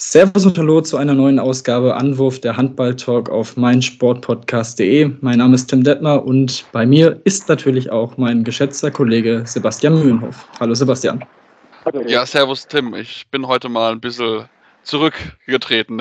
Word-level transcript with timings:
Servus 0.00 0.46
und 0.46 0.56
Hallo 0.56 0.80
zu 0.80 0.96
einer 0.96 1.12
neuen 1.12 1.40
Ausgabe 1.40 1.96
Anwurf 1.96 2.40
der 2.40 2.56
Handball-Talk 2.56 3.30
auf 3.30 3.56
meinsportpodcast.de. 3.56 5.10
Mein 5.22 5.38
Name 5.38 5.56
ist 5.56 5.66
Tim 5.66 5.82
Detmer 5.82 6.24
und 6.24 6.64
bei 6.70 6.86
mir 6.86 7.20
ist 7.24 7.48
natürlich 7.48 7.90
auch 7.90 8.16
mein 8.16 8.44
geschätzter 8.44 8.92
Kollege 8.92 9.42
Sebastian 9.44 9.98
Mühlenhoff. 9.98 10.46
Hallo 10.60 10.72
Sebastian. 10.72 11.24
Ja, 12.06 12.24
servus 12.24 12.68
Tim. 12.68 12.94
Ich 12.94 13.26
bin 13.32 13.44
heute 13.48 13.68
mal 13.68 13.90
ein 13.90 14.00
bisschen 14.00 14.48
zurückgetreten. 14.84 16.00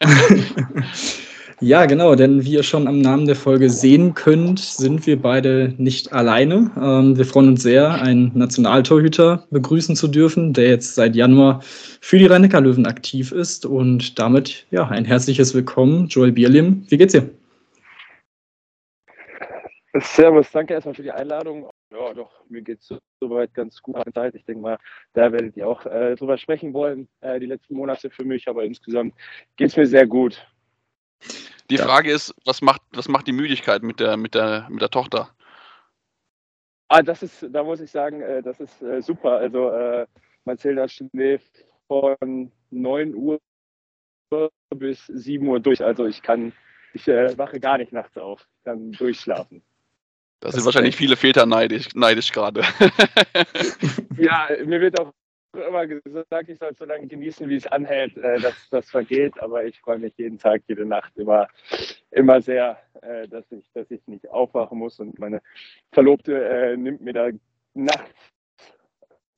Ja, 1.60 1.86
genau, 1.86 2.16
denn 2.16 2.44
wie 2.44 2.54
ihr 2.54 2.62
schon 2.64 2.88
am 2.88 3.00
Namen 3.00 3.26
der 3.26 3.36
Folge 3.36 3.70
sehen 3.70 4.14
könnt, 4.14 4.58
sind 4.58 5.06
wir 5.06 5.20
beide 5.22 5.72
nicht 5.78 6.12
alleine. 6.12 6.70
Ähm, 6.76 7.16
wir 7.16 7.24
freuen 7.24 7.48
uns 7.48 7.62
sehr, 7.62 8.02
einen 8.02 8.32
Nationaltorhüter 8.34 9.46
begrüßen 9.50 9.94
zu 9.94 10.08
dürfen, 10.08 10.52
der 10.52 10.68
jetzt 10.68 10.96
seit 10.96 11.14
Januar 11.14 11.60
für 12.00 12.18
die 12.18 12.26
rhein 12.26 12.50
löwen 12.50 12.86
aktiv 12.86 13.30
ist. 13.30 13.66
Und 13.66 14.18
damit 14.18 14.66
ja 14.72 14.88
ein 14.88 15.04
herzliches 15.04 15.54
Willkommen, 15.54 16.08
Joel 16.08 16.32
Bierlim. 16.32 16.84
Wie 16.88 16.98
geht's 16.98 17.12
dir? 17.12 17.30
Servus, 20.00 20.50
danke 20.50 20.74
erstmal 20.74 20.94
für 20.96 21.04
die 21.04 21.12
Einladung. 21.12 21.70
Ja, 21.92 22.12
doch, 22.12 22.32
mir 22.48 22.62
geht 22.62 22.80
es 22.80 22.92
soweit 23.20 23.54
ganz 23.54 23.80
gut 23.80 23.94
an 23.94 24.12
Zeit. 24.12 24.34
Ich 24.34 24.44
denke 24.44 24.60
mal, 24.60 24.78
da 25.12 25.30
werdet 25.30 25.56
ihr 25.56 25.68
auch 25.68 25.86
äh, 25.86 26.16
drüber 26.16 26.36
sprechen 26.36 26.74
wollen, 26.74 27.06
äh, 27.20 27.38
die 27.38 27.46
letzten 27.46 27.76
Monate 27.76 28.10
für 28.10 28.24
mich, 28.24 28.48
aber 28.48 28.64
insgesamt 28.64 29.14
geht 29.56 29.68
es 29.68 29.76
mir 29.76 29.86
sehr 29.86 30.08
gut. 30.08 30.44
Die 31.70 31.76
ja. 31.76 31.84
Frage 31.84 32.10
ist, 32.10 32.34
was 32.44 32.60
macht, 32.60 32.82
was 32.92 33.08
macht 33.08 33.26
die 33.26 33.32
Müdigkeit 33.32 33.82
mit 33.82 34.00
der, 34.00 34.16
mit 34.16 34.34
der, 34.34 34.66
mit 34.68 34.82
der 34.82 34.90
Tochter? 34.90 35.30
Ah, 36.88 37.02
das 37.02 37.22
ist, 37.22 37.46
da 37.50 37.64
muss 37.64 37.80
ich 37.80 37.90
sagen, 37.90 38.20
äh, 38.20 38.42
das 38.42 38.60
ist 38.60 38.82
äh, 38.82 39.00
super. 39.00 39.38
Also 39.38 39.70
äh, 39.70 40.06
man 40.44 40.58
zählt 40.58 40.78
das 40.78 40.92
schläft 40.92 41.64
von 41.88 42.52
9 42.70 43.14
Uhr 43.14 43.40
bis 44.74 45.06
7 45.06 45.46
Uhr 45.46 45.60
durch. 45.60 45.82
Also 45.82 46.06
ich 46.06 46.22
kann, 46.22 46.52
ich 46.92 47.08
äh, 47.08 47.36
wache 47.38 47.60
gar 47.60 47.78
nicht 47.78 47.92
nachts 47.92 48.16
auf, 48.18 48.46
kann 48.64 48.92
durchschlafen. 48.92 49.62
Da 50.40 50.52
sind 50.52 50.64
wahrscheinlich 50.66 50.96
viele 50.96 51.16
Väter 51.16 51.46
neidisch, 51.46 51.94
neidisch 51.94 52.30
gerade. 52.30 52.60
ja, 54.18 54.48
mir 54.66 54.80
wird 54.80 55.00
auch 55.00 55.12
immer 55.54 55.86
gesagt, 55.86 56.48
ich 56.48 56.58
soll 56.58 56.74
so 56.74 56.84
lange 56.84 57.06
genießen, 57.06 57.48
wie 57.48 57.56
es 57.56 57.66
anhält, 57.66 58.16
äh, 58.16 58.40
dass 58.40 58.54
das 58.70 58.90
vergeht. 58.90 59.40
Aber 59.40 59.64
ich 59.64 59.80
freue 59.80 59.98
mich 59.98 60.14
jeden 60.16 60.38
Tag, 60.38 60.62
jede 60.66 60.84
Nacht 60.84 61.16
immer, 61.16 61.48
immer 62.10 62.40
sehr, 62.40 62.78
äh, 63.02 63.28
dass, 63.28 63.44
ich, 63.50 63.64
dass 63.72 63.90
ich 63.90 64.06
nicht 64.06 64.28
aufwachen 64.30 64.78
muss. 64.78 64.98
Und 65.00 65.18
meine 65.18 65.40
Verlobte 65.92 66.44
äh, 66.44 66.76
nimmt 66.76 67.00
mir 67.00 67.12
da 67.12 67.28
nachts 67.74 68.14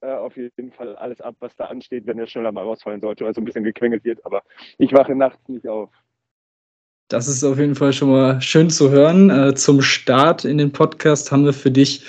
äh, 0.03 0.13
auf 0.13 0.37
jeden 0.37 0.73
Fall 0.73 0.95
alles 0.97 1.21
ab, 1.21 1.37
was 1.41 1.57
da 1.57 1.67
ansteht, 1.67 2.07
wenn 2.07 2.19
er 2.19 2.27
schneller 2.27 2.53
mal 2.53 2.65
rausfallen 2.65 3.01
sollte, 3.01 3.25
also 3.27 3.41
ein 3.41 3.45
bisschen 3.45 3.65
gequengelt 3.65 4.05
wird. 4.05 4.25
Aber 4.25 4.43
ich 4.79 4.93
wache 4.93 5.15
nachts 5.15 5.49
nicht 5.49 5.67
auf. 5.67 5.91
Das 7.09 7.29
ist 7.29 7.45
auf 7.45 7.59
jeden 7.59 7.77
Fall 7.77 7.93
schon 7.93 8.11
mal 8.11 8.41
schön 8.43 8.69
zu 8.69 8.91
hören. 8.91 9.31
Äh, 9.31 9.55
zum 9.55 9.81
Start 9.81 10.45
in 10.45 10.59
den 10.59 10.73
Podcast 10.73 11.31
haben 11.31 11.45
wir 11.45 11.53
für 11.53 11.71
dich 11.71 12.05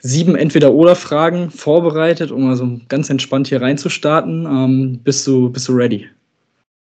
sieben 0.00 0.34
Entweder-Oder-Fragen 0.34 1.50
vorbereitet, 1.50 2.30
um 2.30 2.44
mal 2.44 2.56
so 2.56 2.80
ganz 2.88 3.10
entspannt 3.10 3.48
hier 3.48 3.62
reinzustarten. 3.62 4.46
Ähm, 4.46 5.00
bist, 5.02 5.26
du, 5.26 5.50
bist 5.50 5.68
du 5.68 5.72
ready? 5.72 6.08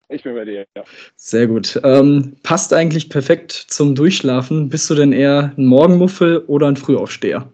Ich 0.08 0.22
bin 0.22 0.34
ready, 0.34 0.64
ja. 0.74 0.84
Sehr 1.16 1.46
gut. 1.46 1.78
Ähm, 1.84 2.36
passt 2.42 2.72
eigentlich 2.72 3.10
perfekt 3.10 3.52
zum 3.52 3.94
Durchschlafen. 3.94 4.68
Bist 4.68 4.88
du 4.88 4.94
denn 4.94 5.12
eher 5.12 5.52
ein 5.56 5.66
Morgenmuffel 5.66 6.38
oder 6.46 6.66
ein 6.68 6.76
Frühaufsteher? 6.76 7.46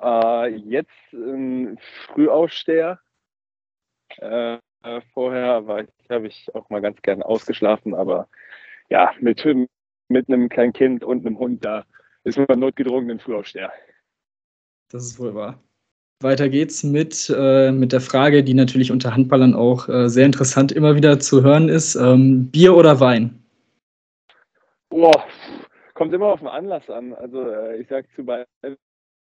Äh, 0.00 0.56
jetzt 0.56 0.90
ein 1.12 1.78
Frühaufsteher. 2.06 3.00
Äh, 4.18 4.58
vorher 5.12 5.64
habe 6.08 6.26
ich 6.26 6.54
auch 6.54 6.70
mal 6.70 6.80
ganz 6.80 7.02
gern 7.02 7.22
ausgeschlafen, 7.22 7.94
aber 7.94 8.28
ja, 8.88 9.10
mit, 9.18 9.44
mit 10.08 10.28
einem 10.28 10.48
kleinen 10.48 10.72
Kind 10.72 11.02
und 11.02 11.26
einem 11.26 11.38
Hund, 11.38 11.64
da 11.64 11.84
ist 12.22 12.38
man 12.38 12.60
notgedrungen 12.60 13.10
ein 13.10 13.18
Frühaufsteher. 13.18 13.72
Das 14.90 15.04
ist 15.04 15.18
wohl 15.18 15.34
wahr. 15.34 15.62
Weiter 16.22 16.48
geht's 16.48 16.82
mit, 16.82 17.32
äh, 17.36 17.70
mit 17.70 17.92
der 17.92 18.00
Frage, 18.00 18.42
die 18.42 18.54
natürlich 18.54 18.90
unter 18.90 19.14
Handballern 19.14 19.54
auch 19.54 19.88
äh, 19.88 20.08
sehr 20.08 20.24
interessant 20.24 20.72
immer 20.72 20.96
wieder 20.96 21.18
zu 21.18 21.42
hören 21.42 21.68
ist. 21.68 21.94
Ähm, 21.94 22.50
Bier 22.50 22.74
oder 22.74 23.00
Wein? 23.00 23.42
Boah, 24.88 25.26
kommt 25.92 26.14
immer 26.14 26.26
auf 26.26 26.38
den 26.38 26.48
Anlass 26.48 26.88
an. 26.88 27.12
Also 27.12 27.42
äh, 27.42 27.76
ich 27.76 27.88
sage 27.88 28.06
zu 28.14 28.24
beiden 28.24 28.46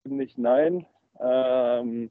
nicht 0.05 0.37
nein. 0.37 0.85
Ähm, 1.19 2.11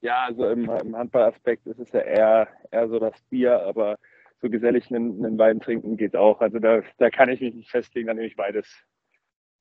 ja, 0.00 0.24
also 0.24 0.48
im, 0.48 0.70
im 0.70 0.96
Handballaspekt 0.96 1.66
ist 1.66 1.80
es 1.80 1.92
ja 1.92 2.00
eher, 2.00 2.48
eher 2.70 2.88
so 2.88 2.98
das 2.98 3.20
Bier, 3.28 3.60
aber 3.62 3.98
so 4.40 4.48
gesellig 4.48 4.90
einen, 4.90 5.24
einen 5.24 5.38
Wein 5.38 5.60
trinken 5.60 5.96
geht 5.96 6.16
auch. 6.16 6.40
Also 6.40 6.58
da, 6.58 6.82
da 6.98 7.10
kann 7.10 7.28
ich 7.28 7.40
mich 7.40 7.54
nicht 7.54 7.70
festlegen, 7.70 8.06
dann 8.06 8.16
nehme 8.16 8.28
ich 8.28 8.36
beides. 8.36 8.68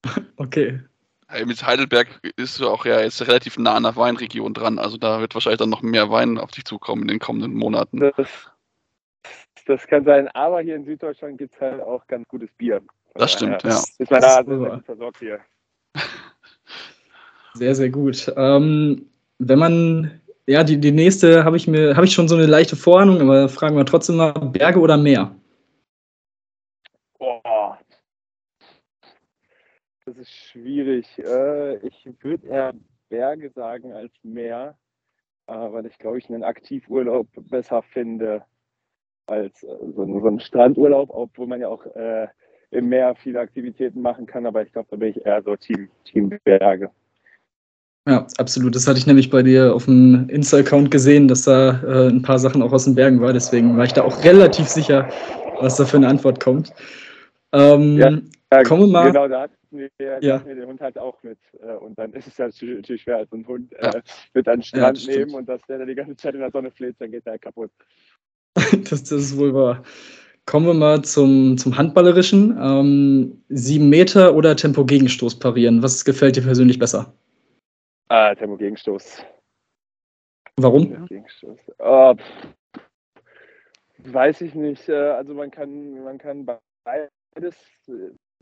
Okay, 0.36 0.80
mit 1.46 1.66
Heidelberg 1.66 2.08
ist 2.38 2.60
du 2.60 2.70
auch 2.70 2.86
ja 2.86 3.02
jetzt 3.02 3.26
relativ 3.28 3.58
nah 3.58 3.76
an 3.76 3.84
der 3.84 3.96
Weinregion 3.96 4.54
dran. 4.54 4.80
Also 4.80 4.98
da 4.98 5.20
wird 5.20 5.34
wahrscheinlich 5.34 5.60
dann 5.60 5.70
noch 5.70 5.82
mehr 5.82 6.10
Wein 6.10 6.38
auf 6.38 6.52
dich 6.52 6.66
zukommen 6.66 7.04
in 7.04 7.08
den 7.08 7.20
kommenden 7.20 7.54
Monaten. 7.56 8.00
Das, 8.00 8.28
das 9.66 9.88
kann 9.88 10.06
sein, 10.06 10.28
aber 10.30 10.62
hier 10.62 10.76
in 10.76 10.86
Süddeutschland 10.86 11.38
gibt 11.38 11.56
es 11.56 11.62
halt 11.62 11.82
auch 11.82 12.06
ganz 12.08 12.28
gutes 12.28 12.52
Bier. 12.58 12.82
Das 13.16 13.32
stimmt, 13.32 13.64
ja. 13.64 13.82
Ist 13.98 14.12
man 14.12 14.22
da 14.22 14.38
also 14.38 14.80
versorgt 14.86 15.20
hier. 15.20 15.40
Sehr, 17.56 17.76
sehr 17.76 17.90
gut. 17.90 18.34
Ähm, 18.36 19.06
wenn 19.38 19.60
man, 19.60 20.20
ja, 20.48 20.64
die, 20.64 20.80
die 20.80 20.92
nächste 20.92 21.44
habe 21.44 21.56
ich 21.56 21.68
mir, 21.68 21.96
habe 21.96 22.08
ich 22.08 22.14
schon 22.14 22.28
so 22.28 22.36
eine 22.36 22.48
leichte 22.48 22.76
Vorahnung, 22.76 23.22
aber 23.22 23.48
fragen 23.48 23.78
wir 23.78 23.86
trotzdem 23.86 24.16
mal, 24.16 24.32
Berge 24.32 24.80
oder 24.80 24.98
Meer? 24.98 25.36
Das 30.06 30.18
ist 30.18 30.32
schwierig. 30.32 31.08
Äh, 31.18 31.78
ich 31.88 32.10
würde 32.22 32.48
eher 32.48 32.74
Berge 33.10 33.52
sagen 33.52 33.94
als 33.94 34.12
Meer, 34.24 34.78
äh, 35.48 35.54
weil 35.54 35.86
ich 35.86 35.98
glaube 35.98 36.18
ich 36.18 36.30
einen 36.30 36.44
Aktivurlaub 36.44 37.28
besser 37.50 37.82
finde 37.94 38.44
als 39.28 39.64
äh, 39.64 39.68
so 39.96 40.04
einen 40.04 40.42
Strandurlaub, 40.42 41.10
obwohl 41.10 41.48
man 41.48 41.62
ja 41.62 41.70
auch 41.70 41.86
im 42.72 42.90
Meer 42.90 43.16
viele 43.16 43.40
Aktivitäten 43.40 44.02
machen 44.02 44.26
kann. 44.26 44.46
Aber 44.46 44.64
ich 44.64 44.74
glaube, 44.74 44.88
da 44.92 44.98
bin 44.98 45.10
ich 45.10 45.26
eher 45.26 45.42
so 45.44 45.56
Team, 45.56 45.90
Team 46.06 46.38
Berge. 46.44 46.90
Ja, 48.06 48.28
absolut. 48.38 48.76
Das 48.76 48.86
hatte 48.88 48.98
ich 48.98 49.08
nämlich 49.08 49.30
bei 49.30 49.44
dir 49.44 49.74
auf 49.74 49.86
dem 49.86 50.28
Insta-Account 50.28 50.92
gesehen, 50.92 51.30
dass 51.30 51.44
da 51.44 51.82
äh, 51.84 52.10
ein 52.10 52.22
paar 52.22 52.40
Sachen 52.40 52.62
auch 52.62 52.74
aus 52.74 52.84
den 52.84 52.96
Bergen 52.96 53.22
war. 53.22 53.32
Deswegen 53.32 53.78
war 53.78 53.86
ich 53.86 53.94
da 53.94 54.04
auch 54.04 54.24
relativ 54.26 54.68
sicher, 54.68 55.08
was 55.62 55.78
da 55.78 55.86
für 55.86 55.98
eine 55.98 56.10
Antwort 56.10 56.42
kommt. 56.42 56.74
Ähm, 57.54 57.98
ja, 57.98 58.64
kommen 58.64 58.82
wir 58.82 58.88
mal. 58.88 59.08
Genau, 59.12 59.28
da 59.30 59.44
hatten 59.44 59.56
wir, 59.74 59.90
ja. 60.22 60.46
wir 60.46 60.56
den 60.56 60.68
Hund 60.68 60.82
halt 60.82 60.98
auch 60.98 61.22
mit. 61.24 61.40
Äh, 61.62 61.74
und 61.74 61.98
dann 61.98 62.14
ist 62.14 62.28
es 62.28 62.38
ja 62.38 62.48
natürlich 62.48 63.02
schwer, 63.02 63.18
als 63.18 63.32
ein 63.32 63.48
Hund 63.48 63.74
äh, 63.74 64.02
mit 64.34 64.48
an 64.48 64.60
den 64.60 64.64
Strand 64.64 65.06
ja, 65.06 65.16
nehmen 65.18 65.36
und 65.36 65.48
dass 65.48 65.62
der 65.68 65.80
dann 65.80 65.88
die 65.88 65.96
ganze 65.96 66.16
Zeit 66.16 66.36
in 66.36 66.42
der 66.42 66.52
Sonne 66.52 66.72
fleht, 66.72 66.96
dann 67.00 67.12
geht 67.12 67.26
der 67.26 67.40
kaputt. 67.40 67.72
das, 68.56 69.04
das 69.04 69.12
ist 69.12 69.38
wohl 69.38 69.54
wahr. 69.54 69.84
Kommen 70.46 70.68
wir 70.68 70.74
mal 70.74 71.04
zum, 71.04 71.58
zum 71.58 71.78
Handballerischen. 71.78 72.58
Ähm, 72.62 73.44
sieben 73.50 73.90
Meter 73.90 74.36
oder 74.36 74.56
Tempo-Gegenstoß 74.56 75.40
parieren? 75.40 75.82
Was 75.82 76.04
gefällt 76.04 76.36
dir 76.36 76.42
persönlich 76.42 76.80
besser? 76.80 77.14
Ah, 78.10 78.36
Tempo-Gegenstoß. 78.36 79.24
Warum? 80.58 81.08
Gegenstoß. 81.08 81.60
Oh, 81.80 82.14
weiß 83.98 84.42
ich 84.42 84.54
nicht. 84.54 84.88
Äh, 84.90 84.94
also 84.94 85.34
man 85.34 85.50
kann, 85.50 86.04
man 86.04 86.18
kann 86.18 86.46
beides, 86.84 87.56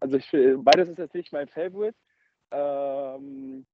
also 0.01 0.17
ich, 0.17 0.29
beides 0.57 0.89
ist 0.89 0.97
jetzt 0.97 1.15
nicht 1.15 1.31
mein 1.31 1.47
Favorite. 1.47 1.95
Ähm, 2.51 3.65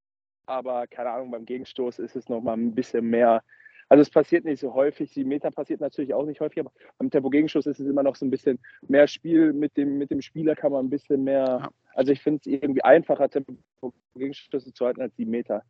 aber 0.45 0.88
keine 0.88 1.09
Ahnung, 1.09 1.31
beim 1.31 1.45
Gegenstoß 1.45 2.00
ist 2.00 2.15
es 2.15 2.29
nochmal 2.29 2.57
ein 2.57 2.75
bisschen 2.75 3.09
mehr. 3.09 3.44
Also 3.89 4.01
es 4.01 4.09
passiert 4.09 4.45
nicht 4.45 4.59
so 4.59 4.74
häufig. 4.74 5.13
Die 5.13 5.24
Meter 5.24 5.50
passiert 5.50 5.79
natürlich 5.79 6.13
auch 6.13 6.25
nicht 6.25 6.41
häufig, 6.41 6.59
aber 6.59 6.71
beim 6.97 7.09
Tempo-Gegenstoß 7.09 7.65
ist 7.68 7.79
es 7.79 7.88
immer 7.88 8.03
noch 8.03 8.15
so 8.15 8.25
ein 8.25 8.29
bisschen 8.29 8.59
mehr 8.88 9.07
Spiel. 9.07 9.53
Mit 9.53 9.77
dem, 9.77 9.97
mit 9.97 10.12
dem 10.12 10.21
Spieler 10.21 10.56
kann 10.56 10.74
man 10.74 10.85
ein 10.85 10.89
bisschen 10.89 11.24
mehr. 11.24 11.69
Also 11.95 12.12
ich 12.12 12.21
finde 12.21 12.41
es 12.41 12.47
irgendwie 12.47 12.83
einfacher, 12.83 13.29
Tempo-Gegenstöße 13.29 14.74
zu 14.74 14.85
halten 14.85 15.01
als 15.01 15.15
die 15.15 15.25
Meter. 15.25 15.63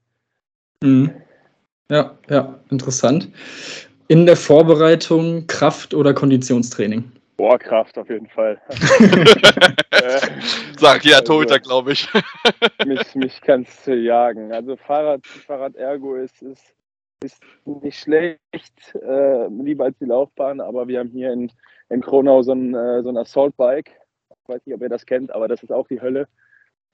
Mhm. 0.81 1.11
Ja, 1.89 2.17
ja, 2.29 2.59
interessant. 2.69 3.29
In 4.07 4.25
der 4.25 4.35
Vorbereitung 4.35 5.47
Kraft- 5.47 5.93
oder 5.93 6.13
Konditionstraining? 6.13 7.11
Boah, 7.37 7.59
Kraft 7.59 7.97
auf 7.99 8.09
jeden 8.09 8.27
Fall. 8.27 8.59
Sag 10.79 11.05
ja, 11.05 11.17
also, 11.17 11.33
Torhüter, 11.33 11.59
glaube 11.59 11.91
ich. 11.91 12.07
mich 12.85 13.13
mich 13.13 13.39
kannst 13.41 13.85
du 13.85 13.95
jagen. 13.95 14.51
Also 14.51 14.75
Fahrrad, 14.75 15.25
Fahrrad 15.25 15.75
Ergo 15.75 16.15
ist, 16.15 16.41
ist, 16.41 16.73
ist 17.23 17.43
nicht 17.65 17.99
schlecht, 17.99 18.95
äh, 18.95 19.47
lieber 19.49 19.85
als 19.85 19.97
die 19.99 20.05
Laufbahn, 20.05 20.59
aber 20.59 20.87
wir 20.87 20.99
haben 20.99 21.09
hier 21.09 21.31
in, 21.31 21.51
in 21.89 22.01
Kronau 22.01 22.41
so 22.41 22.53
ein, 22.53 22.73
äh, 22.73 23.03
so 23.03 23.09
ein 23.09 23.17
Assault-Bike. 23.17 23.91
Ich 24.29 24.49
weiß 24.49 24.65
nicht, 24.65 24.75
ob 24.75 24.81
ihr 24.81 24.89
das 24.89 25.05
kennt, 25.05 25.31
aber 25.31 25.47
das 25.47 25.61
ist 25.61 25.71
auch 25.71 25.87
die 25.87 26.01
Hölle. 26.01 26.27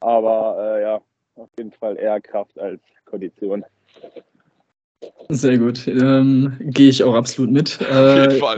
Aber 0.01 0.77
äh, 0.77 0.81
ja, 0.81 1.01
auf 1.35 1.49
jeden 1.57 1.71
Fall 1.71 1.97
eher 1.97 2.19
Kraft 2.19 2.59
als 2.59 2.81
Kondition. 3.05 3.63
Sehr 5.29 5.57
gut. 5.57 5.87
Ähm, 5.87 6.55
Gehe 6.59 6.89
ich 6.89 7.03
auch 7.03 7.15
absolut 7.15 7.51
mit. 7.51 7.79
Auf 7.81 8.15
jeden 8.15 8.31
äh, 8.31 8.39
Fall. 8.39 8.57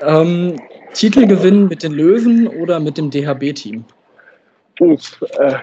ähm, 0.22 0.56
Titelgewinn 0.94 1.68
mit 1.68 1.82
den 1.82 1.92
Löwen 1.92 2.48
oder 2.48 2.80
mit 2.80 2.98
dem 2.98 3.10
DHB-Team? 3.10 3.84
Uff, 4.80 5.22
äh, 5.38 5.58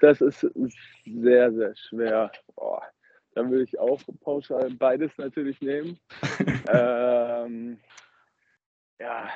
das 0.00 0.20
ist 0.20 0.46
sehr, 1.04 1.52
sehr 1.52 1.74
schwer. 1.76 2.30
Boah, 2.54 2.82
dann 3.34 3.50
würde 3.50 3.64
ich 3.64 3.78
auch 3.78 4.00
pauschal 4.20 4.70
beides 4.78 5.12
natürlich 5.16 5.60
nehmen. 5.60 5.98
ähm, 6.68 7.78
ja, 9.00 9.28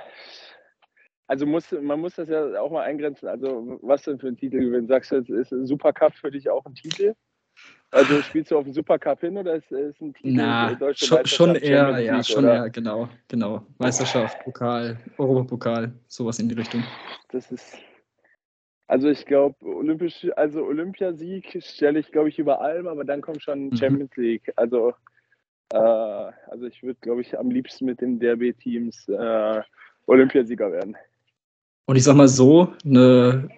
also 1.28 1.46
muss, 1.46 1.70
man 1.72 2.00
muss 2.00 2.16
das 2.16 2.28
ja 2.28 2.60
auch 2.60 2.70
mal 2.70 2.82
eingrenzen. 2.82 3.28
Also, 3.28 3.78
was 3.82 4.02
denn 4.02 4.18
für 4.18 4.28
ein 4.28 4.36
Titelgewinn? 4.36 4.86
Sagst 4.86 5.12
du, 5.12 5.16
ist 5.16 5.52
ein 5.52 5.66
Supercup 5.66 6.14
für 6.14 6.30
dich 6.30 6.50
auch 6.50 6.66
ein 6.66 6.74
Titel? 6.74 7.14
Also 7.92 8.22
spielst 8.22 8.50
du 8.50 8.56
auf 8.56 8.64
den 8.64 8.72
Supercup 8.72 9.20
hin 9.20 9.36
oder 9.36 9.56
ist, 9.56 9.70
ist 9.70 10.00
ein 10.00 10.14
Titel 10.14 10.32
Na, 10.32 10.74
schon, 10.94 11.26
schon 11.26 11.54
eher, 11.56 11.98
ja, 12.00 12.24
schon 12.24 12.44
oder? 12.44 12.54
eher, 12.54 12.70
genau, 12.70 13.06
genau. 13.28 13.66
Meisterschaft, 13.76 14.42
Pokal, 14.44 14.96
Europapokal, 15.18 15.92
sowas 16.08 16.38
in 16.38 16.48
die 16.48 16.54
Richtung. 16.54 16.82
Das 17.32 17.52
ist, 17.52 17.76
also 18.86 19.10
ich 19.10 19.26
glaube, 19.26 19.56
Olympisch, 19.66 20.26
also 20.36 20.64
Olympiasieg 20.64 21.62
stelle 21.62 21.98
ich, 21.98 22.10
glaube 22.10 22.30
ich, 22.30 22.38
über 22.38 22.62
allem, 22.62 22.86
aber 22.86 23.04
dann 23.04 23.20
kommt 23.20 23.42
schon 23.42 23.66
mhm. 23.66 23.76
Champions 23.76 24.16
League. 24.16 24.50
Also, 24.56 24.94
äh, 25.74 25.76
also 25.76 26.66
ich 26.66 26.82
würde, 26.82 26.98
glaube 27.02 27.20
ich, 27.20 27.38
am 27.38 27.50
liebsten 27.50 27.84
mit 27.84 28.00
den 28.00 28.18
DRB-Teams 28.18 29.06
äh, 29.10 29.60
Olympiasieger 30.06 30.72
werden. 30.72 30.96
Und 31.84 31.96
ich 31.96 32.04
sag 32.04 32.16
mal 32.16 32.28
so, 32.28 32.72
eine 32.86 33.50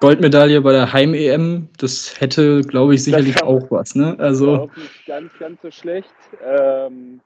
Goldmedaille 0.00 0.62
bei 0.62 0.72
der 0.72 0.92
Heim-EM, 0.92 1.68
das 1.78 2.18
hätte, 2.20 2.62
glaube 2.62 2.94
ich, 2.94 3.04
sicherlich 3.04 3.42
auch 3.42 3.70
was. 3.70 3.94
Ne? 3.94 4.16
Also 4.18 4.70
nicht 4.74 5.06
ganz, 5.06 5.30
ganz 5.38 5.60
so 5.60 5.70
schlecht. 5.70 6.14
Ähm, 6.42 7.20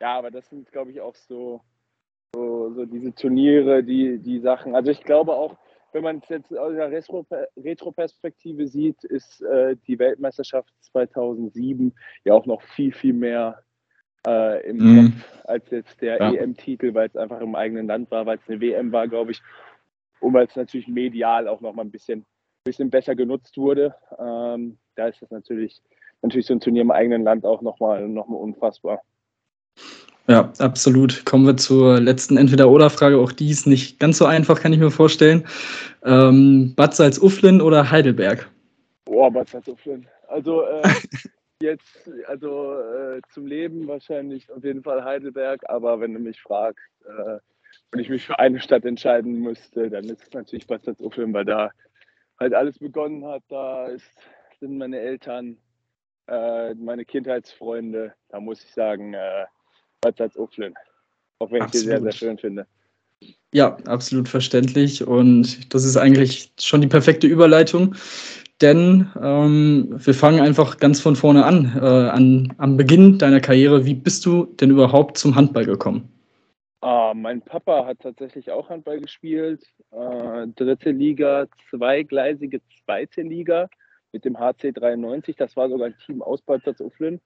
ja, 0.00 0.18
aber 0.18 0.32
das 0.32 0.48
sind, 0.50 0.70
glaube 0.72 0.90
ich, 0.90 1.00
auch 1.00 1.14
so, 1.14 1.60
so, 2.34 2.72
so, 2.74 2.84
diese 2.84 3.14
Turniere, 3.14 3.84
die, 3.84 4.18
die 4.18 4.40
Sachen. 4.40 4.74
Also 4.74 4.90
ich 4.90 5.04
glaube 5.04 5.34
auch, 5.34 5.56
wenn 5.92 6.02
man 6.02 6.18
es 6.18 6.28
jetzt 6.28 6.56
aus 6.56 6.74
der 6.74 6.90
Retro-Perspektive 7.56 8.66
sieht, 8.66 9.04
ist 9.04 9.40
äh, 9.42 9.76
die 9.86 9.98
Weltmeisterschaft 9.98 10.68
2007 10.80 11.94
ja 12.24 12.34
auch 12.34 12.44
noch 12.44 12.60
viel, 12.74 12.92
viel 12.92 13.14
mehr 13.14 13.62
äh, 14.26 14.68
im 14.68 14.76
mhm. 14.78 15.04
Kopf 15.04 15.44
als 15.44 15.70
jetzt 15.70 16.00
der 16.00 16.18
ja. 16.18 16.32
EM-Titel, 16.32 16.92
weil 16.92 17.06
es 17.06 17.16
einfach 17.16 17.40
im 17.40 17.54
eigenen 17.54 17.86
Land 17.86 18.10
war, 18.10 18.26
weil 18.26 18.38
es 18.38 18.48
eine 18.48 18.60
WM 18.60 18.90
war, 18.90 19.06
glaube 19.06 19.30
ich 19.30 19.40
und 20.20 20.34
weil 20.34 20.46
es 20.46 20.56
natürlich 20.56 20.88
medial 20.88 21.48
auch 21.48 21.60
noch 21.60 21.74
mal 21.74 21.82
ein 21.82 21.90
bisschen, 21.90 22.24
bisschen 22.64 22.90
besser 22.90 23.14
genutzt 23.14 23.56
wurde. 23.56 23.94
Ähm, 24.18 24.78
da 24.94 25.08
ist 25.08 25.22
das 25.22 25.30
natürlich, 25.30 25.80
natürlich 26.22 26.46
so 26.46 26.54
ein 26.54 26.60
Turnier 26.60 26.82
im 26.82 26.90
eigenen 26.90 27.22
Land 27.22 27.44
auch 27.44 27.62
nochmal 27.62 28.08
noch 28.08 28.28
mal 28.28 28.36
unfassbar. 28.36 29.00
Ja, 30.28 30.52
absolut. 30.58 31.24
Kommen 31.24 31.46
wir 31.46 31.56
zur 31.56 32.00
letzten 32.00 32.36
Entweder-Oder-Frage. 32.36 33.18
Auch 33.18 33.30
die 33.30 33.50
ist 33.50 33.66
nicht 33.66 34.00
ganz 34.00 34.18
so 34.18 34.24
einfach, 34.24 34.60
kann 34.60 34.72
ich 34.72 34.80
mir 34.80 34.90
vorstellen. 34.90 35.46
Ähm, 36.04 36.74
Bad 36.74 36.94
Salzuflen 36.94 37.60
oder 37.60 37.90
Heidelberg? 37.92 38.50
Boah, 39.04 39.30
Bad 39.30 39.48
Salzuflen. 39.48 40.08
Also 40.26 40.62
äh, 40.62 40.82
jetzt, 41.62 42.10
also 42.26 42.74
äh, 42.74 43.20
zum 43.32 43.46
Leben 43.46 43.86
wahrscheinlich 43.86 44.50
auf 44.50 44.64
jeden 44.64 44.82
Fall 44.82 45.04
Heidelberg, 45.04 45.62
aber 45.68 46.00
wenn 46.00 46.12
du 46.12 46.18
mich 46.18 46.40
fragst, 46.40 46.84
äh, 47.04 47.38
und 47.92 48.00
ich 48.00 48.08
mich 48.08 48.26
für 48.26 48.38
eine 48.38 48.60
Stadt 48.60 48.84
entscheiden 48.84 49.40
müsste, 49.40 49.90
dann 49.90 50.04
ist 50.04 50.22
es 50.22 50.32
natürlich 50.32 50.66
Bad 50.66 50.84
Salzuflen, 50.84 51.32
weil 51.32 51.44
da 51.44 51.70
halt 52.38 52.54
alles 52.54 52.78
begonnen 52.78 53.24
hat. 53.24 53.42
Da 53.48 53.86
ist, 53.86 54.10
sind 54.60 54.78
meine 54.78 54.98
Eltern, 54.98 55.56
äh, 56.26 56.74
meine 56.74 57.04
Kindheitsfreunde. 57.04 58.12
Da 58.28 58.40
muss 58.40 58.62
ich 58.62 58.72
sagen, 58.72 59.14
äh, 59.14 59.44
Bad 60.00 60.18
Salzuflen. 60.18 60.74
Auch 61.38 61.50
wenn 61.50 61.64
ich 61.64 61.72
sie 61.72 61.78
sehr, 61.78 62.00
sehr 62.00 62.12
schön 62.12 62.38
finde. 62.38 62.66
Ja, 63.52 63.76
absolut 63.86 64.28
verständlich. 64.28 65.06
Und 65.06 65.72
das 65.74 65.84
ist 65.84 65.96
eigentlich 65.96 66.52
schon 66.60 66.80
die 66.80 66.88
perfekte 66.88 67.26
Überleitung. 67.26 67.94
Denn 68.60 69.10
ähm, 69.22 69.94
wir 69.96 70.14
fangen 70.14 70.40
einfach 70.40 70.78
ganz 70.78 71.00
von 71.00 71.14
vorne 71.14 71.44
an, 71.44 71.76
äh, 71.76 71.80
an, 71.80 72.54
am 72.56 72.76
Beginn 72.76 73.18
deiner 73.18 73.40
Karriere. 73.40 73.84
Wie 73.84 73.94
bist 73.94 74.24
du 74.24 74.46
denn 74.60 74.70
überhaupt 74.70 75.18
zum 75.18 75.34
Handball 75.34 75.66
gekommen? 75.66 76.15
Ah, 76.86 77.14
mein 77.16 77.42
Papa 77.42 77.84
hat 77.84 77.98
tatsächlich 77.98 78.52
auch 78.52 78.70
Handball 78.70 79.00
gespielt. 79.00 79.60
Äh, 79.90 80.46
dritte 80.54 80.92
Liga, 80.92 81.48
zweigleisige 81.68 82.60
zweite 82.68 83.22
Liga 83.22 83.68
mit 84.12 84.24
dem 84.24 84.38
HC 84.38 84.70
93. 84.70 85.34
Das 85.34 85.56
war 85.56 85.68
sogar 85.68 85.88
ein 85.88 85.98
Team 85.98 86.22
aus 86.22 86.42
Bad 86.42 86.62
Uflen. 86.80 87.20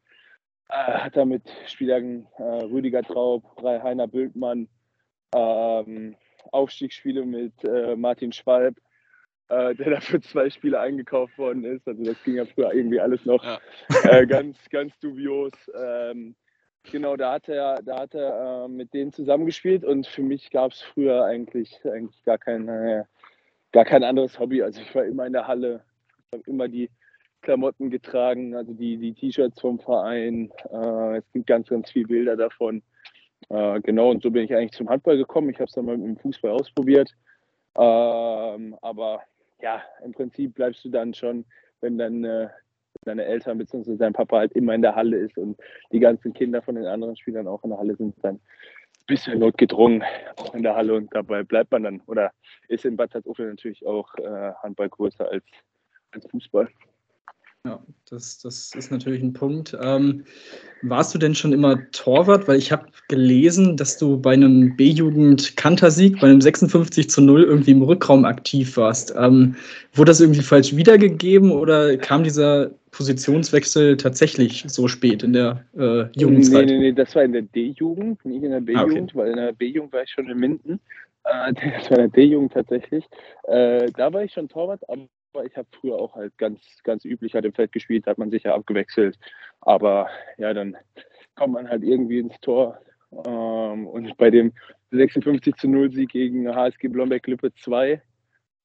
Äh, 0.71 0.73
hat 0.75 1.19
er 1.19 1.27
mit 1.27 1.43
Spielern 1.67 2.27
äh, 2.39 2.43
Rüdiger 2.43 3.03
Traub, 3.03 3.45
Heiner 3.63 4.09
Bültmann, 4.09 4.67
ähm, 5.35 6.17
Aufstiegsspiele 6.53 7.27
mit 7.27 7.53
äh, 7.63 7.97
Martin 7.97 8.33
Schwalb, 8.33 8.79
äh, 9.51 9.75
der 9.75 9.91
dafür 9.91 10.23
zwei 10.23 10.49
Spiele 10.49 10.81
eingekauft 10.81 11.37
worden 11.37 11.65
ist. 11.65 11.87
Also 11.87 12.03
das 12.03 12.17
ging 12.25 12.37
ja 12.37 12.47
früher 12.47 12.73
irgendwie 12.73 13.01
alles 13.01 13.27
noch 13.27 13.45
ja. 13.45 13.59
Äh, 14.05 14.27
ganz, 14.27 14.57
ganz 14.71 14.99
dubios. 15.01 15.53
Ähm, 15.79 16.35
Genau, 16.85 17.17
da 17.17 17.33
hat 17.35 17.49
er, 17.49 17.83
da 17.83 18.01
hat 18.01 18.15
er 18.15 18.65
äh, 18.65 18.69
mit 18.69 18.95
denen 18.95 19.13
zusammengespielt 19.13 19.85
und 19.85 20.07
für 20.07 20.23
mich 20.23 20.51
gab 20.51 20.73
es 20.73 20.81
früher 20.81 21.25
eigentlich, 21.25 21.79
eigentlich 21.85 22.23
gar, 22.25 22.39
kein, 22.39 22.69
äh, 22.69 23.05
gar 23.73 23.85
kein 23.85 24.03
anderes 24.03 24.39
Hobby. 24.39 24.63
Also 24.63 24.81
ich 24.81 24.95
war 24.95 25.05
immer 25.05 25.27
in 25.27 25.35
der 25.35 25.47
Halle, 25.47 25.85
habe 26.33 26.43
immer 26.47 26.69
die 26.69 26.91
Klamotten 27.43 27.91
getragen, 27.91 28.55
also 28.55 28.73
die, 28.73 28.97
die 28.97 29.15
T-Shirts 29.15 29.61
vom 29.61 29.79
Verein. 29.79 30.53
Äh, 30.73 31.19
es 31.19 31.33
gibt 31.33 31.47
ganz, 31.47 31.69
ganz 31.69 31.91
viele 31.91 32.07
Bilder 32.07 32.37
davon. 32.37 32.83
Äh, 33.49 33.81
genau, 33.81 34.11
und 34.11 34.23
so 34.23 34.31
bin 34.31 34.45
ich 34.45 34.55
eigentlich 34.55 34.73
zum 34.73 34.89
Handball 34.89 35.17
gekommen. 35.17 35.51
Ich 35.51 35.57
habe 35.57 35.65
es 35.65 35.73
dann 35.73 35.87
mal 35.87 35.97
mit 35.97 36.07
dem 36.07 36.17
Fußball 36.17 36.51
ausprobiert. 36.51 37.11
Ähm, 37.77 38.77
aber 38.83 39.23
ja, 39.61 39.83
im 40.05 40.13
Prinzip 40.13 40.55
bleibst 40.55 40.85
du 40.85 40.89
dann 40.89 41.15
schon, 41.15 41.45
wenn 41.81 41.99
dann 41.99 42.25
äh, 42.25 42.49
seine 43.05 43.25
Eltern 43.25 43.59
bzw. 43.59 43.97
sein 43.97 44.13
Papa 44.13 44.39
halt 44.39 44.53
immer 44.53 44.75
in 44.75 44.83
der 44.83 44.95
Halle 44.95 45.17
ist 45.17 45.37
und 45.39 45.59
die 45.93 46.01
ganzen 46.01 46.33
Kinder 46.33 46.63
von 46.63 46.75
den 46.75 46.87
anderen 46.87 47.17
Spielern 47.17 47.49
auch 47.49 47.65
in 47.65 47.71
der 47.71 47.79
Halle 47.79 47.97
sind, 47.97 48.15
dann 48.23 48.37
ein 48.37 48.41
bisschen 49.07 49.39
notgedrungen 49.39 50.05
auch 50.37 50.55
in 50.55 50.63
der 50.63 50.77
Halle 50.77 50.95
und 50.95 51.15
dabei 51.15 51.43
bleibt 51.43 51.73
man 51.73 51.85
dann 51.85 52.01
oder 52.07 52.33
ist 52.69 52.85
in 52.85 52.97
Bad 52.97 53.13
Salzuflen 53.13 53.51
natürlich 53.51 53.87
auch 53.87 54.15
äh, 54.17 54.53
Handball 54.63 54.89
größer 54.89 55.31
als, 55.31 55.45
als 56.13 56.27
Fußball. 56.31 56.69
Ja, 57.67 57.79
das, 58.09 58.39
das 58.39 58.75
ist 58.75 58.91
natürlich 58.91 59.23
ein 59.23 59.35
Punkt. 59.35 59.77
Ähm, 59.83 60.25
warst 60.81 61.15
du 61.15 61.19
denn 61.19 61.35
schon 61.35 61.53
immer 61.53 61.79
Torwart? 61.93 62.49
Weil 62.49 62.57
ich 62.57 62.73
habe 62.73 62.87
gelesen, 63.09 63.77
dass 63.77 63.99
du 63.99 64.19
bei 64.19 64.33
einem 64.33 64.77
B-Jugend-Kantersieg, 64.77 66.19
bei 66.21 66.29
einem 66.29 66.41
56 66.41 67.11
zu 67.11 67.21
0 67.21 67.43
irgendwie 67.43 67.73
im 67.73 67.83
Rückraum 67.83 68.25
aktiv 68.25 68.79
warst. 68.79 69.15
Ähm, 69.15 69.57
wurde 69.93 70.11
das 70.11 70.23
irgendwie 70.23 70.41
falsch 70.41 70.75
wiedergegeben 70.75 71.51
oder 71.51 71.99
kam 71.99 72.25
dieser 72.25 72.71
Positionswechsel 72.93 73.99
tatsächlich 73.99 74.65
so 74.67 74.89
spät 74.89 75.23
in 75.23 75.35
der 75.35 75.63
äh, 75.77 76.07
Jugendzeit? 76.19 76.65
Nee, 76.65 76.73
nee, 76.73 76.79
nee, 76.79 76.93
das 76.93 77.15
war 77.15 77.25
in 77.25 77.33
der 77.33 77.43
D-Jugend, 77.43 78.25
nicht 78.25 78.43
in 78.43 78.53
der 78.53 78.61
B-Jugend, 78.61 78.97
ah, 78.97 79.03
okay. 79.03 79.19
weil 79.19 79.31
in 79.33 79.37
der 79.37 79.53
B-Jugend 79.53 79.93
war 79.93 80.03
ich 80.03 80.11
schon 80.11 80.31
in 80.31 80.39
Minden. 80.39 80.81
Äh, 81.25 81.53
das 81.79 81.91
war 81.91 81.99
in 81.99 82.11
der 82.11 82.23
D-Jugend 82.23 82.55
tatsächlich. 82.55 83.05
Äh, 83.49 83.93
da 83.99 84.11
war 84.15 84.25
ich 84.25 84.33
schon 84.33 84.49
Torwart, 84.49 84.81
aber 84.89 85.07
ich 85.45 85.57
habe 85.57 85.69
früher 85.81 85.97
auch 85.97 86.15
halt 86.15 86.37
ganz, 86.39 86.61
ganz 86.83 87.05
üblich 87.05 87.35
halt 87.35 87.45
im 87.45 87.53
Feld 87.53 87.73
gespielt, 87.73 88.07
hat 88.07 88.19
man 88.19 88.31
sich 88.31 88.45
ja 88.45 88.55
abgewechselt. 88.55 89.19
Aber 89.61 90.09
ja, 90.39 90.53
dann 90.53 90.77
kommt 91.35 91.55
man 91.55 91.69
halt 91.69 91.83
irgendwie 91.83 92.19
ins 92.19 92.39
Tor. 92.41 92.81
Ähm, 93.13 93.87
und 93.87 94.17
bei 94.17 94.31
dem 94.31 94.53
56 94.91 95.57
zu 95.57 95.69
0 95.69 95.93
Sieg 95.93 96.11
gegen 96.11 96.55
HSG 96.55 96.89
Blomberg-Lippe 96.89 97.55
2, 97.55 97.93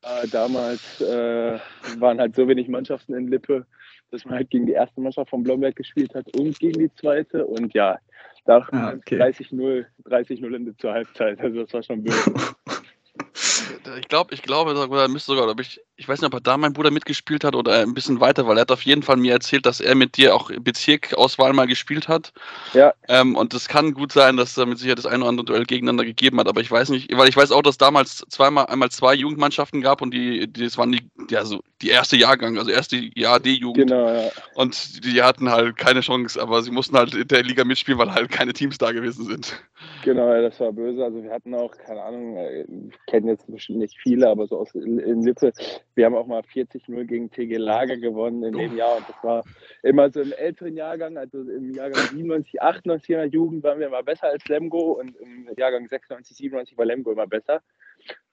äh, 0.05 0.27
damals 0.31 1.01
äh, 1.01 1.59
waren 1.97 2.19
halt 2.19 2.35
so 2.35 2.47
wenig 2.47 2.67
Mannschaften 2.67 3.15
in 3.15 3.27
Lippe, 3.27 3.65
dass 4.11 4.25
man 4.25 4.35
halt 4.35 4.49
gegen 4.49 4.65
die 4.65 4.73
erste 4.73 5.01
Mannschaft 5.01 5.29
von 5.29 5.43
Blomberg 5.43 5.75
gespielt 5.75 6.13
hat 6.13 6.27
und 6.37 6.59
gegen 6.59 6.79
die 6.79 6.93
zweite. 6.95 7.45
Und 7.45 7.73
ja, 7.73 7.97
da 8.45 8.67
ah, 8.71 8.93
okay. 8.95 9.19
30-0, 9.19 9.85
30-0 10.05 10.77
zur 10.77 10.91
Halbzeit. 10.91 11.39
Also 11.39 11.63
das 11.63 11.73
war 11.73 11.83
schon 11.83 12.03
böse. 12.03 12.33
ich 13.99 14.07
glaube, 14.07 14.33
ich 14.33 14.43
glaube, 14.43 14.73
da 14.73 15.07
müsste 15.07 15.31
sogar, 15.31 15.45
glaube 15.45 15.63
ich, 15.63 15.81
ich 15.97 16.07
weiß 16.07 16.19
nicht, 16.19 16.27
ob 16.27 16.33
er 16.33 16.41
da 16.41 16.57
mein 16.57 16.73
Bruder 16.73 16.91
mitgespielt 16.91 17.43
hat 17.43 17.55
oder 17.55 17.81
ein 17.81 17.93
bisschen 17.93 18.19
weiter, 18.19 18.45
weil 18.47 18.57
er 18.57 18.61
hat 18.61 18.71
auf 18.71 18.81
jeden 18.81 19.01
Fall 19.01 19.15
mir 19.15 19.31
erzählt, 19.31 19.65
dass 19.65 19.79
er 19.79 19.95
mit 19.95 20.17
dir 20.17 20.35
auch 20.35 20.51
Bezirkauswahl 20.59 21.53
mal 21.53 21.67
gespielt 21.67 22.07
hat. 22.07 22.33
Ja. 22.73 22.93
Ähm, 23.07 23.35
und 23.35 23.53
es 23.53 23.69
kann 23.69 23.93
gut 23.93 24.11
sein, 24.11 24.35
dass 24.35 24.57
er 24.57 24.65
mit 24.65 24.77
Sicherheit 24.77 24.97
das 24.97 25.05
eine 25.05 25.19
oder 25.19 25.29
andere 25.29 25.45
Duell 25.45 25.65
gegeneinander 25.65 26.03
gegeben 26.03 26.39
hat, 26.39 26.47
aber 26.47 26.61
ich 26.61 26.69
weiß 26.69 26.89
nicht, 26.89 27.15
weil 27.15 27.29
ich 27.29 27.37
weiß 27.37 27.51
auch, 27.51 27.61
dass 27.61 27.77
damals 27.77 28.25
zweimal 28.29 28.65
einmal 28.65 28.91
zwei 28.91 29.13
Jugendmannschaften 29.13 29.81
gab 29.81 30.01
und 30.01 30.13
die, 30.13 30.51
die 30.51 30.65
das 30.65 30.77
waren 30.77 30.91
die, 30.91 31.09
ja, 31.29 31.45
so 31.45 31.61
die 31.81 31.89
erste 31.89 32.17
Jahrgang, 32.17 32.57
also 32.57 32.71
erste 32.71 32.97
Jahr 32.97 33.39
D-Jugend. 33.39 33.89
Genau, 33.89 34.09
ja. 34.09 34.31
Und 34.55 35.05
die 35.05 35.21
hatten 35.21 35.49
halt 35.49 35.77
keine 35.77 36.01
Chance, 36.01 36.41
aber 36.41 36.61
sie 36.61 36.71
mussten 36.71 36.97
halt 36.97 37.13
in 37.13 37.27
der 37.27 37.43
Liga 37.43 37.63
mitspielen, 37.63 37.99
weil 37.99 38.13
halt 38.13 38.31
keine 38.31 38.53
Teams 38.53 38.77
da 38.77 38.91
gewesen 38.91 39.25
sind. 39.25 39.61
Genau, 40.03 40.31
ja, 40.33 40.41
das 40.41 40.59
war 40.59 40.71
böse. 40.71 41.03
Also 41.03 41.23
wir 41.23 41.31
hatten 41.31 41.53
auch, 41.53 41.71
keine 41.77 42.03
Ahnung, 42.03 42.37
äh, 42.37 42.65
kennen 43.07 43.27
jetzt 43.27 43.45
bestimmt 43.47 43.79
nicht 43.79 43.97
viele, 44.01 44.29
aber 44.29 44.47
so 44.47 44.57
aus 44.57 44.73
in 44.73 45.23
Lippe, 45.23 45.53
wir 45.95 46.05
haben 46.05 46.15
auch 46.15 46.27
mal 46.27 46.41
40-0 46.41 47.05
gegen 47.05 47.31
TG 47.31 47.57
Lager 47.57 47.97
gewonnen 47.97 48.43
in 48.43 48.53
dem 48.53 48.75
Jahr 48.75 48.97
und 48.97 49.07
das 49.07 49.23
war 49.23 49.43
immer 49.81 50.09
so 50.09 50.21
im 50.21 50.33
älteren 50.33 50.75
Jahrgang, 50.75 51.17
also 51.17 51.39
im 51.41 51.73
Jahrgang 51.73 52.01
97, 52.09 52.61
98 52.61 53.09
in 53.09 53.15
der 53.15 53.27
Jugend 53.27 53.63
waren 53.63 53.79
wir 53.79 53.87
immer 53.87 54.03
besser 54.03 54.27
als 54.27 54.45
Lemgo 54.47 54.93
und 54.99 55.15
im 55.17 55.49
Jahrgang 55.57 55.87
96, 55.87 56.35
97 56.37 56.77
war 56.77 56.85
Lemgo 56.85 57.11
immer 57.11 57.27
besser. 57.27 57.61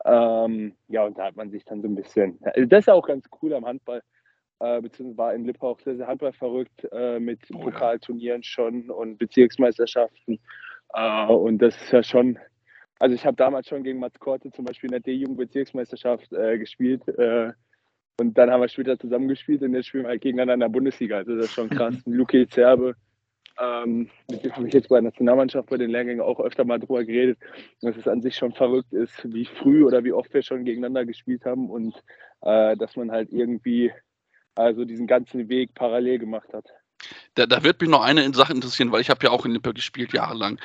Ähm, 0.05 0.75
ja, 0.89 1.05
und 1.05 1.17
da 1.17 1.27
hat 1.27 1.37
man 1.37 1.51
sich 1.51 1.65
dann 1.65 1.83
so 1.83 1.89
ein 1.89 1.95
bisschen, 1.95 2.39
also 2.43 2.67
das 2.67 2.81
ist 2.81 2.91
auch 2.91 3.07
ganz 3.07 3.27
cool 3.41 3.55
am 3.55 3.65
Handball, 3.65 4.03
äh, 4.59 4.81
beziehungsweise 4.81 5.19
war 5.19 5.35
in 5.35 5.45
Lippe 5.45 5.63
auch 5.63 5.81
sehr, 5.81 5.97
sehr 5.97 6.07
Handball 6.07 6.33
verrückt 6.33 6.87
äh, 6.93 7.21
mit 7.21 7.41
oh, 7.55 7.59
Pokalturnieren 7.59 8.43
schon 8.43 8.91
und 8.91 9.19
Bezirksmeisterschaften. 9.19 10.41
Äh, 10.95 11.27
und 11.27 11.59
das 11.59 11.77
ist 11.81 11.93
ja 11.93 12.03
schon, 12.03 12.39
also 13.03 13.17
ich 13.17 13.27
habe 13.27 13.37
damals 13.37 13.67
schon 13.67 13.83
gegen 13.83 13.99
Mats 13.99 14.21
Korte 14.21 14.53
zum 14.53 14.65
Beispiel 14.65 14.87
in 14.87 14.93
der 14.93 15.01
D-Jugendbezirksmeisterschaft 15.01 16.33
äh, 16.33 16.57
gespielt. 16.57 17.09
Äh, 17.09 17.51
und 18.21 18.39
dann 18.39 18.49
haben 18.49 18.61
wir 18.61 18.69
später 18.69 18.97
zusammengespielt 18.97 19.61
und 19.63 19.75
jetzt 19.75 19.87
spielen 19.89 20.05
wir 20.05 20.11
halt 20.11 20.21
gegeneinander 20.21 20.55
in 20.55 20.61
der 20.61 20.69
Bundesliga. 20.69 21.17
Also 21.17 21.35
das 21.35 21.47
ist 21.47 21.53
schon 21.53 21.69
krass. 21.69 21.97
Luke 22.07 22.47
Zerbe, 22.47 22.95
ähm, 23.61 24.09
mit 24.31 24.45
dem 24.45 24.55
habe 24.55 24.69
ich 24.69 24.75
jetzt 24.75 24.89
bei 24.89 24.97
der 25.01 25.11
Nationalmannschaft 25.11 25.69
bei 25.69 25.79
den 25.79 25.91
Lehrgängen 25.91 26.21
auch 26.21 26.39
öfter 26.39 26.65
mal 26.65 26.79
drüber 26.79 27.05
geredet, 27.05 27.41
dass 27.81 27.97
es 27.97 28.07
an 28.07 28.23
sich 28.23 28.37
schon 28.37 28.53
verrückt 28.53 28.93
ist, 28.93 29.33
wie 29.33 29.47
früh 29.47 29.85
oder 29.85 30.05
wie 30.05 30.13
oft 30.13 30.33
wir 30.33 30.43
schon 30.43 30.65
gegeneinander 30.65 31.05
gespielt 31.05 31.45
haben 31.45 31.71
und 31.71 32.01
äh, 32.43 32.77
dass 32.77 32.95
man 32.95 33.11
halt 33.11 33.33
irgendwie 33.33 33.91
also 34.55 34.85
diesen 34.85 35.09
ganzen 35.09 35.49
Weg 35.49 35.75
parallel 35.75 36.21
gemacht 36.21 36.55
hat. 36.55 36.69
Da, 37.35 37.47
da 37.47 37.63
wird 37.63 37.81
mich 37.81 37.91
noch 37.91 38.03
eine 38.03 38.33
Sache 38.35 38.53
interessieren, 38.53 38.93
weil 38.93 39.01
ich 39.01 39.11
habe 39.11 39.25
ja 39.25 39.31
auch 39.31 39.47
in 39.47 39.53
Lippe 39.53 39.73
gespielt 39.73 40.13
jahrelang. 40.13 40.59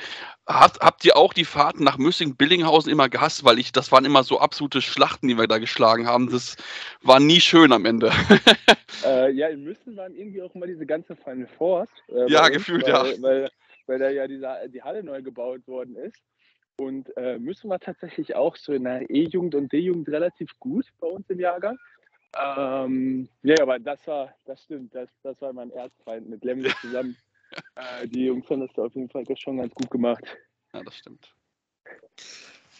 Habt, 0.46 0.80
habt 0.80 1.04
ihr 1.04 1.16
auch 1.16 1.32
die 1.32 1.44
Fahrten 1.44 1.84
nach 1.84 1.98
Müssing-Billinghausen 1.98 2.90
immer 2.90 3.08
gehasst? 3.08 3.44
Weil 3.44 3.58
ich, 3.58 3.72
das 3.72 3.92
waren 3.92 4.04
immer 4.04 4.24
so 4.24 4.38
absolute 4.38 4.80
Schlachten, 4.80 5.28
die 5.28 5.38
wir 5.38 5.46
da 5.46 5.58
geschlagen 5.58 6.06
haben. 6.06 6.30
Das 6.30 6.56
war 7.02 7.20
nie 7.20 7.40
schön 7.40 7.72
am 7.72 7.84
Ende. 7.84 8.10
äh, 9.04 9.30
ja, 9.32 9.48
in 9.48 9.64
Müssen 9.64 9.96
waren 9.96 10.14
irgendwie 10.14 10.42
auch 10.42 10.54
immer 10.54 10.66
diese 10.66 10.86
ganze 10.86 11.16
Final 11.16 11.48
Fours. 11.58 11.88
Äh, 12.08 12.30
ja, 12.30 12.48
gefühlt, 12.48 12.84
weil, 12.84 12.90
ja. 12.90 13.22
Weil, 13.22 13.50
weil 13.86 13.98
da 13.98 14.10
ja 14.10 14.26
diese, 14.26 14.48
die 14.72 14.82
Halle 14.82 15.02
neu 15.02 15.22
gebaut 15.22 15.66
worden 15.66 15.96
ist. 15.96 16.20
Und 16.80 17.14
äh, 17.16 17.38
Müssen 17.38 17.68
war 17.68 17.80
tatsächlich 17.80 18.36
auch 18.36 18.54
so 18.56 18.72
in 18.72 18.84
der 18.84 19.10
E-Jugend 19.10 19.56
und 19.56 19.72
D-Jugend 19.72 20.08
relativ 20.08 20.50
gut 20.60 20.86
bei 21.00 21.08
uns 21.08 21.28
im 21.28 21.40
Jahrgang. 21.40 21.76
Ähm, 22.36 23.28
ja, 23.42 23.56
aber 23.62 23.78
das 23.78 24.06
war, 24.06 24.34
das 24.44 24.62
stimmt, 24.62 24.94
das, 24.94 25.08
das 25.22 25.40
war 25.40 25.52
mein 25.52 25.70
Erzfeind 25.70 26.28
mit 26.28 26.44
Lemgo 26.44 26.68
zusammen. 26.80 27.16
äh, 27.76 28.06
die 28.06 28.26
Jungs 28.26 28.48
haben 28.50 28.60
das 28.60 28.70
da 28.74 28.82
auf 28.82 28.94
jeden 28.94 29.08
Fall 29.08 29.24
schon 29.36 29.58
ganz 29.58 29.74
gut 29.74 29.90
gemacht. 29.90 30.24
Ja, 30.74 30.82
das 30.82 30.96
stimmt. 30.96 31.32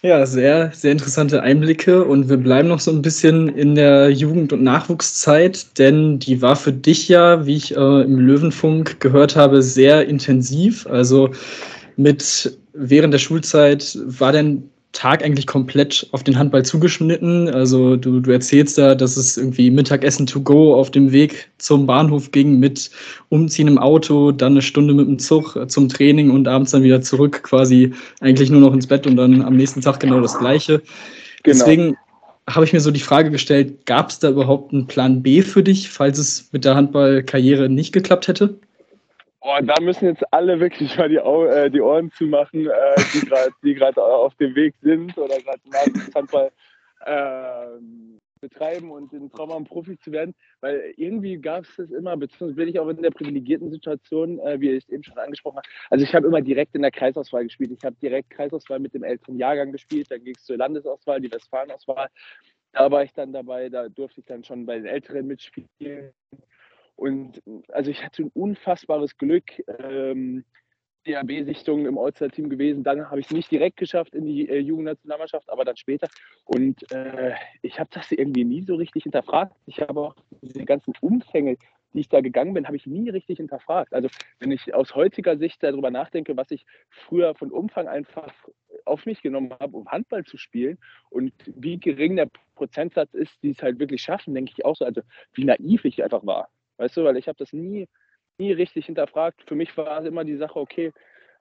Ja, 0.03 0.27
sehr, 0.27 0.71
sehr 0.73 0.93
interessante 0.93 1.43
Einblicke 1.43 2.05
und 2.05 2.29
wir 2.29 2.37
bleiben 2.37 2.69
noch 2.69 2.79
so 2.79 2.93
ein 2.93 3.03
bisschen 3.03 3.49
in 3.49 3.75
der 3.75 4.11
Jugend- 4.11 4.53
und 4.53 4.63
Nachwuchszeit, 4.63 5.77
denn 5.77 6.21
die 6.21 6.41
war 6.41 6.55
für 6.55 6.73
dich 6.73 7.09
ja, 7.09 7.47
wie 7.47 7.57
ich 7.57 7.77
äh, 7.77 8.03
im 8.03 8.17
Löwenfunk 8.17 9.01
gehört 9.01 9.35
habe, 9.35 9.61
sehr 9.61 10.07
intensiv. 10.07 10.87
Also 10.87 11.31
mit 11.97 12.57
während 12.75 13.13
der 13.13 13.19
Schulzeit 13.19 13.99
war 14.05 14.31
denn 14.31 14.71
Tag 14.93 15.23
eigentlich 15.23 15.47
komplett 15.47 16.09
auf 16.13 16.25
den 16.25 16.39
Handball 16.39 16.65
zugeschnitten. 16.65 17.49
Also 17.49 17.97
du, 17.97 18.21
du 18.21 18.31
erzählst 18.31 18.79
da, 18.79 18.95
dass 18.95 19.17
es 19.17 19.37
irgendwie 19.37 19.71
Mittagessen 19.71 20.27
to 20.27 20.41
go 20.41 20.75
auf 20.75 20.91
dem 20.91 21.13
Weg 21.13 21.51
zum 21.59 21.87
Bahnhof 21.87 22.33
ging 22.33 22.59
mit 22.59 22.91
Umziehen 23.29 23.69
im 23.69 23.79
Auto, 23.79 24.33
dann 24.33 24.53
eine 24.53 24.63
Stunde 24.63 24.95
mit 24.95 25.07
dem 25.07 25.19
Zug 25.19 25.59
zum 25.69 25.89
Training 25.89 26.31
und 26.31 26.49
abends 26.49 26.71
dann 26.71 26.83
wieder 26.83 27.03
zurück, 27.03 27.43
quasi 27.43 27.93
eigentlich 28.21 28.51
nur 28.51 28.61
noch 28.61 28.73
ins 28.73 28.87
Bett 28.87 29.07
und 29.07 29.17
dann 29.17 29.43
am 29.43 29.57
nächsten 29.57 29.83
Tag 29.83 30.01
genau 30.01 30.21
das 30.21 30.39
Gleiche. 30.39 30.79
Genau. 31.43 31.59
Deswegen 31.59 31.97
habe 32.49 32.65
ich 32.65 32.73
mir 32.73 32.81
so 32.81 32.91
die 32.91 33.01
Frage 33.01 33.31
gestellt, 33.31 33.85
gab 33.85 34.09
es 34.09 34.21
da 34.21 34.31
überhaupt 34.31 34.73
einen 34.73 34.87
Plan 34.87 35.23
B 35.23 35.43
für 35.43 35.63
dich, 35.63 35.91
falls 35.91 36.19
es 36.19 36.49
mit 36.53 36.65
der 36.65 36.75
Handballkarriere 36.75 37.69
nicht 37.69 37.93
geklappt 37.93 38.27
hätte? 38.27 38.59
Oh, 39.51 39.59
da 39.63 39.81
müssen 39.81 40.05
jetzt 40.05 40.23
alle 40.31 40.61
wirklich 40.61 40.95
mal 40.99 41.09
die, 41.09 41.19
Au 41.19 41.47
äh, 41.47 41.71
die 41.71 41.81
Ohren 41.81 42.13
zumachen, 42.13 42.67
äh, 42.67 43.51
die 43.63 43.73
gerade 43.73 44.03
auf 44.03 44.35
dem 44.35 44.55
Weg 44.55 44.75
sind 44.83 45.17
oder 45.17 45.39
gerade 45.41 45.63
Handball 46.15 46.53
äh, 47.07 47.81
betreiben 48.43 48.91
und 48.91 49.11
den 49.11 49.31
Traum 49.31 49.51
haben, 49.51 49.65
Profi 49.65 49.99
zu 49.99 50.13
werden. 50.13 50.35
Weil 50.61 50.93
irgendwie 50.99 51.39
gab 51.39 51.65
es 51.65 51.75
das 51.77 51.91
immer, 51.93 52.15
beziehungsweise 52.19 52.57
bin 52.57 52.69
ich 52.69 52.79
auch 52.79 52.89
in 52.89 53.01
der 53.01 53.11
privilegierten 53.11 53.71
Situation, 53.71 54.39
äh, 54.41 54.61
wie 54.61 54.73
ich 54.73 54.85
es 54.85 54.91
eben 54.91 55.03
schon 55.03 55.17
angesprochen 55.17 55.57
habe. 55.57 55.69
Also 55.89 56.05
ich 56.05 56.15
habe 56.15 56.27
immer 56.27 56.43
direkt 56.43 56.75
in 56.75 56.83
der 56.83 56.91
Kreisauswahl 56.91 57.45
gespielt. 57.45 57.71
Ich 57.71 57.83
habe 57.87 57.97
direkt 58.03 58.29
Kreisauswahl 58.29 58.81
mit 58.81 58.93
dem 58.93 59.03
älteren 59.03 59.39
Jahrgang 59.39 59.73
gespielt. 59.73 60.11
Dann 60.11 60.23
ging 60.25 60.35
es 60.37 60.45
zur 60.45 60.59
Landesauswahl, 60.59 61.23
die 61.23 61.33
Westfalenauswahl. 61.33 62.09
Da 62.73 62.91
war 62.91 63.03
ich 63.03 63.15
dann 63.15 63.33
dabei, 63.33 63.71
da 63.71 63.89
durfte 63.89 64.21
ich 64.21 64.27
dann 64.27 64.45
schon 64.45 64.67
bei 64.67 64.77
den 64.77 64.85
Älteren 64.85 65.27
mitspielen. 65.27 66.13
Und 66.99 67.41
also 67.69 67.93
ich 67.93 68.05
hatte 68.05 68.25
ein 68.25 68.31
unfassbares 68.35 69.17
Glück. 69.17 69.63
Ähm, 69.79 70.45
DAB-Sichtung 71.07 71.87
im 71.87 71.97
All-Star-Team 71.97 72.51
gewesen. 72.51 72.83
Dann 72.83 73.09
habe 73.09 73.21
ich 73.21 73.27
es 73.27 73.33
nicht 73.33 73.51
direkt 73.53 73.77
geschafft 73.77 74.17
in 74.17 74.27
die 74.27 74.49
äh, 74.49 74.59
Jugendnationalmannschaft, 74.59 75.49
aber 75.49 75.65
dann 75.65 75.77
später. 75.77 76.09
Und 76.45 76.91
äh, 76.93 77.35
ich 77.63 77.79
habe 77.79 77.89
das 77.93 78.11
irgendwie 78.11 78.45
nie 78.45 78.63
so 78.63 78.75
richtig 78.75 79.05
hinterfragt. 79.05 79.55
Ich 79.67 79.81
habe 79.81 80.01
auch 80.01 80.17
diese 80.43 80.65
ganzen 80.65 80.93
Umfänge, 81.01 81.57
die 81.95 82.01
ich 82.01 82.09
da 82.09 82.21
gegangen 82.21 82.53
bin, 82.53 82.67
habe 82.67 82.77
ich 82.77 82.85
nie 82.85 83.09
richtig 83.11 83.39
hinterfragt. 83.39 83.95
Also 83.95 84.09
wenn 84.41 84.51
ich 84.51 84.75
aus 84.75 84.97
heutiger 84.97 85.39
Sicht 85.39 85.63
darüber 85.63 85.93
nachdenke, 85.93 86.37
was 86.37 86.51
ich 86.51 86.67
früher 86.91 87.37
von 87.37 87.53
Umfang 87.53 87.87
einfach 87.87 88.35
auf 88.85 89.07
mich 89.07 89.23
genommen 89.23 89.55
habe, 89.61 89.77
um 89.77 89.87
Handball 89.87 90.25
zu 90.25 90.37
spielen 90.37 90.79
und 91.11 91.33
wie 91.47 91.79
gering 91.79 92.17
der 92.17 92.29
Prozentsatz 92.57 93.15
ist, 93.15 93.41
die 93.45 93.51
es 93.51 93.63
halt 93.63 93.79
wirklich 93.79 94.03
schaffen, 94.03 94.35
denke 94.35 94.53
ich 94.55 94.65
auch 94.65 94.75
so, 94.75 94.85
also 94.85 95.01
wie 95.33 95.45
naiv 95.45 95.85
ich 95.85 96.03
einfach 96.03 96.27
war. 96.27 96.51
Weißt 96.79 96.97
du, 96.97 97.05
weil 97.05 97.17
ich 97.17 97.29
habe 97.29 97.39
das 97.39 97.53
nie, 97.53 97.89
nie 98.39 98.53
richtig 98.53 98.87
hinterfragt. 98.87 99.43
Für 99.47 99.55
mich 99.55 99.77
war 99.77 100.05
immer 100.05 100.25
die 100.25 100.37
Sache, 100.37 100.59
okay, 100.59 100.93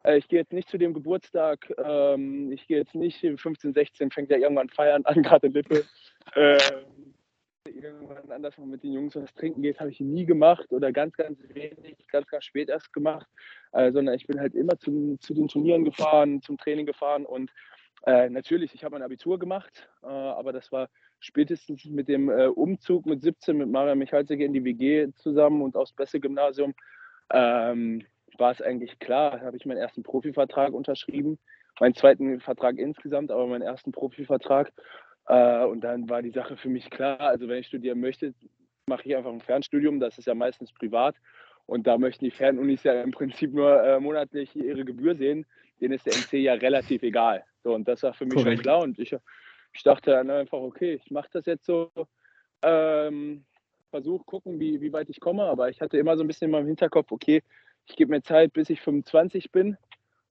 äh, 0.04 0.18
ich 0.18 0.28
gehe 0.28 0.40
jetzt 0.40 0.54
nicht 0.54 0.70
zu 0.70 0.78
dem 0.78 0.94
Geburtstag, 0.94 1.74
ähm, 1.78 2.52
ich 2.52 2.68
gehe 2.68 2.78
jetzt 2.78 2.96
nicht 2.96 3.20
15, 3.20 3.74
16, 3.74 4.12
fängt 4.12 4.30
ja 4.30 4.38
irgendwann 4.38 4.70
Feiern 4.70 5.06
an, 5.06 5.16
gerade 5.24 5.48
Lippe. 5.48 5.86
Äh, 6.34 6.58
irgendwann 7.66 8.32
anders 8.32 8.58
mit 8.58 8.84
den 8.84 8.94
Jungs 8.94 9.16
was 9.16 9.34
trinken 9.34 9.62
geht, 9.62 9.80
habe 9.80 9.92
ich 9.92 10.00
nie 10.00 10.26
gemacht 10.26 10.72
oder 10.72 10.92
ganz, 10.92 11.16
ganz 11.16 11.38
wenig, 11.50 11.98
ganz, 12.08 12.28
ganz 12.28 12.46
spät 12.46 12.70
erst 12.70 12.94
gemacht, 12.94 13.28
äh, 13.74 13.92
sondern 13.92 14.16
ich 14.16 14.26
bin 14.26 14.40
halt 14.40 14.56
immer 14.56 14.78
zum, 14.80 15.20
zu 15.20 15.34
den 15.34 15.48
Turnieren 15.48 15.84
gefahren, 15.84 16.42
zum 16.42 16.58
Training 16.58 16.86
gefahren 16.86 17.26
und 17.26 17.52
äh, 18.06 18.30
natürlich, 18.30 18.74
ich 18.74 18.84
habe 18.84 18.94
mein 18.94 19.04
Abitur 19.04 19.38
gemacht, 19.38 19.90
äh, 20.04 20.08
aber 20.08 20.54
das 20.54 20.72
war 20.72 20.90
spätestens 21.20 21.86
mit 21.86 22.08
dem 22.08 22.30
äh, 22.30 22.48
Umzug 22.48 23.06
mit 23.06 23.22
17 23.22 23.58
mit 23.58 23.70
Maria 23.70 23.96
Michalzig 23.96 24.40
in 24.40 24.54
die 24.54 24.64
WG 24.64 25.10
zusammen 25.16 25.62
und 25.62 25.76
aufs 25.76 25.94
Besse-Gymnasium 25.94 26.74
ähm, 27.32 28.04
war 28.38 28.52
es 28.52 28.62
eigentlich 28.62 29.00
klar. 29.00 29.40
Da 29.40 29.46
habe 29.46 29.58
ich 29.58 29.66
meinen 29.66 29.78
ersten 29.78 30.04
Profivertrag 30.04 30.74
unterschrieben, 30.74 31.40
meinen 31.80 31.96
zweiten 31.96 32.40
Vertrag 32.40 32.78
insgesamt, 32.78 33.32
aber 33.32 33.48
meinen 33.48 33.64
ersten 33.64 33.92
Profivertrag. 33.92 34.72
Äh, 35.28 35.66
und 35.66 35.82
dann 35.82 36.10
war 36.10 36.22
die 36.22 36.32
Sache 36.32 36.58
für 36.58 36.70
mich 36.70 36.90
klar. 36.90 37.20
Also 37.20 37.48
wenn 37.48 37.60
ich 37.60 37.68
studieren 37.68 38.00
möchte, 38.00 38.34
mache 38.86 39.04
ich 39.06 39.16
einfach 39.16 39.32
ein 39.32 39.42
Fernstudium. 39.42 40.00
Das 40.00 40.18
ist 40.18 40.26
ja 40.26 40.36
meistens 40.36 40.72
privat. 40.72 41.16
Und 41.66 41.86
da 41.86 41.98
möchten 41.98 42.24
die 42.24 42.32
Fernunis 42.32 42.84
ja 42.84 43.02
im 43.02 43.12
Prinzip 43.12 43.54
nur 43.54 43.84
äh, 43.84 44.00
monatlich 44.00 44.56
ihre 44.56 44.86
Gebühr 44.86 45.16
sehen. 45.16 45.46
Denen 45.82 45.94
ist 45.94 46.06
der 46.06 46.14
NC 46.14 46.34
ja 46.42 46.54
relativ 46.54 47.04
egal. 47.04 47.44
So, 47.64 47.74
und 47.76 47.88
das 47.88 48.04
war 48.04 48.14
für 48.14 48.26
mich 48.26 48.36
Korrekt. 48.36 48.58
schon 48.58 48.64
klar. 48.64 48.82
Und 48.82 48.98
ich, 49.00 49.14
ich 49.78 49.84
dachte 49.84 50.12
dann 50.12 50.32
einfach, 50.32 50.58
okay, 50.58 50.96
ich 50.96 51.12
mache 51.12 51.30
das 51.32 51.46
jetzt 51.46 51.66
so. 51.66 51.92
Ähm, 52.64 53.46
Versuche 53.92 54.26
gucken, 54.26 54.60
wie, 54.60 54.82
wie 54.82 54.92
weit 54.92 55.10
ich 55.10 55.20
komme. 55.20 55.44
Aber 55.44 55.70
ich 55.70 55.82
hatte 55.82 56.00
immer 56.00 56.18
so 56.18 56.24
ein 56.24 56.28
bisschen 56.28 56.46
in 56.46 56.52
meinem 56.52 56.66
Hinterkopf, 56.66 57.12
okay, 57.12 57.44
ich 57.86 57.96
gebe 57.96 58.10
mir 58.10 58.24
Zeit, 58.24 58.54
bis 58.54 58.72
ich 58.72 58.82
25 58.82 59.52
bin. 59.52 59.78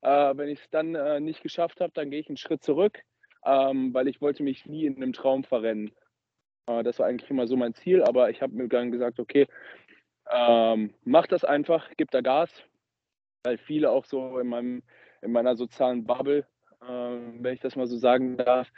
Äh, 0.02 0.36
wenn 0.36 0.48
ich 0.48 0.60
es 0.60 0.70
dann 0.70 0.96
äh, 0.96 1.20
nicht 1.20 1.42
geschafft 1.42 1.80
habe, 1.80 1.92
dann 1.94 2.10
gehe 2.10 2.20
ich 2.20 2.28
einen 2.28 2.36
Schritt 2.36 2.64
zurück, 2.64 3.02
ähm, 3.44 3.94
weil 3.94 4.08
ich 4.08 4.20
wollte 4.20 4.42
mich 4.42 4.66
nie 4.66 4.84
in 4.84 4.96
einem 4.96 5.12
Traum 5.12 5.44
verrennen. 5.44 5.92
Äh, 6.66 6.82
das 6.82 6.98
war 6.98 7.06
eigentlich 7.06 7.30
immer 7.30 7.46
so 7.46 7.56
mein 7.56 7.74
Ziel, 7.74 8.02
aber 8.02 8.30
ich 8.30 8.42
habe 8.42 8.52
mir 8.52 8.68
dann 8.68 8.90
gesagt, 8.90 9.20
okay, 9.20 9.46
ähm, 10.30 10.92
mach 11.04 11.28
das 11.28 11.44
einfach, 11.44 11.88
gib 11.96 12.10
da 12.10 12.20
Gas, 12.20 12.50
weil 13.44 13.58
viele 13.58 13.90
auch 13.90 14.04
so 14.06 14.38
in, 14.40 14.48
meinem, 14.48 14.82
in 15.22 15.30
meiner 15.30 15.56
sozialen 15.56 16.04
Bubble, 16.04 16.46
äh, 16.82 16.86
wenn 16.86 17.54
ich 17.54 17.60
das 17.60 17.76
mal 17.76 17.86
so 17.86 17.96
sagen 17.96 18.36
darf, 18.36 18.68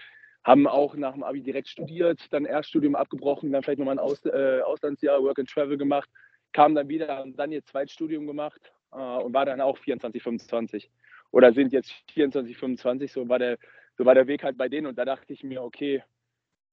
haben 0.48 0.66
auch 0.66 0.94
nach 0.94 1.12
dem 1.12 1.24
Abi 1.24 1.42
direkt 1.42 1.68
studiert, 1.68 2.32
dann 2.32 2.46
Erststudium 2.46 2.94
abgebrochen, 2.94 3.52
dann 3.52 3.62
vielleicht 3.62 3.80
nochmal 3.80 3.96
ein 3.96 3.98
Aus, 3.98 4.24
äh, 4.24 4.62
Auslandsjahr, 4.62 5.22
Work 5.22 5.40
and 5.40 5.50
Travel 5.50 5.76
gemacht, 5.76 6.08
kamen 6.54 6.74
dann 6.74 6.88
wieder, 6.88 7.18
haben 7.18 7.36
dann 7.36 7.52
ihr 7.52 7.62
Zweitstudium 7.62 8.26
gemacht 8.26 8.72
äh, 8.92 8.96
und 8.96 9.34
war 9.34 9.44
dann 9.44 9.60
auch 9.60 9.76
24, 9.76 10.22
25 10.22 10.90
oder 11.32 11.52
sind 11.52 11.74
jetzt 11.74 11.92
24, 12.14 12.56
25, 12.56 13.12
so 13.12 13.28
war 13.28 13.38
der, 13.38 13.58
so 13.98 14.06
war 14.06 14.14
der 14.14 14.26
Weg 14.26 14.42
halt 14.42 14.56
bei 14.56 14.70
denen. 14.70 14.86
Und 14.86 14.96
da 14.96 15.04
dachte 15.04 15.34
ich 15.34 15.44
mir, 15.44 15.62
okay, 15.62 16.02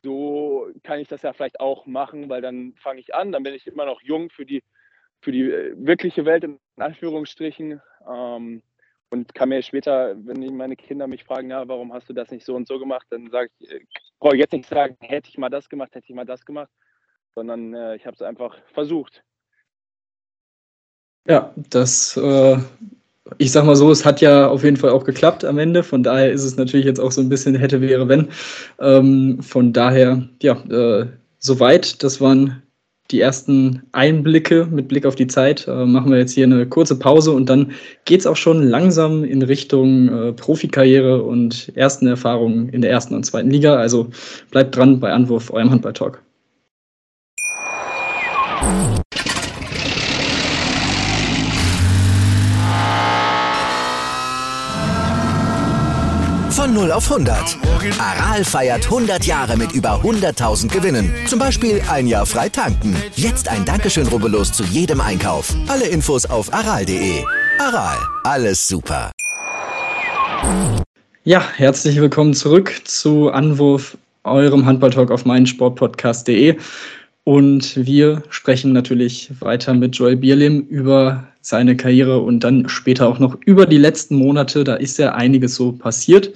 so 0.01 0.69
kann 0.83 0.99
ich 0.99 1.09
das 1.09 1.23
ja 1.23 1.33
vielleicht 1.33 1.59
auch 1.59 1.85
machen, 1.85 2.29
weil 2.29 2.41
dann 2.41 2.75
fange 2.77 3.01
ich 3.01 3.13
an, 3.13 3.33
dann 3.33 3.43
bin 3.43 3.53
ich 3.53 3.67
immer 3.67 3.85
noch 3.85 4.01
jung 4.01 4.29
für 4.29 4.45
die, 4.45 4.63
für 5.19 5.33
die 5.33 5.51
äh, 5.51 5.73
wirkliche 5.75 6.23
Welt 6.23 6.45
in 6.45 6.59
Anführungsstrichen. 6.77 7.81
Ähm, 8.09 8.61
und 9.15 9.33
kann 9.33 9.49
mir 9.49 9.61
später, 9.61 10.15
wenn 10.25 10.55
meine 10.57 10.75
Kinder 10.75 11.07
mich 11.07 11.23
fragen, 11.23 11.49
ja, 11.49 11.67
warum 11.67 11.93
hast 11.93 12.09
du 12.09 12.13
das 12.13 12.31
nicht 12.31 12.45
so 12.45 12.55
und 12.55 12.67
so 12.67 12.77
gemacht, 12.77 13.07
dann 13.09 13.29
sage 13.31 13.49
ich, 13.59 13.71
äh, 13.71 13.79
brauche 14.19 14.35
ich 14.35 14.41
jetzt 14.41 14.51
nicht 14.51 14.67
sagen, 14.67 14.97
hätte 14.99 15.29
ich 15.29 15.37
mal 15.37 15.49
das 15.49 15.69
gemacht, 15.69 15.95
hätte 15.95 16.05
ich 16.09 16.15
mal 16.15 16.25
das 16.25 16.45
gemacht, 16.45 16.69
sondern 17.33 17.73
äh, 17.73 17.95
ich 17.95 18.05
habe 18.05 18.15
es 18.15 18.21
einfach 18.21 18.57
versucht. 18.73 19.23
Ja, 21.27 21.53
das 21.69 22.17
äh, 22.17 22.57
ich 23.37 23.51
sag 23.51 23.65
mal 23.65 23.75
so, 23.75 23.89
es 23.89 24.05
hat 24.05 24.21
ja 24.21 24.47
auf 24.47 24.63
jeden 24.63 24.77
Fall 24.77 24.91
auch 24.91 25.03
geklappt 25.03 25.45
am 25.45 25.57
Ende. 25.57 25.81
Von 25.81 26.03
daher 26.03 26.31
ist 26.31 26.43
es 26.43 26.57
natürlich 26.57 26.85
jetzt 26.85 26.99
auch 26.99 27.11
so 27.11 27.21
ein 27.21 27.29
bisschen 27.29 27.55
hätte, 27.55 27.81
wäre, 27.81 28.07
wenn. 28.07 28.29
Ähm, 28.79 29.41
von 29.41 29.73
daher, 29.73 30.27
ja, 30.41 30.53
äh, 30.69 31.07
soweit. 31.39 32.03
Das 32.03 32.21
waren 32.21 32.61
die 33.11 33.21
ersten 33.21 33.83
Einblicke 33.91 34.67
mit 34.71 34.87
Blick 34.87 35.05
auf 35.05 35.15
die 35.15 35.27
Zeit. 35.27 35.67
Äh, 35.67 35.85
machen 35.85 36.11
wir 36.11 36.17
jetzt 36.17 36.33
hier 36.33 36.45
eine 36.45 36.65
kurze 36.65 36.97
Pause 36.97 37.31
und 37.31 37.49
dann 37.49 37.71
geht 38.05 38.21
es 38.21 38.27
auch 38.27 38.35
schon 38.35 38.63
langsam 38.63 39.23
in 39.23 39.41
Richtung 39.41 40.09
äh, 40.09 40.33
Profikarriere 40.33 41.21
und 41.23 41.71
ersten 41.75 42.07
Erfahrungen 42.07 42.69
in 42.69 42.81
der 42.81 42.91
ersten 42.91 43.13
und 43.13 43.25
zweiten 43.25 43.51
Liga. 43.51 43.75
Also 43.75 44.09
bleibt 44.51 44.75
dran 44.75 44.99
bei 44.99 45.11
Anwurf, 45.11 45.51
eurem 45.51 45.69
Handball-Talk. 45.69 46.24
0 56.85 56.91
auf 56.91 57.11
100. 57.11 57.57
Aral 57.97 58.43
feiert 58.43 58.85
100 58.85 59.25
Jahre 59.25 59.57
mit 59.57 59.71
über 59.71 60.01
100.000 60.03 60.71
Gewinnen. 60.71 61.11
Zum 61.25 61.39
Beispiel 61.39 61.81
ein 61.89 62.05
Jahr 62.05 62.27
frei 62.27 62.47
tanken. 62.47 62.95
Jetzt 63.15 63.49
ein 63.49 63.65
Dankeschön, 63.65 64.05
rubbellos 64.07 64.51
zu 64.51 64.63
jedem 64.63 65.01
Einkauf. 65.01 65.51
Alle 65.67 65.87
Infos 65.87 66.27
auf 66.27 66.53
aral.de. 66.53 67.23
Aral, 67.57 67.97
alles 68.23 68.67
super. 68.67 69.11
Ja, 71.23 71.43
herzlich 71.55 71.99
willkommen 71.99 72.35
zurück 72.35 72.71
zu 72.83 73.31
Anwurf, 73.31 73.97
eurem 74.23 74.67
Handballtalk 74.67 75.09
auf 75.09 75.25
meinsportpodcast.de. 75.25 76.55
Und 77.23 77.83
wir 77.83 78.21
sprechen 78.29 78.73
natürlich 78.73 79.31
weiter 79.39 79.73
mit 79.73 79.95
Joel 79.95 80.17
Bierlim 80.17 80.61
über 80.67 81.23
seine 81.45 81.77
Karriere 81.77 82.19
und 82.19 82.43
dann 82.43 82.67
später 82.67 83.07
auch 83.07 83.19
noch 83.19 83.37
über 83.45 83.67
die 83.67 83.77
letzten 83.77 84.15
Monate. 84.15 84.63
Da 84.63 84.75
ist 84.75 84.97
ja 84.97 85.13
einiges 85.13 85.55
so 85.55 85.71
passiert. 85.71 86.33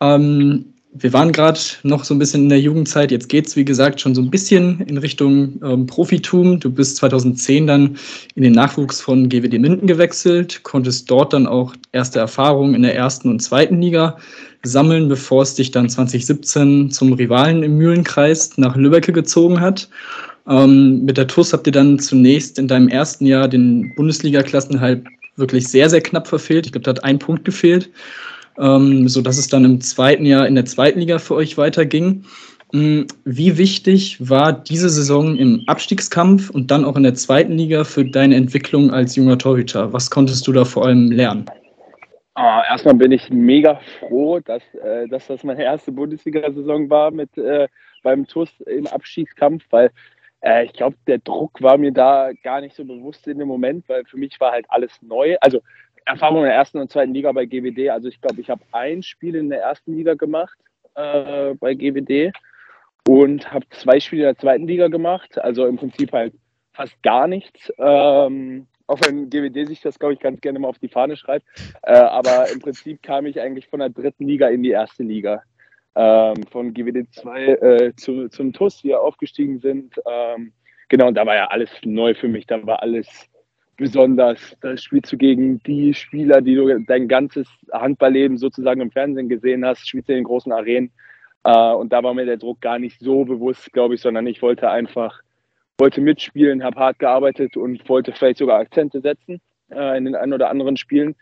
Ähm, 0.00 0.64
wir 0.94 1.12
waren 1.12 1.32
gerade 1.32 1.58
noch 1.84 2.04
so 2.04 2.12
ein 2.12 2.18
bisschen 2.18 2.42
in 2.42 2.48
der 2.50 2.60
Jugendzeit. 2.60 3.12
Jetzt 3.12 3.28
geht 3.28 3.46
es, 3.46 3.56
wie 3.56 3.64
gesagt, 3.64 4.00
schon 4.00 4.14
so 4.14 4.20
ein 4.20 4.30
bisschen 4.30 4.80
in 4.80 4.98
Richtung 4.98 5.60
ähm, 5.64 5.86
Profitum. 5.86 6.60
Du 6.60 6.70
bist 6.70 6.96
2010 6.96 7.66
dann 7.66 7.96
in 8.34 8.42
den 8.42 8.52
Nachwuchs 8.52 9.00
von 9.00 9.28
GWD 9.28 9.58
Minden 9.58 9.86
gewechselt, 9.86 10.62
konntest 10.64 11.10
dort 11.10 11.32
dann 11.32 11.46
auch 11.46 11.74
erste 11.92 12.18
Erfahrungen 12.18 12.74
in 12.74 12.82
der 12.82 12.94
ersten 12.94 13.30
und 13.30 13.40
zweiten 13.40 13.80
Liga 13.80 14.18
sammeln, 14.64 15.08
bevor 15.08 15.42
es 15.42 15.54
dich 15.54 15.70
dann 15.70 15.88
2017 15.88 16.90
zum 16.90 17.14
Rivalen 17.14 17.62
im 17.62 17.78
Mühlenkreis 17.78 18.58
nach 18.58 18.76
Lübbecke 18.76 19.12
gezogen 19.12 19.60
hat. 19.60 19.88
Ähm, 20.48 21.04
mit 21.04 21.16
der 21.16 21.26
TUS 21.26 21.52
habt 21.52 21.66
ihr 21.66 21.72
dann 21.72 21.98
zunächst 21.98 22.58
in 22.58 22.68
deinem 22.68 22.88
ersten 22.88 23.26
Jahr 23.26 23.48
den 23.48 23.94
Bundesliga-Klassenhalt 23.94 25.04
wirklich 25.36 25.68
sehr, 25.68 25.88
sehr 25.88 26.00
knapp 26.00 26.26
verfehlt. 26.26 26.66
Ich 26.66 26.72
glaube, 26.72 26.84
da 26.84 26.90
hat 26.90 27.04
ein 27.04 27.18
Punkt 27.18 27.44
gefehlt, 27.44 27.90
ähm, 28.58 29.08
sodass 29.08 29.38
es 29.38 29.48
dann 29.48 29.64
im 29.64 29.80
zweiten 29.80 30.26
Jahr 30.26 30.46
in 30.46 30.54
der 30.54 30.64
zweiten 30.64 31.00
Liga 31.00 31.18
für 31.18 31.34
euch 31.34 31.56
weiterging. 31.56 32.24
Ähm, 32.74 33.06
wie 33.24 33.58
wichtig 33.58 34.16
war 34.28 34.52
diese 34.52 34.88
Saison 34.88 35.36
im 35.36 35.62
Abstiegskampf 35.66 36.50
und 36.50 36.70
dann 36.70 36.84
auch 36.84 36.96
in 36.96 37.02
der 37.02 37.14
zweiten 37.14 37.52
Liga 37.52 37.84
für 37.84 38.04
deine 38.04 38.36
Entwicklung 38.36 38.90
als 38.90 39.16
junger 39.16 39.38
Torhüter? 39.38 39.92
Was 39.92 40.10
konntest 40.10 40.46
du 40.46 40.52
da 40.52 40.64
vor 40.64 40.86
allem 40.86 41.12
lernen? 41.12 41.46
Ah, 42.34 42.62
erstmal 42.70 42.94
bin 42.94 43.12
ich 43.12 43.28
mega 43.28 43.78
froh, 43.98 44.40
dass, 44.40 44.62
äh, 44.82 45.06
dass 45.08 45.26
das 45.26 45.44
meine 45.44 45.62
erste 45.62 45.92
Bundesliga-Saison 45.92 46.88
war 46.88 47.10
mit 47.10 47.36
äh, 47.36 47.68
beim 48.02 48.26
TUS 48.26 48.48
im 48.66 48.86
Abstiegskampf, 48.86 49.64
weil 49.70 49.90
äh, 50.42 50.64
ich 50.64 50.72
glaube, 50.72 50.96
der 51.06 51.18
Druck 51.18 51.62
war 51.62 51.78
mir 51.78 51.92
da 51.92 52.30
gar 52.42 52.60
nicht 52.60 52.74
so 52.74 52.84
bewusst 52.84 53.26
in 53.26 53.38
dem 53.38 53.48
Moment, 53.48 53.88
weil 53.88 54.04
für 54.04 54.18
mich 54.18 54.38
war 54.40 54.52
halt 54.52 54.66
alles 54.68 55.00
neu. 55.00 55.36
Also 55.40 55.60
Erfahrung 56.04 56.38
in 56.38 56.44
der 56.44 56.54
ersten 56.54 56.78
und 56.78 56.90
zweiten 56.90 57.14
Liga 57.14 57.30
bei 57.32 57.46
GWD. 57.46 57.90
Also 57.90 58.08
ich 58.08 58.20
glaube, 58.20 58.40
ich 58.40 58.50
habe 58.50 58.62
ein 58.72 59.02
Spiel 59.02 59.36
in 59.36 59.48
der 59.48 59.62
ersten 59.62 59.94
Liga 59.96 60.14
gemacht 60.14 60.58
äh, 60.96 61.54
bei 61.54 61.74
GWD 61.74 62.32
und 63.08 63.52
habe 63.52 63.66
zwei 63.70 64.00
Spiele 64.00 64.22
in 64.22 64.28
der 64.28 64.38
zweiten 64.38 64.66
Liga 64.66 64.88
gemacht. 64.88 65.38
Also 65.38 65.66
im 65.66 65.76
Prinzip 65.76 66.12
halt 66.12 66.34
fast 66.72 67.00
gar 67.02 67.28
nichts. 67.28 67.72
Ähm, 67.78 68.66
auch 68.88 68.98
wenn 69.04 69.30
GWD 69.30 69.68
sich 69.68 69.80
das, 69.80 69.98
glaube 69.98 70.14
ich, 70.14 70.20
ganz 70.20 70.40
gerne 70.40 70.58
mal 70.58 70.68
auf 70.68 70.78
die 70.80 70.88
Fahne 70.88 71.16
schreibt. 71.16 71.46
Äh, 71.82 71.94
aber 71.94 72.50
im 72.50 72.60
Prinzip 72.60 73.00
kam 73.02 73.26
ich 73.26 73.40
eigentlich 73.40 73.68
von 73.68 73.78
der 73.78 73.90
dritten 73.90 74.26
Liga 74.26 74.48
in 74.48 74.64
die 74.64 74.70
erste 74.70 75.04
Liga 75.04 75.42
ähm, 75.94 76.42
von 76.50 76.72
GWD 76.72 77.12
2 77.12 77.46
äh, 77.46 77.92
zu, 77.96 78.28
zum 78.28 78.52
TUS, 78.52 78.82
die 78.82 78.88
ja 78.88 78.98
aufgestiegen 78.98 79.58
sind. 79.60 79.94
Ähm, 80.10 80.52
genau, 80.88 81.08
und 81.08 81.14
da 81.14 81.26
war 81.26 81.34
ja 81.34 81.46
alles 81.46 81.70
neu 81.84 82.14
für 82.14 82.28
mich. 82.28 82.46
Da 82.46 82.64
war 82.66 82.82
alles 82.82 83.28
besonders. 83.76 84.56
Da 84.60 84.76
spielst 84.76 85.12
du 85.12 85.16
gegen 85.16 85.62
die 85.64 85.92
Spieler, 85.94 86.40
die 86.40 86.54
du 86.54 86.78
dein 86.86 87.08
ganzes 87.08 87.48
Handballleben 87.72 88.38
sozusagen 88.38 88.80
im 88.80 88.90
Fernsehen 88.90 89.28
gesehen 89.28 89.64
hast, 89.64 89.88
spielst 89.88 90.08
du 90.08 90.12
in 90.12 90.20
den 90.20 90.24
großen 90.24 90.52
Arenen. 90.52 90.92
Äh, 91.44 91.72
und 91.72 91.92
da 91.92 92.02
war 92.02 92.14
mir 92.14 92.24
der 92.24 92.36
Druck 92.36 92.60
gar 92.60 92.78
nicht 92.78 93.00
so 93.00 93.24
bewusst, 93.24 93.72
glaube 93.72 93.94
ich, 93.94 94.00
sondern 94.00 94.26
ich 94.26 94.42
wollte 94.42 94.70
einfach, 94.70 95.20
wollte 95.78 96.00
mitspielen, 96.00 96.62
habe 96.62 96.78
hart 96.78 96.98
gearbeitet 96.98 97.56
und 97.56 97.88
wollte 97.88 98.12
vielleicht 98.12 98.38
sogar 98.38 98.60
Akzente 98.60 99.00
setzen 99.00 99.40
äh, 99.70 99.98
in 99.98 100.04
den 100.04 100.14
ein 100.14 100.32
oder 100.32 100.50
anderen 100.50 100.76
Spielen. 100.76 101.16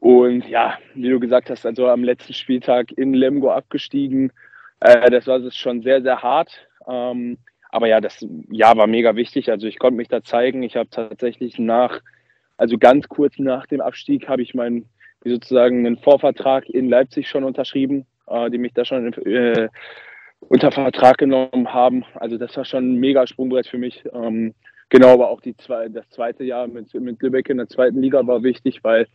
Und 0.00 0.48
ja, 0.48 0.78
wie 0.94 1.10
du 1.10 1.20
gesagt 1.20 1.50
hast, 1.50 1.66
also 1.66 1.86
am 1.88 2.02
letzten 2.02 2.32
Spieltag 2.32 2.90
in 2.92 3.12
Lemgo 3.12 3.50
abgestiegen. 3.50 4.32
Äh, 4.80 5.10
das 5.10 5.26
war 5.26 5.38
schon 5.50 5.82
sehr, 5.82 6.00
sehr 6.00 6.22
hart. 6.22 6.66
Ähm, 6.88 7.36
aber 7.68 7.86
ja, 7.86 8.00
das 8.00 8.26
Jahr 8.50 8.76
war 8.78 8.86
mega 8.86 9.14
wichtig. 9.14 9.50
Also 9.50 9.66
ich 9.66 9.78
konnte 9.78 9.98
mich 9.98 10.08
da 10.08 10.24
zeigen. 10.24 10.62
Ich 10.62 10.76
habe 10.76 10.88
tatsächlich 10.88 11.58
nach, 11.58 12.00
also 12.56 12.78
ganz 12.78 13.08
kurz 13.08 13.38
nach 13.38 13.66
dem 13.66 13.82
Abstieg, 13.82 14.26
habe 14.26 14.40
ich 14.40 14.54
meinen 14.54 14.88
sozusagen 15.22 15.86
einen 15.86 15.98
Vorvertrag 15.98 16.68
in 16.70 16.88
Leipzig 16.88 17.28
schon 17.28 17.44
unterschrieben, 17.44 18.06
äh, 18.26 18.48
die 18.50 18.58
mich 18.58 18.72
da 18.72 18.86
schon 18.86 19.12
äh, 19.12 19.68
unter 20.40 20.72
Vertrag 20.72 21.18
genommen 21.18 21.74
haben. 21.74 22.04
Also 22.14 22.38
das 22.38 22.56
war 22.56 22.64
schon 22.64 22.94
ein 22.94 22.96
mega 22.96 23.26
Sprungbrett 23.26 23.66
für 23.66 23.76
mich. 23.76 24.02
Ähm, 24.14 24.54
genau, 24.88 25.12
aber 25.12 25.28
auch 25.28 25.42
die 25.42 25.54
zwei, 25.58 25.90
das 25.90 26.08
zweite 26.08 26.44
Jahr 26.44 26.66
mit, 26.68 26.94
mit 26.94 27.20
Lübeck 27.20 27.50
in 27.50 27.58
der 27.58 27.68
zweiten 27.68 28.00
Liga 28.00 28.26
war 28.26 28.42
wichtig, 28.42 28.82
weil 28.82 29.06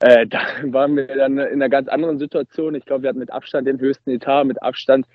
äh, 0.00 0.26
da 0.26 0.38
waren 0.64 0.96
wir 0.96 1.06
dann 1.06 1.38
in 1.38 1.54
einer 1.54 1.68
ganz 1.68 1.88
anderen 1.88 2.18
Situation. 2.18 2.74
Ich 2.74 2.84
glaube, 2.84 3.02
wir 3.02 3.08
hatten 3.08 3.18
mit 3.18 3.32
Abstand 3.32 3.66
den 3.66 3.80
höchsten 3.80 4.10
Etat, 4.10 4.44
mit 4.44 4.62
Abstand. 4.62 5.06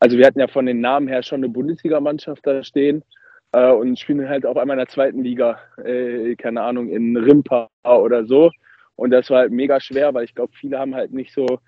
Also 0.00 0.18
wir 0.18 0.26
hatten 0.26 0.40
ja 0.40 0.48
von 0.48 0.66
den 0.66 0.80
Namen 0.80 1.08
her 1.08 1.22
schon 1.22 1.40
eine 1.40 1.48
Bundesligamannschaft 1.48 2.46
da 2.46 2.62
stehen 2.62 3.02
äh, 3.52 3.70
und 3.70 3.98
spielen 3.98 4.28
halt 4.28 4.44
auf 4.44 4.56
einmal 4.56 4.76
in 4.76 4.84
der 4.84 4.88
zweiten 4.88 5.22
Liga, 5.22 5.58
äh, 5.82 6.34
keine 6.36 6.62
Ahnung, 6.62 6.88
in 6.88 7.16
Rimpa 7.16 7.68
oder 7.84 8.26
so. 8.26 8.50
Und 8.96 9.10
das 9.10 9.30
war 9.30 9.40
halt 9.40 9.52
mega 9.52 9.80
schwer, 9.80 10.14
weil 10.14 10.24
ich 10.24 10.34
glaube, 10.34 10.52
viele 10.54 10.78
haben 10.78 10.94
halt 10.94 11.12
nicht 11.12 11.32
so 11.32 11.58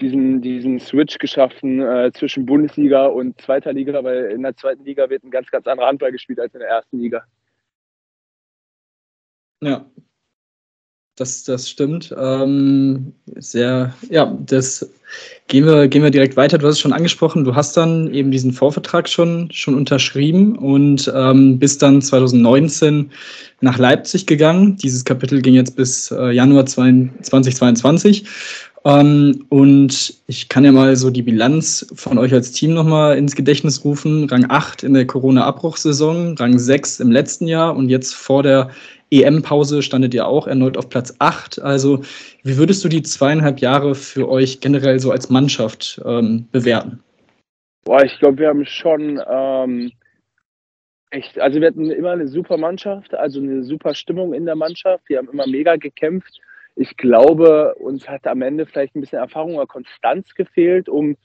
diesen, 0.00 0.40
diesen 0.40 0.80
Switch 0.80 1.18
geschaffen 1.18 1.80
äh, 1.80 2.10
zwischen 2.12 2.46
Bundesliga 2.46 3.06
und 3.06 3.40
zweiter 3.40 3.72
Liga, 3.72 4.02
weil 4.02 4.30
in 4.30 4.42
der 4.42 4.56
zweiten 4.56 4.84
Liga 4.84 5.08
wird 5.08 5.24
ein 5.24 5.30
ganz, 5.30 5.50
ganz 5.50 5.66
anderer 5.66 5.86
Handball 5.86 6.10
gespielt 6.10 6.40
als 6.40 6.54
in 6.54 6.60
der 6.60 6.68
ersten 6.68 6.98
Liga. 6.98 7.24
Ja, 9.60 9.86
das, 11.16 11.44
das 11.44 11.70
stimmt. 11.70 12.14
Ähm, 12.18 13.12
sehr, 13.36 13.94
ja, 14.10 14.36
das 14.46 14.90
gehen 15.46 15.64
wir, 15.64 15.86
gehen 15.86 16.02
wir 16.02 16.10
direkt 16.10 16.36
weiter. 16.36 16.58
Du 16.58 16.66
hast 16.66 16.74
es 16.74 16.80
schon 16.80 16.92
angesprochen, 16.92 17.44
du 17.44 17.54
hast 17.54 17.76
dann 17.76 18.12
eben 18.12 18.30
diesen 18.30 18.52
Vorvertrag 18.52 19.08
schon, 19.08 19.48
schon 19.52 19.74
unterschrieben 19.74 20.58
und 20.58 21.12
ähm, 21.14 21.58
bist 21.58 21.82
dann 21.82 22.02
2019 22.02 23.10
nach 23.60 23.78
Leipzig 23.78 24.26
gegangen. 24.26 24.76
Dieses 24.76 25.04
Kapitel 25.04 25.40
ging 25.40 25.54
jetzt 25.54 25.76
bis 25.76 26.10
äh, 26.10 26.32
Januar 26.32 26.66
2022. 26.66 28.24
Ähm, 28.84 29.46
und 29.48 30.14
ich 30.26 30.48
kann 30.48 30.64
ja 30.64 30.72
mal 30.72 30.94
so 30.96 31.10
die 31.10 31.22
Bilanz 31.22 31.86
von 31.94 32.18
euch 32.18 32.34
als 32.34 32.52
Team 32.52 32.74
nochmal 32.74 33.16
ins 33.16 33.34
Gedächtnis 33.34 33.84
rufen. 33.84 34.28
Rang 34.28 34.46
8 34.48 34.82
in 34.82 34.94
der 34.94 35.06
Corona-Abbruchssaison, 35.06 36.36
Rang 36.36 36.58
6 36.58 37.00
im 37.00 37.10
letzten 37.10 37.46
Jahr 37.46 37.76
und 37.76 37.88
jetzt 37.88 38.14
vor 38.14 38.42
der 38.42 38.70
EM-Pause 39.22 39.82
standet 39.82 40.14
ihr 40.14 40.26
auch 40.26 40.46
erneut 40.46 40.76
auf 40.76 40.88
Platz 40.88 41.14
8. 41.18 41.60
Also, 41.60 42.02
wie 42.42 42.56
würdest 42.56 42.84
du 42.84 42.88
die 42.88 43.02
zweieinhalb 43.02 43.60
Jahre 43.60 43.94
für 43.94 44.28
euch 44.28 44.60
generell 44.60 44.98
so 44.98 45.10
als 45.10 45.30
Mannschaft 45.30 46.00
ähm, 46.04 46.48
bewerten? 46.52 47.02
Boah, 47.84 48.02
ich 48.02 48.18
glaube, 48.18 48.38
wir 48.38 48.48
haben 48.48 48.64
schon 48.64 49.20
ähm, 49.30 49.92
echt, 51.10 51.38
also 51.38 51.60
wir 51.60 51.68
hatten 51.68 51.90
immer 51.90 52.12
eine 52.12 52.28
super 52.28 52.56
Mannschaft, 52.56 53.14
also 53.14 53.40
eine 53.40 53.62
super 53.62 53.94
Stimmung 53.94 54.34
in 54.34 54.46
der 54.46 54.56
Mannschaft. 54.56 55.08
Wir 55.08 55.18
haben 55.18 55.28
immer 55.28 55.46
mega 55.46 55.76
gekämpft. 55.76 56.40
Ich 56.76 56.96
glaube, 56.96 57.74
uns 57.76 58.08
hat 58.08 58.26
am 58.26 58.42
Ende 58.42 58.66
vielleicht 58.66 58.96
ein 58.96 59.00
bisschen 59.00 59.20
Erfahrung 59.20 59.54
oder 59.56 59.66
Konstanz 59.66 60.34
gefehlt, 60.34 60.88
um 60.88 61.16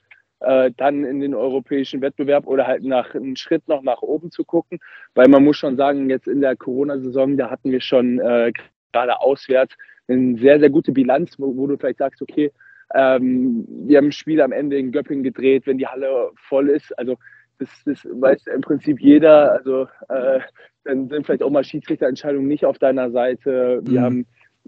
äh, 0.42 0.72
dann 0.78 1.04
in 1.04 1.20
den 1.20 1.34
europäischen 1.36 2.02
Wettbewerb 2.02 2.48
oder 2.48 2.68
halt 2.68 2.84
nach 2.84 3.14
einen 3.16 3.36
Schritt 3.36 3.68
noch 3.68 3.82
nach 3.82 4.02
oben 4.02 4.32
zu 4.32 4.44
gucken. 4.44 4.80
Weil 5.16 5.28
man 5.28 5.44
muss 5.44 5.58
schon 5.58 5.78
sagen, 5.78 6.10
jetzt 6.10 6.28
in 6.28 6.42
der 6.42 6.56
Corona-Saison, 6.56 7.38
da 7.38 7.50
hatten 7.50 7.72
wir 7.72 7.82
schon 7.82 8.20
äh, 8.20 8.52
gerade 8.92 9.20
auswärts 9.20 9.76
eine 10.08 10.38
sehr, 10.38 10.60
sehr 10.60 10.70
gute 10.70 10.92
Bilanz, 10.92 11.38
wo, 11.38 11.56
wo 11.56 11.68
du 11.68 11.78
vielleicht 11.78 12.00
sagst, 12.00 12.22
okay, 12.22 12.52
ähm, 12.94 13.66
wir 13.68 13.98
haben 13.98 14.08
ein 14.08 14.12
Spiel 14.12 14.42
am 14.42 14.52
Ende 14.52 14.78
in 14.78 14.92
Göppingen 14.92 15.24
gedreht, 15.24 15.68
wenn 15.68 15.78
die 15.78 15.88
Halle 15.88 16.32
voll 16.36 16.70
ist. 16.70 16.98
Also 16.98 17.18
das, 17.60 17.70
das 17.86 18.06
weiß 18.06 18.48
im 18.48 18.62
Prinzip 18.62 19.00
jeder. 19.00 19.52
Also 19.52 19.88
äh, 20.10 20.40
dann 20.84 21.10
sind 21.10 21.26
vielleicht 21.26 21.44
auch 21.44 21.52
mal 21.52 21.64
Schiedsrichterentscheidungen 21.64 22.48
nicht 22.48 22.66
auf 22.66 22.80
deiner 22.80 23.12
Seite. 23.12 23.82
Wir 23.84 24.00
mhm. 24.00 24.04
haben 24.04 24.28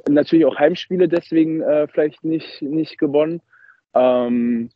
natürlich 0.10 0.46
auch 0.46 0.58
Heimspiele 0.58 1.08
deswegen 1.08 1.62
äh, 1.62 1.88
vielleicht 1.88 2.24
nicht, 2.24 2.62
nicht 2.62 2.98
gewonnen. 2.98 3.42
Ähm, 3.96 4.70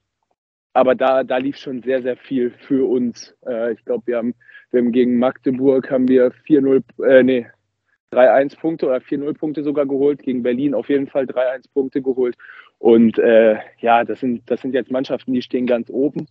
aber 0.75 0.93
da, 0.93 1.23
da 1.23 1.38
lief 1.38 1.55
schon 1.55 1.81
sehr, 1.81 2.01
sehr 2.01 2.17
viel 2.17 2.51
für 2.51 2.85
uns. 2.88 3.33
Äh, 3.47 3.73
ich 3.73 3.85
glaube, 3.85 4.07
wir 4.07 4.17
haben, 4.17 4.35
wir 4.71 4.81
haben 4.81 4.91
gegen 4.91 5.17
Magdeburg 5.17 5.89
haben 5.89 6.09
wir 6.09 6.33
4-0, 6.45 6.83
äh, 7.07 7.23
nee, 7.23 7.47
3-1 8.11 8.59
Punkte 8.59 8.88
oder 8.88 8.97
4-0 8.97 9.38
Punkte 9.38 9.63
sogar 9.63 9.85
geholt. 9.85 10.21
Gegen 10.21 10.43
Berlin 10.43 10.73
auf 10.73 10.89
jeden 10.89 11.07
Fall 11.07 11.23
3-1 11.23 11.71
Punkte 11.73 12.01
geholt. 12.01 12.35
Und 12.77 13.17
äh, 13.17 13.55
ja, 13.79 14.03
das 14.03 14.19
sind, 14.19 14.51
das 14.51 14.61
sind 14.61 14.73
jetzt 14.73 14.91
Mannschaften, 14.91 15.31
die 15.31 15.41
stehen 15.41 15.65
ganz 15.65 15.89
oben. 15.89 16.27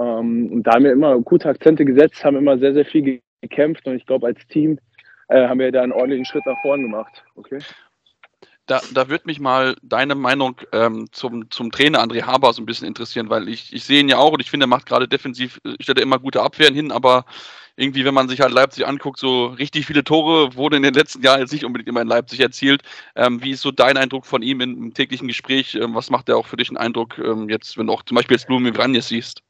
Ähm, 0.00 0.52
und 0.52 0.62
da 0.62 0.74
haben 0.74 0.84
wir 0.84 0.92
immer 0.92 1.18
gute 1.20 1.48
Akzente 1.48 1.84
gesetzt, 1.84 2.24
haben 2.24 2.36
immer 2.36 2.58
sehr, 2.58 2.74
sehr 2.74 2.84
viel 2.84 3.20
gekämpft. 3.40 3.84
Und 3.88 3.96
ich 3.96 4.06
glaube, 4.06 4.28
als 4.28 4.46
Team 4.46 4.78
äh, 5.26 5.48
haben 5.48 5.58
wir 5.58 5.72
da 5.72 5.82
einen 5.82 5.90
ordentlichen 5.90 6.24
Schritt 6.24 6.46
nach 6.46 6.62
vorn 6.62 6.82
gemacht. 6.82 7.24
Okay 7.34 7.58
da, 8.66 8.80
da 8.94 9.08
würde 9.08 9.24
mich 9.26 9.40
mal 9.40 9.74
deine 9.82 10.14
Meinung 10.14 10.60
ähm, 10.72 11.06
zum, 11.12 11.50
zum 11.50 11.72
Trainer 11.72 12.02
André 12.02 12.22
Haber 12.22 12.52
so 12.52 12.62
ein 12.62 12.66
bisschen 12.66 12.86
interessieren, 12.86 13.28
weil 13.28 13.48
ich, 13.48 13.72
ich 13.72 13.84
sehe 13.84 14.00
ihn 14.00 14.08
ja 14.08 14.18
auch 14.18 14.32
und 14.32 14.40
ich 14.40 14.50
finde, 14.50 14.64
er 14.64 14.68
macht 14.68 14.86
gerade 14.86 15.08
defensiv, 15.08 15.60
äh, 15.64 15.74
stellt 15.80 15.98
er 15.98 16.04
immer 16.04 16.18
gute 16.18 16.42
Abwehren 16.42 16.74
hin, 16.74 16.92
aber 16.92 17.24
irgendwie, 17.76 18.04
wenn 18.04 18.14
man 18.14 18.28
sich 18.28 18.40
halt 18.40 18.52
Leipzig 18.52 18.86
anguckt, 18.86 19.18
so 19.18 19.46
richtig 19.46 19.86
viele 19.86 20.04
Tore 20.04 20.54
wurden 20.56 20.76
in 20.76 20.82
den 20.82 20.94
letzten 20.94 21.22
Jahren 21.22 21.40
jetzt 21.40 21.52
nicht 21.52 21.64
unbedingt 21.64 21.88
immer 21.88 22.02
in 22.02 22.08
Leipzig 22.08 22.40
erzielt. 22.40 22.82
Ähm, 23.16 23.42
wie 23.42 23.52
ist 23.52 23.62
so 23.62 23.70
dein 23.70 23.96
Eindruck 23.96 24.26
von 24.26 24.42
ihm 24.42 24.60
im, 24.60 24.76
im 24.76 24.94
täglichen 24.94 25.26
Gespräch? 25.26 25.74
Ähm, 25.74 25.94
was 25.94 26.10
macht 26.10 26.28
er 26.28 26.36
auch 26.36 26.46
für 26.46 26.56
dich 26.56 26.68
einen 26.68 26.76
Eindruck 26.76 27.18
ähm, 27.18 27.48
jetzt, 27.48 27.78
wenn 27.78 27.86
du 27.86 27.94
auch 27.94 28.02
zum 28.02 28.16
Beispiel 28.16 28.36
jetzt 28.36 28.46
Blumen 28.46 28.74
Vranjes 28.74 29.08
siehst? 29.08 29.42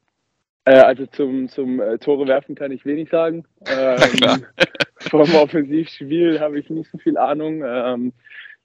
Äh, 0.65 0.75
also 0.75 1.05
zum, 1.07 1.49
zum 1.49 1.81
äh, 1.81 1.97
Tore 1.97 2.25
werfen 2.27 2.55
kann 2.55 2.71
ich 2.71 2.85
wenig 2.85 3.09
sagen. 3.09 3.45
Ähm, 3.67 4.45
vom 5.09 5.35
Offensivspiel 5.35 6.39
habe 6.39 6.59
ich 6.59 6.69
nicht 6.69 6.89
so 6.91 6.97
viel 6.97 7.17
Ahnung. 7.17 7.61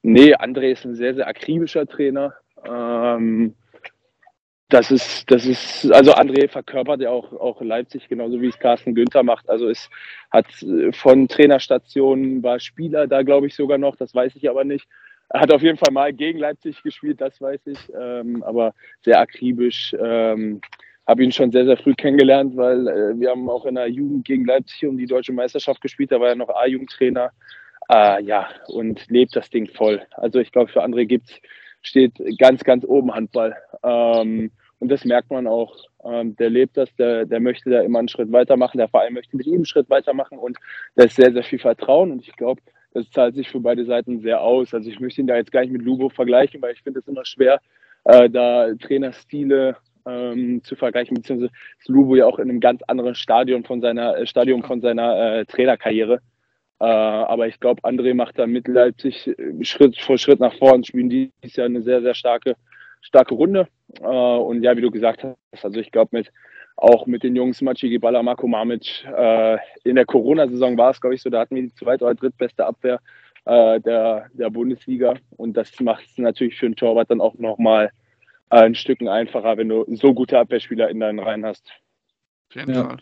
Nee, 0.03 0.35
André 0.35 0.73
ist 0.73 0.85
ein 0.85 0.95
sehr, 0.95 1.15
sehr 1.15 1.27
akribischer 1.27 1.87
Trainer. 1.87 2.35
Ähm, 2.65 3.55
das 4.69 4.91
ist, 4.91 5.31
das 5.31 5.47
ist, 5.47 5.91
also 5.93 6.13
André 6.13 6.49
verkörpert 6.49 7.01
ja 7.01 7.11
auch, 7.11 7.33
auch 7.33 7.61
Leipzig, 7.63 8.09
genauso 8.09 8.41
wie 8.41 8.49
es 8.49 8.59
Carsten 8.59 8.95
Günther 8.95 9.23
macht. 9.23 9.49
Also 9.49 9.69
es 9.69 9.89
hat 10.31 10.47
von 10.93 11.27
Trainerstationen, 11.27 12.43
war 12.43 12.61
Spieler 12.61 13.07
da, 13.07 13.23
glaube 13.23 13.47
ich, 13.47 13.55
sogar 13.55 13.79
noch, 13.79 13.97
das 13.97 14.15
weiß 14.15 14.37
ich 14.37 14.49
aber 14.49 14.65
nicht. 14.65 14.87
Er 15.31 15.41
hat 15.41 15.53
auf 15.53 15.63
jeden 15.63 15.79
Fall 15.79 15.93
mal 15.93 16.13
gegen 16.13 16.39
Leipzig 16.39 16.83
gespielt, 16.83 17.21
das 17.21 17.41
weiß 17.41 17.67
ich, 17.67 17.79
ähm, 17.99 18.43
aber 18.43 18.75
sehr 19.03 19.21
akribisch. 19.21 19.95
Ähm, 19.99 20.61
habe 21.07 21.25
ihn 21.25 21.33
schon 21.33 21.51
sehr, 21.51 21.65
sehr 21.65 21.79
früh 21.79 21.95
kennengelernt, 21.95 22.55
weil 22.57 22.87
äh, 22.87 23.19
wir 23.19 23.31
haben 23.31 23.49
auch 23.49 23.65
in 23.65 23.77
der 23.77 23.89
Jugend 23.89 24.27
gegen 24.27 24.45
Leipzig 24.45 24.87
um 24.87 24.99
die 24.99 25.07
deutsche 25.07 25.33
Meisterschaft 25.33 25.81
gespielt. 25.81 26.13
Da 26.13 26.21
war 26.21 26.29
er 26.29 26.37
noch 26.37 26.51
A-Jugendtrainer. 26.51 27.31
Äh, 27.91 28.23
ja, 28.23 28.49
und 28.69 29.09
lebt 29.09 29.35
das 29.37 29.51
Ding 29.51 29.69
voll. 29.69 30.03
Also 30.13 30.39
ich 30.41 30.53
glaube, 30.53 30.71
für 30.71 30.83
andere 30.83 31.07
gibt's, 31.07 31.41
steht 31.83 32.15
ganz, 32.39 32.65
ganz 32.65 32.85
oben 32.85 33.15
Handball. 33.15 33.57
Ähm, 33.83 34.51
und 34.79 34.91
das 34.91 35.05
merkt 35.05 35.31
man 35.31 35.47
auch. 35.47 35.77
Ähm, 36.05 36.37
der 36.37 36.51
lebt 36.51 36.77
das, 36.77 36.95
der, 36.97 37.25
der 37.25 37.41
möchte 37.41 37.71
da 37.71 37.81
immer 37.81 37.99
einen 37.99 38.09
Schritt 38.09 38.31
weitermachen. 38.31 38.79
Der 38.79 38.89
Verein 38.89 39.15
möchte 39.15 39.37
mit 39.37 39.47
ihm 39.47 39.57
einen 39.57 39.65
Schritt 39.65 39.91
weitermachen 39.91 40.39
und 40.39 40.59
da 40.95 41.05
ist 41.05 41.17
sehr, 41.17 41.33
sehr 41.33 41.43
viel 41.43 41.59
Vertrauen. 41.59 42.13
Und 42.13 42.21
ich 42.21 42.37
glaube, 42.37 42.61
das 42.93 43.11
zahlt 43.11 43.35
sich 43.35 43.49
für 43.49 43.61
beide 43.61 43.85
Seiten 43.85 44.21
sehr 44.21 44.41
aus. 44.41 44.73
Also 44.75 44.89
ich 44.89 45.01
möchte 45.01 45.21
ihn 45.21 45.27
da 45.27 45.37
jetzt 45.37 45.53
gar 45.53 45.63
nicht 45.63 45.73
mit 45.73 45.83
Lubo 45.83 46.09
vergleichen, 46.09 46.63
weil 46.63 46.75
ich 46.75 46.83
finde 46.83 47.01
es 47.01 47.09
immer 47.09 47.25
schwer, 47.25 47.61
äh, 48.05 48.31
da 48.31 48.73
Trainerstile 48.75 49.77
ähm, 50.07 50.63
zu 50.63 50.77
vergleichen, 50.77 51.15
beziehungsweise 51.15 51.53
ist 51.79 51.89
Lubo 51.89 52.17
ja 52.17 52.27
auch 52.27 52.39
in 52.39 52.49
einem 52.49 52.61
ganz 52.61 52.83
anderen 52.87 53.15
Stadion 53.15 53.65
von 53.65 53.81
seiner 53.81 54.17
äh, 54.17 54.27
Stadium 54.27 54.63
von 54.63 54.81
seiner 54.81 55.39
äh, 55.39 55.45
Trainerkarriere. 55.45 56.21
Äh, 56.81 56.85
aber 56.85 57.49
ich 57.49 57.59
glaube, 57.59 57.83
André 57.83 58.15
macht 58.15 58.39
da 58.39 58.47
mit 58.47 58.69
Leipzig 58.69 59.27
äh, 59.27 59.65
Schritt 59.65 59.99
vor 59.99 60.19
Schritt 60.19 60.41
nach 60.41 60.55
vorn, 60.55 60.85
spielen 60.85 61.11
dieses 61.11 61.57
Jahr 61.57 61.67
eine 61.67 61.83
sehr, 61.83 62.03
sehr 62.03 62.15
starke, 62.15 62.57
starke 63.01 63.35
Runde. 63.35 63.69
Äh, 64.01 64.07
und 64.07 64.63
ja, 64.63 64.77
wie 64.77 64.83
du 64.83 64.91
gesagt 64.91 65.25
hast, 65.25 65.65
also 65.65 65.81
ich 65.81 65.91
glaube, 65.91 66.17
mit 66.17 66.31
auch 66.77 67.07
mit 67.07 67.25
den 67.25 67.35
Jungs 67.35 67.61
Maciej 67.61 67.91
Gibala, 67.91 68.23
Marco 68.23 68.47
Mamic, 68.47 69.05
äh, 69.05 69.59
in 69.83 69.97
der 69.97 70.07
Corona-Saison 70.07 70.79
war 70.79 70.91
es, 70.91 71.01
glaube 71.01 71.17
ich, 71.17 71.23
so, 71.23 71.29
da 71.29 71.41
hatten 71.41 71.57
wir 71.57 71.63
die 71.63 71.75
zweite 71.75 72.05
oder 72.05 72.15
drittbeste 72.15 72.65
Abwehr 72.65 73.01
äh, 73.47 73.81
der, 73.81 74.27
der 74.33 74.51
Bundesliga. 74.51 75.15
Und 75.37 75.57
das 75.57 75.81
macht 75.81 76.05
es 76.07 76.19
natürlich 76.19 76.57
für 76.57 76.67
einen 76.67 76.77
Torwart 76.77 77.11
dann 77.11 77.21
auch 77.21 77.35
nochmal 77.35 77.91
äh, 78.51 78.61
ein 78.61 78.77
Stück 78.77 79.03
einfacher, 79.03 79.57
wenn 79.57 79.69
du 79.69 79.85
so 79.89 80.15
gute 80.15 80.39
Abwehrspieler 80.39 80.89
in 80.89 81.01
deinen 81.01 81.19
Reihen 81.19 81.45
hast. 81.45 81.69
Auf 82.51 82.57
jeden 82.57 82.75
ja. 82.75 82.85
Fall. 82.85 82.99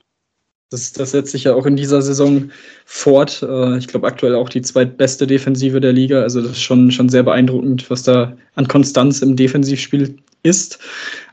Das, 0.70 0.92
das 0.92 1.12
setzt 1.12 1.30
sich 1.30 1.44
ja 1.44 1.54
auch 1.54 1.64
in 1.64 1.76
dieser 1.76 2.02
Saison 2.02 2.50
fort. 2.84 3.42
Äh, 3.42 3.78
ich 3.78 3.86
glaube, 3.86 4.06
aktuell 4.06 4.34
auch 4.34 4.48
die 4.48 4.62
zweitbeste 4.62 5.26
Defensive 5.26 5.80
der 5.80 5.92
Liga. 5.92 6.22
Also 6.22 6.40
das 6.40 6.52
ist 6.52 6.62
schon, 6.62 6.90
schon 6.90 7.08
sehr 7.08 7.22
beeindruckend, 7.22 7.88
was 7.88 8.02
da 8.02 8.36
an 8.56 8.66
Konstanz 8.66 9.22
im 9.22 9.36
Defensivspiel 9.36 10.16
ist. 10.42 10.78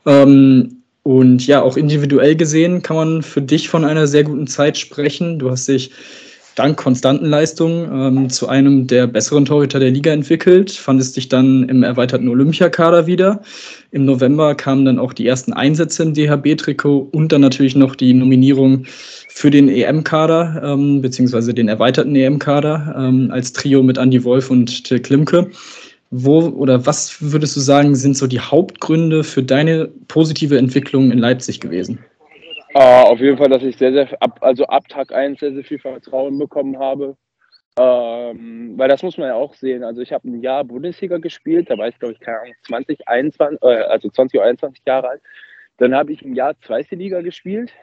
Ähm, 0.05 0.83
und 1.01 1.45
ja, 1.47 1.61
auch 1.61 1.77
individuell 1.77 2.35
gesehen 2.35 2.81
kann 2.81 2.95
man 2.95 3.21
für 3.23 3.41
dich 3.41 3.69
von 3.69 3.83
einer 3.83 4.07
sehr 4.07 4.23
guten 4.23 4.47
Zeit 4.47 4.77
sprechen. 4.77 5.39
Du 5.39 5.49
hast 5.51 5.67
dich 5.67 5.91
dank 6.55 6.77
konstanten 6.77 7.25
Leistungen 7.25 7.89
ähm, 7.91 8.29
zu 8.29 8.47
einem 8.47 8.87
der 8.87 9.07
besseren 9.07 9.45
Torhüter 9.45 9.79
der 9.79 9.91
Liga 9.91 10.11
entwickelt, 10.11 10.71
fandest 10.71 11.15
dich 11.15 11.29
dann 11.29 11.67
im 11.69 11.83
erweiterten 11.83 12.27
Olympiakader 12.27 13.07
wieder. 13.07 13.41
Im 13.91 14.05
November 14.05 14.55
kamen 14.55 14.85
dann 14.85 14.99
auch 14.99 15.13
die 15.13 15.27
ersten 15.27 15.53
Einsätze 15.53 16.03
im 16.03 16.13
DHB-Trikot 16.13 17.09
und 17.11 17.31
dann 17.31 17.41
natürlich 17.41 17.75
noch 17.75 17.95
die 17.95 18.13
Nominierung 18.13 18.85
für 19.29 19.49
den 19.49 19.67
EM-Kader, 19.67 20.61
ähm, 20.63 21.01
beziehungsweise 21.01 21.53
den 21.53 21.67
erweiterten 21.67 22.15
EM-Kader 22.15 22.95
ähm, 22.97 23.29
als 23.31 23.53
Trio 23.53 23.81
mit 23.81 23.97
Andy 23.97 24.23
Wolf 24.23 24.51
und 24.51 24.83
Till 24.83 24.99
Klimke. 24.99 25.49
Wo 26.15 26.41
oder 26.41 26.85
was 26.85 27.15
würdest 27.19 27.55
du 27.55 27.59
sagen, 27.59 27.95
sind 27.95 28.15
so 28.15 28.27
die 28.27 28.39
Hauptgründe 28.39 29.23
für 29.23 29.41
deine 29.41 29.89
positive 30.07 30.59
Entwicklung 30.59 31.11
in 31.11 31.17
Leipzig 31.17 31.59
gewesen? 31.59 31.97
Uh, 32.75 32.79
auf 32.79 33.19
jeden 33.19 33.37
Fall, 33.37 33.49
dass 33.49 33.61
ich 33.61 33.77
sehr, 33.77 33.93
sehr, 33.93 34.21
ab, 34.21 34.39
also 34.41 34.65
ab 34.65 34.87
Tag 34.87 35.13
1 35.13 35.39
sehr, 35.39 35.53
sehr 35.53 35.63
viel 35.63 35.79
Vertrauen 35.79 36.39
bekommen 36.39 36.79
habe. 36.79 37.15
Ähm, 37.77 38.77
weil 38.77 38.87
das 38.87 39.01
muss 39.01 39.17
man 39.17 39.27
ja 39.27 39.35
auch 39.35 39.55
sehen. 39.55 39.83
Also 39.83 40.01
ich 40.01 40.13
habe 40.13 40.27
ein 40.27 40.41
Jahr 40.41 40.63
Bundesliga 40.63 41.17
gespielt, 41.17 41.69
da 41.69 41.77
war 41.77 41.87
ich, 41.87 41.97
glaube 41.97 42.13
ich, 42.13 42.19
keine 42.19 42.39
Ahnung, 42.39 42.53
20, 42.63 43.07
21, 43.07 43.61
äh, 43.63 43.65
also 43.65 44.09
20 44.09 44.39
oder 44.39 44.47
21 44.49 44.83
Jahre 44.85 45.09
alt. 45.09 45.21
Dann 45.77 45.95
habe 45.95 46.13
ich 46.13 46.21
ein 46.21 46.35
Jahr 46.35 46.59
zweite 46.61 46.95
Liga 46.95 47.21
gespielt, 47.21 47.73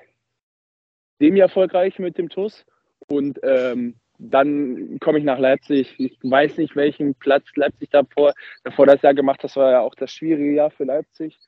dem 1.20 1.37
erfolgreich 1.37 1.98
mit 1.98 2.18
dem 2.18 2.29
TUS. 2.29 2.64
Und 3.09 3.40
ähm, 3.42 3.96
dann 4.18 4.98
komme 5.00 5.18
ich 5.18 5.24
nach 5.24 5.38
Leipzig. 5.38 5.94
Ich 5.98 6.18
weiß 6.22 6.59
nicht, 6.59 6.76
welchen 6.76 7.14
Platz 7.14 7.44
Leipzig 7.57 7.90
davor, 7.90 8.33
davor 8.62 8.87
das 8.87 9.03
Jahr 9.03 9.14
gemacht 9.14 9.38
hat. 9.38 9.44
Das 9.44 9.57
war 9.57 9.72
ja 9.72 9.81
auch 9.81 9.94
das 9.94 10.12
schwierige 10.12 10.53
Jahr 10.53 10.70
für 10.70 10.85
Leipzig. 10.85 11.38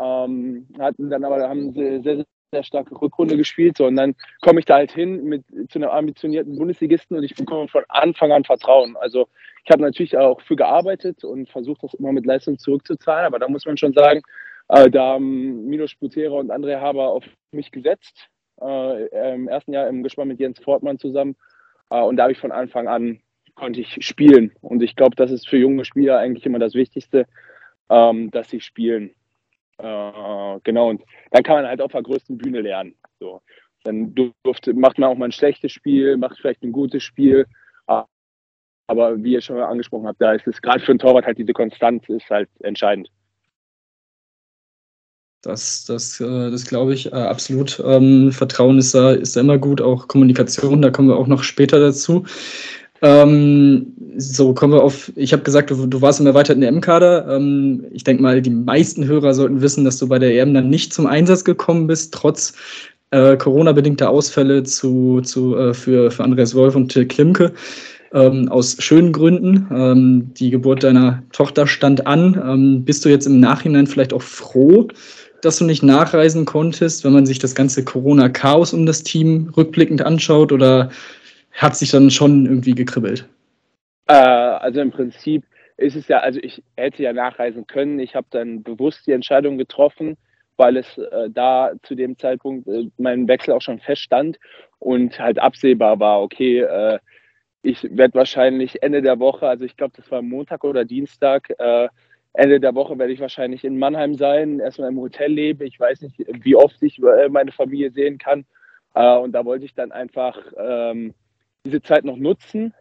Ähm, 0.00 0.68
hatten 0.78 1.10
dann 1.10 1.24
aber 1.24 1.48
haben 1.48 1.72
sie 1.72 2.02
sehr, 2.02 2.16
sehr 2.16 2.24
sehr 2.54 2.64
starke 2.64 3.00
Rückrunde 3.00 3.36
gespielt. 3.36 3.76
So, 3.76 3.86
und 3.86 3.96
dann 3.96 4.14
komme 4.40 4.60
ich 4.60 4.66
da 4.66 4.76
halt 4.76 4.92
hin 4.92 5.24
mit 5.24 5.44
zu 5.68 5.78
einem 5.78 5.90
ambitionierten 5.90 6.56
Bundesligisten 6.56 7.16
und 7.16 7.22
ich 7.24 7.34
bekomme 7.34 7.68
von 7.68 7.84
Anfang 7.88 8.32
an 8.32 8.44
Vertrauen. 8.44 8.96
Also 8.96 9.28
ich 9.64 9.70
habe 9.70 9.82
natürlich 9.82 10.16
auch 10.16 10.40
für 10.40 10.56
gearbeitet 10.56 11.24
und 11.24 11.48
versucht, 11.48 11.82
das 11.82 11.94
immer 11.94 12.12
mit 12.12 12.26
Leistung 12.26 12.58
zurückzuzahlen, 12.58 13.26
aber 13.26 13.38
da 13.38 13.48
muss 13.48 13.66
man 13.66 13.76
schon 13.76 13.92
sagen, 13.92 14.22
äh, 14.68 14.90
da 14.90 15.14
haben 15.14 15.66
Milos 15.66 15.90
Sputera 15.90 16.34
und 16.34 16.50
André 16.50 16.80
Haber 16.80 17.08
auf 17.08 17.24
mich 17.52 17.70
gesetzt. 17.70 18.28
Äh, 18.60 19.34
Im 19.34 19.48
ersten 19.48 19.72
Jahr 19.72 19.88
im 19.88 20.02
Gespann 20.02 20.28
mit 20.28 20.38
Jens 20.38 20.60
Fortmann 20.60 20.98
zusammen. 20.98 21.36
Äh, 21.90 22.00
und 22.00 22.16
da 22.16 22.24
habe 22.24 22.32
ich 22.32 22.38
von 22.38 22.52
Anfang 22.52 22.88
an 22.88 23.20
konnte 23.54 23.80
ich 23.80 24.04
spielen. 24.04 24.52
Und 24.60 24.82
ich 24.82 24.96
glaube, 24.96 25.16
das 25.16 25.30
ist 25.30 25.48
für 25.48 25.56
junge 25.56 25.84
Spieler 25.84 26.18
eigentlich 26.18 26.46
immer 26.46 26.58
das 26.58 26.74
Wichtigste, 26.74 27.26
ähm, 27.88 28.30
dass 28.30 28.50
sie 28.50 28.60
spielen. 28.60 29.14
Äh, 29.78 30.60
genau, 30.62 30.90
und 30.90 31.02
dann 31.30 31.42
kann 31.42 31.56
man 31.56 31.66
halt 31.66 31.80
auf 31.80 31.92
der 31.92 32.02
größten 32.02 32.38
Bühne 32.38 32.60
lernen. 32.60 32.94
So. 33.20 33.40
Dann 33.84 34.14
durfte, 34.44 34.72
macht 34.72 34.98
man 34.98 35.10
auch 35.10 35.16
mal 35.16 35.26
ein 35.26 35.32
schlechtes 35.32 35.72
Spiel, 35.72 36.16
macht 36.16 36.38
vielleicht 36.38 36.62
ein 36.62 36.72
gutes 36.72 37.02
Spiel. 37.02 37.46
Aber 38.86 39.22
wie 39.22 39.32
ihr 39.32 39.40
schon 39.40 39.58
angesprochen 39.58 40.06
habt, 40.06 40.20
da 40.20 40.32
ist 40.32 40.46
es 40.46 40.60
gerade 40.60 40.80
für 40.80 40.92
einen 40.92 40.98
Torwart 40.98 41.24
halt 41.24 41.38
diese 41.38 41.52
Konstanz 41.52 42.08
ist 42.08 42.28
halt 42.28 42.48
entscheidend. 42.60 43.08
Das, 45.40 45.84
das, 45.84 46.20
äh, 46.20 46.50
das 46.50 46.66
glaube 46.66 46.94
ich 46.94 47.12
äh, 47.12 47.16
absolut. 47.16 47.82
Ähm, 47.84 48.32
Vertrauen 48.32 48.78
ist 48.78 48.94
da, 48.94 49.12
ist 49.12 49.36
da 49.36 49.40
immer 49.40 49.58
gut, 49.58 49.82
auch 49.82 50.08
Kommunikation, 50.08 50.80
da 50.80 50.90
kommen 50.90 51.08
wir 51.08 51.16
auch 51.16 51.26
noch 51.26 51.42
später 51.42 51.78
dazu. 51.78 52.24
Ähm, 53.02 53.92
so 54.16 54.54
kommen 54.54 54.72
wir 54.72 54.82
auf, 54.82 55.12
ich 55.16 55.32
habe 55.32 55.42
gesagt, 55.42 55.70
du, 55.70 55.86
du, 55.86 56.00
warst 56.00 56.20
im 56.20 56.26
erweiterten 56.26 56.62
EM-Kader. 56.62 57.36
Ähm, 57.36 57.84
ich 57.92 58.04
denke 58.04 58.22
mal, 58.22 58.40
die 58.40 58.50
meisten 58.50 59.04
Hörer 59.04 59.34
sollten 59.34 59.60
wissen, 59.60 59.84
dass 59.84 59.98
du 59.98 60.08
bei 60.08 60.18
der 60.18 60.34
EM 60.34 60.54
dann 60.54 60.70
nicht 60.70 60.92
zum 60.92 61.06
Einsatz 61.06 61.44
gekommen 61.44 61.86
bist, 61.86 62.14
trotz 62.14 62.54
äh, 63.10 63.36
Corona-bedingter 63.36 64.10
Ausfälle 64.10 64.62
zu, 64.62 65.20
zu, 65.22 65.56
äh, 65.56 65.74
für, 65.74 66.10
für 66.10 66.24
Andreas 66.24 66.54
Wolf 66.54 66.74
und 66.76 66.90
Till 66.90 67.06
Klimke. 67.06 67.52
Ähm, 68.12 68.48
aus 68.48 68.76
schönen 68.78 69.12
Gründen. 69.12 69.66
Ähm, 69.72 70.30
die 70.34 70.50
Geburt 70.50 70.84
deiner 70.84 71.22
Tochter 71.32 71.66
stand 71.66 72.06
an. 72.06 72.40
Ähm, 72.46 72.84
bist 72.84 73.04
du 73.04 73.08
jetzt 73.08 73.26
im 73.26 73.40
Nachhinein 73.40 73.88
vielleicht 73.88 74.12
auch 74.12 74.22
froh, 74.22 74.88
dass 75.42 75.58
du 75.58 75.64
nicht 75.64 75.82
nachreisen 75.82 76.44
konntest, 76.44 77.04
wenn 77.04 77.12
man 77.12 77.26
sich 77.26 77.40
das 77.40 77.56
ganze 77.56 77.84
Corona-Chaos 77.84 78.72
um 78.72 78.86
das 78.86 79.02
Team 79.02 79.50
rückblickend 79.56 80.02
anschaut? 80.02 80.52
Oder 80.52 80.90
hat 81.54 81.76
sich 81.76 81.90
dann 81.90 82.10
schon 82.10 82.46
irgendwie 82.46 82.74
gekribbelt? 82.74 83.28
Äh, 84.06 84.14
also 84.14 84.80
im 84.80 84.90
Prinzip 84.90 85.44
ist 85.76 85.96
es 85.96 86.08
ja, 86.08 86.20
also 86.20 86.38
ich 86.42 86.62
hätte 86.76 87.02
ja 87.02 87.12
nachreisen 87.12 87.66
können. 87.66 87.98
Ich 87.98 88.14
habe 88.14 88.26
dann 88.30 88.62
bewusst 88.62 89.06
die 89.06 89.12
Entscheidung 89.12 89.58
getroffen, 89.58 90.16
weil 90.56 90.76
es 90.76 90.98
äh, 90.98 91.30
da 91.30 91.72
zu 91.82 91.94
dem 91.94 92.18
Zeitpunkt 92.18 92.68
äh, 92.68 92.88
mein 92.98 93.26
Wechsel 93.26 93.54
auch 93.54 93.62
schon 93.62 93.80
feststand 93.80 94.38
und 94.78 95.18
halt 95.18 95.38
absehbar 95.38 95.98
war, 95.98 96.22
okay, 96.22 96.60
äh, 96.60 96.98
ich 97.62 97.82
werde 97.96 98.14
wahrscheinlich 98.14 98.82
Ende 98.82 99.00
der 99.00 99.18
Woche, 99.18 99.48
also 99.48 99.64
ich 99.64 99.76
glaube, 99.76 99.94
das 99.96 100.10
war 100.10 100.20
Montag 100.20 100.64
oder 100.64 100.84
Dienstag, 100.84 101.48
äh, 101.58 101.88
Ende 102.34 102.60
der 102.60 102.74
Woche 102.74 102.98
werde 102.98 103.12
ich 103.12 103.20
wahrscheinlich 103.20 103.64
in 103.64 103.78
Mannheim 103.78 104.16
sein, 104.16 104.58
erstmal 104.58 104.90
im 104.90 104.98
Hotel 104.98 105.32
leben. 105.32 105.64
Ich 105.64 105.78
weiß 105.78 106.02
nicht, 106.02 106.16
wie 106.18 106.56
oft 106.56 106.82
ich 106.82 107.00
äh, 107.00 107.28
meine 107.28 107.52
Familie 107.52 107.92
sehen 107.92 108.18
kann. 108.18 108.44
Äh, 108.94 109.16
und 109.18 109.32
da 109.32 109.44
wollte 109.44 109.64
ich 109.64 109.74
dann 109.74 109.92
einfach 109.92 110.36
ähm, 110.58 111.14
diese 111.64 111.82
Zeit 111.82 112.04
noch 112.04 112.16
nutzen. 112.16 112.74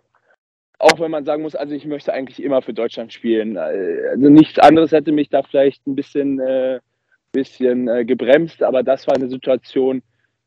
Auch 0.79 0.99
wenn 0.99 1.11
man 1.11 1.23
sagen 1.23 1.43
muss, 1.43 1.55
also 1.55 1.73
ich 1.73 1.85
möchte 1.85 2.13
eigentlich 2.13 2.43
immer 2.43 2.61
für 2.61 2.73
Deutschland 2.73 3.13
spielen. 3.13 3.57
Also 3.57 4.29
nichts 4.29 4.59
anderes 4.59 4.91
hätte 4.91 5.11
mich 5.11 5.29
da 5.29 5.41
vielleicht 5.43 5.87
ein 5.87 5.95
bisschen, 5.95 6.39
äh, 6.39 6.79
bisschen 7.31 7.87
äh, 7.87 8.03
gebremst, 8.03 8.61
aber 8.61 8.83
das 8.83 9.07
war 9.07 9.15
eine 9.15 9.29
Situation. 9.29 10.03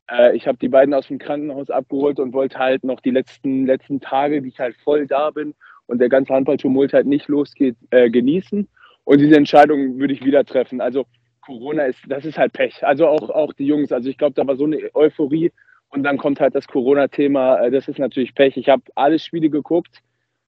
Äh, 0.09 0.35
ich 0.35 0.47
habe 0.47 0.59
die 0.59 0.69
beiden 0.69 0.93
aus 0.93 1.07
dem 1.07 1.17
Krankenhaus 1.17 1.71
abgeholt 1.71 2.19
und 2.19 2.33
wollte 2.33 2.59
halt 2.59 2.83
noch 2.83 2.99
die 2.99 3.09
letzten, 3.09 3.65
letzten 3.65 3.99
Tage, 3.99 4.41
die 4.41 4.49
ich 4.49 4.59
halt 4.59 4.75
voll 4.83 5.07
da 5.07 5.31
bin 5.31 5.55
und 5.87 5.99
der 5.99 6.09
ganze 6.09 6.33
Handballtumult 6.33 6.93
halt 6.93 7.07
nicht 7.07 7.27
losgeht, 7.27 7.75
äh, 7.89 8.09
genießen. 8.09 8.67
Und 9.05 9.19
diese 9.19 9.35
Entscheidung 9.35 9.97
würde 9.97 10.13
ich 10.13 10.23
wieder 10.23 10.45
treffen. 10.45 10.81
Also 10.81 11.05
Corona 11.41 11.85
ist, 11.85 11.99
das 12.07 12.25
ist 12.25 12.37
halt 12.37 12.53
Pech. 12.53 12.85
Also 12.85 13.07
auch, 13.07 13.29
auch 13.29 13.53
die 13.53 13.65
Jungs. 13.65 13.91
Also 13.91 14.09
ich 14.09 14.17
glaube, 14.17 14.33
da 14.35 14.45
war 14.45 14.57
so 14.57 14.65
eine 14.65 14.93
Euphorie 14.93 15.51
und 15.89 16.03
dann 16.03 16.17
kommt 16.17 16.39
halt 16.39 16.55
das 16.55 16.67
Corona-Thema. 16.67 17.61
Äh, 17.61 17.71
das 17.71 17.87
ist 17.87 17.99
natürlich 17.99 18.35
Pech. 18.35 18.57
Ich 18.57 18.69
habe 18.69 18.83
alle 18.95 19.19
Spiele 19.19 19.49
geguckt 19.49 20.01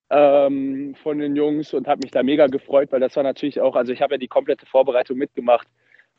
ähm, 0.10 0.96
von 1.02 1.20
den 1.20 1.36
Jungs 1.36 1.74
und 1.74 1.88
habe 1.88 2.02
mich 2.04 2.12
da 2.12 2.24
mega 2.24 2.48
gefreut, 2.48 2.92
weil 2.92 3.00
das 3.00 3.16
war 3.16 3.24
natürlich 3.24 3.62
auch, 3.62 3.76
also 3.76 3.94
ich 3.94 4.02
habe 4.02 4.16
ja 4.16 4.18
die 4.18 4.28
komplette 4.28 4.66
Vorbereitung 4.66 5.18
mitgemacht 5.18 5.68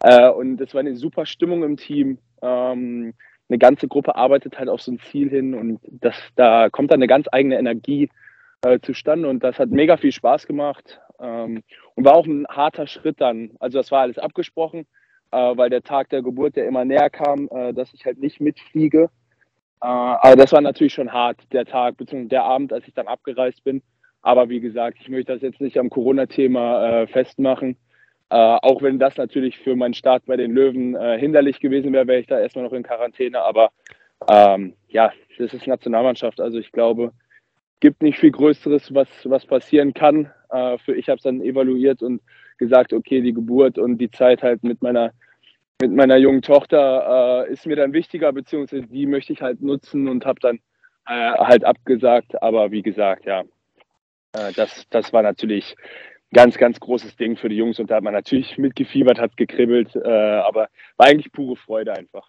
äh, 0.02 0.28
und 0.28 0.60
es 0.60 0.74
war 0.74 0.80
eine 0.80 0.96
super 0.96 1.26
Stimmung 1.26 1.62
im 1.64 1.76
Team. 1.76 2.18
Ähm, 2.42 3.14
eine 3.48 3.58
ganze 3.58 3.88
Gruppe 3.88 4.14
arbeitet 4.14 4.58
halt 4.58 4.68
auf 4.68 4.80
so 4.80 4.92
ein 4.92 5.00
Ziel 5.00 5.28
hin 5.28 5.54
und 5.54 5.80
das, 5.84 6.16
da 6.36 6.70
kommt 6.70 6.92
dann 6.92 6.98
eine 6.98 7.08
ganz 7.08 7.26
eigene 7.32 7.58
Energie 7.58 8.08
äh, 8.62 8.78
zustande 8.80 9.28
und 9.28 9.42
das 9.42 9.58
hat 9.58 9.70
mega 9.70 9.96
viel 9.96 10.12
Spaß 10.12 10.46
gemacht. 10.46 11.00
Ähm, 11.18 11.62
und 11.96 12.04
war 12.04 12.14
auch 12.14 12.26
ein 12.26 12.46
harter 12.48 12.86
Schritt 12.86 13.20
dann. 13.20 13.50
Also 13.58 13.78
das 13.78 13.90
war 13.90 14.02
alles 14.02 14.18
abgesprochen, 14.18 14.86
äh, 15.32 15.56
weil 15.56 15.70
der 15.70 15.82
Tag 15.82 16.08
der 16.10 16.22
Geburt, 16.22 16.56
der 16.56 16.66
immer 16.66 16.84
näher 16.84 17.10
kam, 17.10 17.48
äh, 17.52 17.72
dass 17.72 17.92
ich 17.94 18.04
halt 18.04 18.18
nicht 18.18 18.40
mitfliege. 18.40 19.10
Äh, 19.82 19.86
aber 19.86 20.36
das 20.36 20.52
war 20.52 20.60
natürlich 20.60 20.92
schon 20.92 21.12
hart, 21.12 21.40
der 21.52 21.64
Tag, 21.64 21.96
beziehungsweise 21.96 22.28
der 22.28 22.44
Abend, 22.44 22.72
als 22.72 22.86
ich 22.86 22.94
dann 22.94 23.06
abgereist 23.08 23.64
bin. 23.64 23.82
Aber 24.22 24.48
wie 24.48 24.60
gesagt, 24.60 24.98
ich 25.00 25.08
möchte 25.08 25.32
das 25.32 25.42
jetzt 25.42 25.60
nicht 25.60 25.78
am 25.78 25.88
Corona-Thema 25.88 27.02
äh, 27.02 27.06
festmachen. 27.06 27.76
Äh, 28.28 28.36
auch 28.36 28.82
wenn 28.82 28.98
das 28.98 29.16
natürlich 29.16 29.58
für 29.58 29.74
meinen 29.74 29.94
Start 29.94 30.26
bei 30.26 30.36
den 30.36 30.52
Löwen 30.52 30.94
äh, 30.94 31.18
hinderlich 31.18 31.60
gewesen 31.60 31.92
wäre, 31.92 32.06
wäre 32.06 32.20
ich 32.20 32.26
da 32.26 32.38
erstmal 32.38 32.64
noch 32.64 32.72
in 32.72 32.82
Quarantäne. 32.82 33.40
Aber 33.40 33.70
ähm, 34.28 34.74
ja, 34.88 35.12
das 35.38 35.54
ist 35.54 35.66
Nationalmannschaft. 35.66 36.40
Also 36.40 36.58
ich 36.58 36.70
glaube, 36.70 37.12
gibt 37.80 38.02
nicht 38.02 38.18
viel 38.18 38.30
Größeres, 38.30 38.94
was, 38.94 39.08
was 39.24 39.46
passieren 39.46 39.94
kann. 39.94 40.30
Für 40.84 40.96
ich 40.96 41.08
habe 41.08 41.16
es 41.16 41.22
dann 41.22 41.40
evaluiert 41.40 42.02
und 42.02 42.20
gesagt, 42.60 42.92
okay, 42.92 43.20
die 43.20 43.32
Geburt 43.32 43.76
und 43.78 43.98
die 43.98 44.10
Zeit 44.10 44.42
halt 44.44 44.62
mit 44.62 44.80
meiner 44.82 45.12
mit 45.80 45.92
meiner 45.92 46.16
jungen 46.16 46.42
Tochter 46.42 47.46
äh, 47.46 47.52
ist 47.52 47.66
mir 47.66 47.74
dann 47.74 47.92
wichtiger, 47.92 48.32
beziehungsweise 48.32 48.86
die 48.86 49.06
möchte 49.06 49.32
ich 49.32 49.40
halt 49.40 49.62
nutzen 49.62 50.08
und 50.08 50.26
habe 50.26 50.38
dann 50.38 50.60
äh, 51.06 51.32
halt 51.38 51.64
abgesagt. 51.64 52.40
Aber 52.42 52.70
wie 52.70 52.82
gesagt, 52.82 53.24
ja, 53.24 53.44
äh, 54.34 54.52
das, 54.54 54.84
das 54.90 55.12
war 55.12 55.22
natürlich 55.22 55.74
ein 55.78 56.34
ganz, 56.34 56.58
ganz 56.58 56.78
großes 56.80 57.16
Ding 57.16 57.36
für 57.36 57.48
die 57.48 57.56
Jungs 57.56 57.78
und 57.78 57.90
da 57.90 57.96
hat 57.96 58.04
man 58.04 58.12
natürlich 58.12 58.58
mitgefiebert, 58.58 59.18
hat 59.18 59.36
gekribbelt, 59.36 59.96
äh, 59.96 60.08
aber 60.08 60.68
war 60.96 61.06
eigentlich 61.06 61.32
pure 61.32 61.56
Freude 61.56 61.94
einfach. 61.94 62.28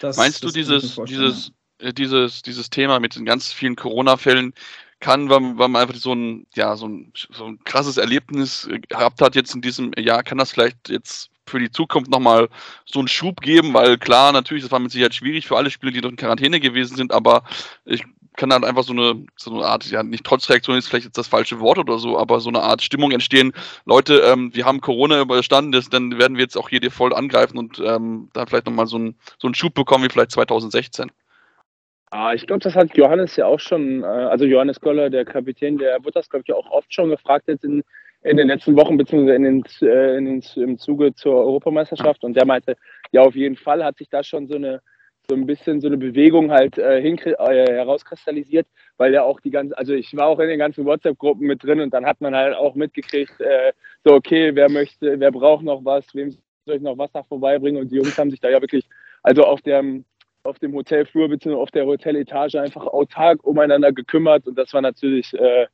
Das, 0.00 0.16
Meinst 0.16 0.42
du 0.44 0.48
dieses, 0.48 0.96
dieses, 1.06 1.52
äh, 1.78 1.92
dieses, 1.92 2.42
dieses 2.42 2.70
Thema 2.70 3.00
mit 3.00 3.16
den 3.16 3.24
ganz 3.24 3.52
vielen 3.52 3.76
Corona-Fällen 3.76 4.54
kann, 5.00 5.28
weil, 5.30 5.58
weil, 5.58 5.68
man 5.68 5.82
einfach 5.82 5.96
so 5.96 6.12
ein, 6.14 6.46
ja, 6.54 6.76
so 6.76 6.86
ein, 6.86 7.12
so 7.14 7.46
ein 7.46 7.58
krasses 7.64 7.96
Erlebnis 7.96 8.66
äh, 8.66 8.78
gehabt 8.80 9.20
hat 9.20 9.34
jetzt 9.34 9.54
in 9.54 9.62
diesem 9.62 9.92
Jahr, 9.98 10.22
kann 10.22 10.38
das 10.38 10.52
vielleicht 10.52 10.88
jetzt 10.88 11.30
für 11.46 11.58
die 11.58 11.70
Zukunft 11.70 12.10
nochmal 12.10 12.48
so 12.84 13.00
einen 13.00 13.08
Schub 13.08 13.40
geben, 13.40 13.74
weil 13.74 13.98
klar, 13.98 14.32
natürlich, 14.32 14.62
das 14.62 14.70
war 14.70 14.78
mit 14.78 14.92
Sicherheit 14.92 15.14
schwierig 15.14 15.46
für 15.46 15.56
alle 15.56 15.70
Spieler, 15.70 15.92
die 15.92 16.00
noch 16.00 16.10
in 16.10 16.16
Quarantäne 16.16 16.60
gewesen 16.60 16.96
sind, 16.96 17.12
aber 17.12 17.42
ich 17.84 18.04
kann 18.36 18.48
dann 18.48 18.64
einfach 18.64 18.84
so 18.84 18.92
eine, 18.92 19.26
so 19.36 19.52
eine 19.52 19.66
Art, 19.66 19.90
ja, 19.90 20.02
nicht 20.02 20.24
Trotzreaktion 20.24 20.76
ist 20.78 20.88
vielleicht 20.88 21.04
jetzt 21.04 21.18
das 21.18 21.28
falsche 21.28 21.60
Wort 21.60 21.78
oder 21.78 21.98
so, 21.98 22.18
aber 22.18 22.40
so 22.40 22.48
eine 22.48 22.62
Art 22.62 22.82
Stimmung 22.82 23.10
entstehen. 23.10 23.52
Leute, 23.84 24.20
ähm, 24.20 24.54
wir 24.54 24.64
haben 24.64 24.80
Corona 24.80 25.20
überstanden, 25.20 25.72
das, 25.72 25.90
dann 25.90 26.16
werden 26.18 26.36
wir 26.36 26.44
jetzt 26.44 26.56
auch 26.56 26.68
hier 26.68 26.80
dir 26.80 26.90
voll 26.90 27.12
angreifen 27.12 27.58
und 27.58 27.80
ähm, 27.80 28.30
dann 28.32 28.46
vielleicht 28.46 28.66
nochmal 28.66 28.86
so, 28.86 28.98
ein, 28.98 29.16
so 29.38 29.48
einen 29.48 29.54
Schub 29.54 29.74
bekommen 29.74 30.04
wie 30.04 30.08
vielleicht 30.08 30.30
2016. 30.30 31.10
Ah, 32.12 32.34
ich 32.34 32.44
glaube, 32.46 32.60
das 32.60 32.74
hat 32.74 32.96
Johannes 32.96 33.36
ja 33.36 33.46
auch 33.46 33.60
schon, 33.60 34.02
äh, 34.02 34.06
also 34.06 34.44
Johannes 34.44 34.80
Goller, 34.80 35.10
der 35.10 35.24
Kapitän, 35.24 35.78
der 35.78 36.04
wird 36.04 36.16
das, 36.16 36.28
glaube 36.28 36.42
ich, 36.46 36.52
auch 36.52 36.68
oft 36.70 36.92
schon 36.92 37.08
gefragt 37.10 37.46
jetzt 37.46 37.64
in, 37.64 37.84
in 38.22 38.36
den 38.36 38.48
letzten 38.48 38.76
Wochen, 38.76 38.96
beziehungsweise 38.96 39.36
in 39.36 39.44
den, 39.44 39.64
äh, 39.82 40.16
in 40.18 40.24
den, 40.24 40.42
im 40.56 40.76
Zuge 40.78 41.14
zur 41.14 41.34
Europameisterschaft. 41.36 42.24
Und 42.24 42.34
der 42.34 42.46
meinte, 42.46 42.76
ja, 43.12 43.22
auf 43.22 43.36
jeden 43.36 43.56
Fall 43.56 43.84
hat 43.84 43.96
sich 43.98 44.08
da 44.08 44.24
schon 44.24 44.48
so 44.48 44.56
eine, 44.56 44.82
so 45.28 45.36
ein 45.36 45.46
bisschen 45.46 45.80
so 45.80 45.86
eine 45.86 45.98
Bewegung 45.98 46.50
halt 46.50 46.78
äh, 46.78 46.98
äh, 46.98 47.72
herauskristallisiert, 47.72 48.66
weil 48.96 49.14
ja 49.14 49.22
auch 49.22 49.38
die 49.38 49.52
ganze, 49.52 49.78
also 49.78 49.92
ich 49.94 50.16
war 50.16 50.26
auch 50.26 50.40
in 50.40 50.48
den 50.48 50.58
ganzen 50.58 50.84
WhatsApp-Gruppen 50.84 51.46
mit 51.46 51.62
drin 51.62 51.80
und 51.80 51.94
dann 51.94 52.06
hat 52.06 52.20
man 52.20 52.34
halt 52.34 52.56
auch 52.56 52.74
mitgekriegt, 52.74 53.40
äh, 53.40 53.72
so 54.04 54.14
okay, 54.14 54.50
wer 54.56 54.68
möchte, 54.68 55.20
wer 55.20 55.30
braucht 55.30 55.62
noch 55.62 55.84
was, 55.84 56.04
wem 56.12 56.32
soll 56.66 56.76
ich 56.76 56.82
noch 56.82 56.98
Wasser 56.98 57.22
vorbeibringen 57.22 57.80
und 57.80 57.92
die 57.92 57.96
Jungs 57.96 58.18
haben 58.18 58.30
sich 58.32 58.40
da 58.40 58.50
ja 58.50 58.60
wirklich, 58.60 58.88
also 59.22 59.44
auf 59.44 59.60
dem 59.62 60.04
auf 60.42 60.58
dem 60.58 60.74
Hotelflur 60.74 61.28
bzw. 61.28 61.54
auf 61.54 61.70
der 61.70 61.86
Hoteletage 61.86 62.60
einfach 62.60 62.86
autark 62.86 63.44
umeinander 63.44 63.92
gekümmert 63.92 64.46
und 64.46 64.56
das 64.56 64.72
war 64.72 64.80
natürlich 64.80 65.32
äh, 65.34 65.66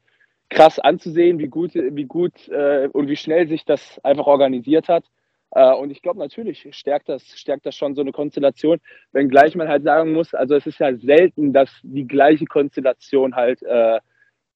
krass 0.48 0.78
anzusehen, 0.78 1.38
wie 1.38 1.48
gut, 1.48 1.74
wie 1.74 2.04
gut 2.04 2.48
äh, 2.48 2.88
und 2.92 3.08
wie 3.08 3.16
schnell 3.16 3.48
sich 3.48 3.64
das 3.64 3.98
einfach 4.04 4.26
organisiert 4.26 4.88
hat. 4.88 5.04
Äh, 5.52 5.72
und 5.74 5.90
ich 5.90 6.02
glaube 6.02 6.18
natürlich 6.18 6.68
stärkt 6.70 7.08
das, 7.08 7.22
stärkt 7.38 7.66
das 7.66 7.76
schon 7.76 7.94
so 7.94 8.00
eine 8.00 8.12
Konstellation, 8.12 8.80
wenngleich 9.12 9.54
man 9.54 9.68
halt 9.68 9.84
sagen 9.84 10.12
muss, 10.12 10.34
also 10.34 10.54
es 10.54 10.66
ist 10.66 10.78
ja 10.78 10.94
selten, 10.96 11.52
dass 11.52 11.70
die 11.82 12.06
gleiche 12.06 12.46
Konstellation 12.46 13.34
halt 13.34 13.62
äh, 13.62 14.00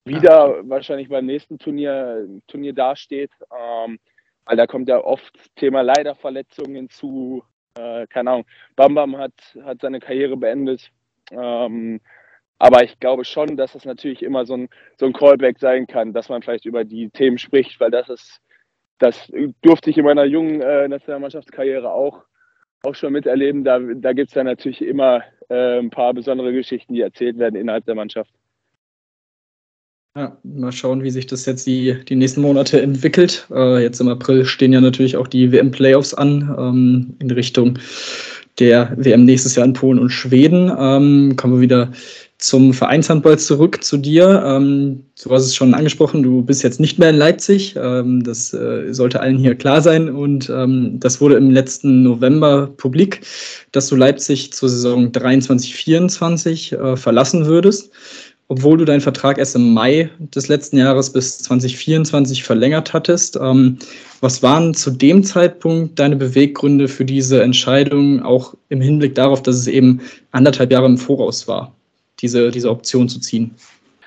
wieder 0.04 0.56
Ach. 0.58 0.62
wahrscheinlich 0.64 1.08
beim 1.08 1.26
nächsten 1.26 1.58
Turnier, 1.58 2.26
Turnier 2.46 2.72
dasteht. 2.72 3.30
Ähm, 3.50 3.98
weil 4.50 4.56
da 4.56 4.66
kommt 4.66 4.88
ja 4.88 4.98
oft 4.98 5.32
Thema 5.54 5.82
Leiderverletzungen 5.82 6.74
hinzu, 6.74 7.44
äh, 7.78 8.06
keine 8.06 8.30
Ahnung, 8.30 8.46
Bam 8.76 8.94
Bam 8.94 9.16
hat, 9.16 9.32
hat 9.64 9.80
seine 9.80 10.00
Karriere 10.00 10.36
beendet. 10.36 10.90
Ähm, 11.30 12.00
aber 12.58 12.84
ich 12.84 13.00
glaube 13.00 13.24
schon, 13.24 13.56
dass 13.56 13.74
es 13.74 13.84
natürlich 13.84 14.22
immer 14.22 14.44
so 14.44 14.54
ein, 14.54 14.68
so 14.98 15.06
ein 15.06 15.14
Callback 15.14 15.58
sein 15.58 15.86
kann, 15.86 16.12
dass 16.12 16.28
man 16.28 16.42
vielleicht 16.42 16.66
über 16.66 16.84
die 16.84 17.08
Themen 17.08 17.38
spricht, 17.38 17.80
weil 17.80 17.90
das 17.90 18.08
ist, 18.10 18.40
das 18.98 19.32
durfte 19.62 19.88
ich 19.88 19.96
in 19.96 20.04
meiner 20.04 20.24
jungen 20.24 20.60
äh, 20.60 20.86
Nationalmannschaftskarriere 20.86 21.90
auch, 21.90 22.24
auch 22.82 22.94
schon 22.94 23.14
miterleben. 23.14 23.64
Da, 23.64 23.78
da 23.78 24.12
gibt 24.12 24.28
es 24.28 24.34
ja 24.34 24.44
natürlich 24.44 24.82
immer 24.82 25.22
äh, 25.48 25.78
ein 25.78 25.90
paar 25.90 26.12
besondere 26.12 26.52
Geschichten, 26.52 26.92
die 26.92 27.00
erzählt 27.00 27.38
werden 27.38 27.56
innerhalb 27.56 27.86
der 27.86 27.94
Mannschaft. 27.94 28.30
Ja, 30.16 30.36
mal 30.42 30.72
schauen, 30.72 31.04
wie 31.04 31.10
sich 31.10 31.28
das 31.28 31.46
jetzt 31.46 31.68
die, 31.68 31.96
die 32.08 32.16
nächsten 32.16 32.40
Monate 32.40 32.82
entwickelt. 32.82 33.46
Äh, 33.52 33.80
jetzt 33.80 34.00
im 34.00 34.08
April 34.08 34.44
stehen 34.44 34.72
ja 34.72 34.80
natürlich 34.80 35.16
auch 35.16 35.28
die 35.28 35.52
WM-Playoffs 35.52 36.14
an 36.14 36.52
ähm, 36.58 37.14
in 37.20 37.30
Richtung 37.30 37.78
der 38.58 38.92
WM 38.96 39.24
nächstes 39.24 39.54
Jahr 39.54 39.64
in 39.64 39.72
Polen 39.72 40.00
und 40.00 40.10
Schweden. 40.10 40.72
Ähm, 40.76 41.36
kommen 41.36 41.54
wir 41.54 41.60
wieder 41.60 41.92
zum 42.38 42.74
Vereinshandball 42.74 43.38
zurück 43.38 43.84
zu 43.84 43.98
dir. 43.98 44.42
Ähm, 44.44 45.04
du 45.22 45.30
hast 45.30 45.44
es 45.44 45.54
schon 45.54 45.74
angesprochen, 45.74 46.24
du 46.24 46.42
bist 46.42 46.64
jetzt 46.64 46.80
nicht 46.80 46.98
mehr 46.98 47.10
in 47.10 47.16
Leipzig. 47.16 47.76
Ähm, 47.76 48.24
das 48.24 48.52
äh, 48.52 48.92
sollte 48.92 49.20
allen 49.20 49.38
hier 49.38 49.54
klar 49.54 49.80
sein. 49.80 50.10
Und 50.10 50.50
ähm, 50.50 50.98
das 50.98 51.20
wurde 51.20 51.36
im 51.36 51.50
letzten 51.52 52.02
November 52.02 52.66
publik, 52.66 53.20
dass 53.70 53.86
du 53.86 53.94
Leipzig 53.94 54.52
zur 54.52 54.70
Saison 54.70 55.12
23-24 55.12 56.74
äh, 56.74 56.96
verlassen 56.96 57.46
würdest 57.46 57.92
obwohl 58.50 58.78
du 58.78 58.84
deinen 58.84 59.00
Vertrag 59.00 59.38
erst 59.38 59.54
im 59.54 59.72
Mai 59.72 60.10
des 60.18 60.48
letzten 60.48 60.76
Jahres 60.76 61.12
bis 61.12 61.38
2024 61.38 62.42
verlängert 62.42 62.92
hattest. 62.92 63.38
Ähm, 63.40 63.78
was 64.20 64.42
waren 64.42 64.74
zu 64.74 64.90
dem 64.90 65.22
Zeitpunkt 65.22 66.00
deine 66.00 66.16
Beweggründe 66.16 66.88
für 66.88 67.04
diese 67.04 67.44
Entscheidung, 67.44 68.24
auch 68.24 68.54
im 68.68 68.80
Hinblick 68.80 69.14
darauf, 69.14 69.40
dass 69.40 69.54
es 69.54 69.68
eben 69.68 70.00
anderthalb 70.32 70.72
Jahre 70.72 70.86
im 70.86 70.98
Voraus 70.98 71.46
war, 71.46 71.72
diese, 72.18 72.50
diese 72.50 72.70
Option 72.70 73.08
zu 73.08 73.20
ziehen? 73.20 73.54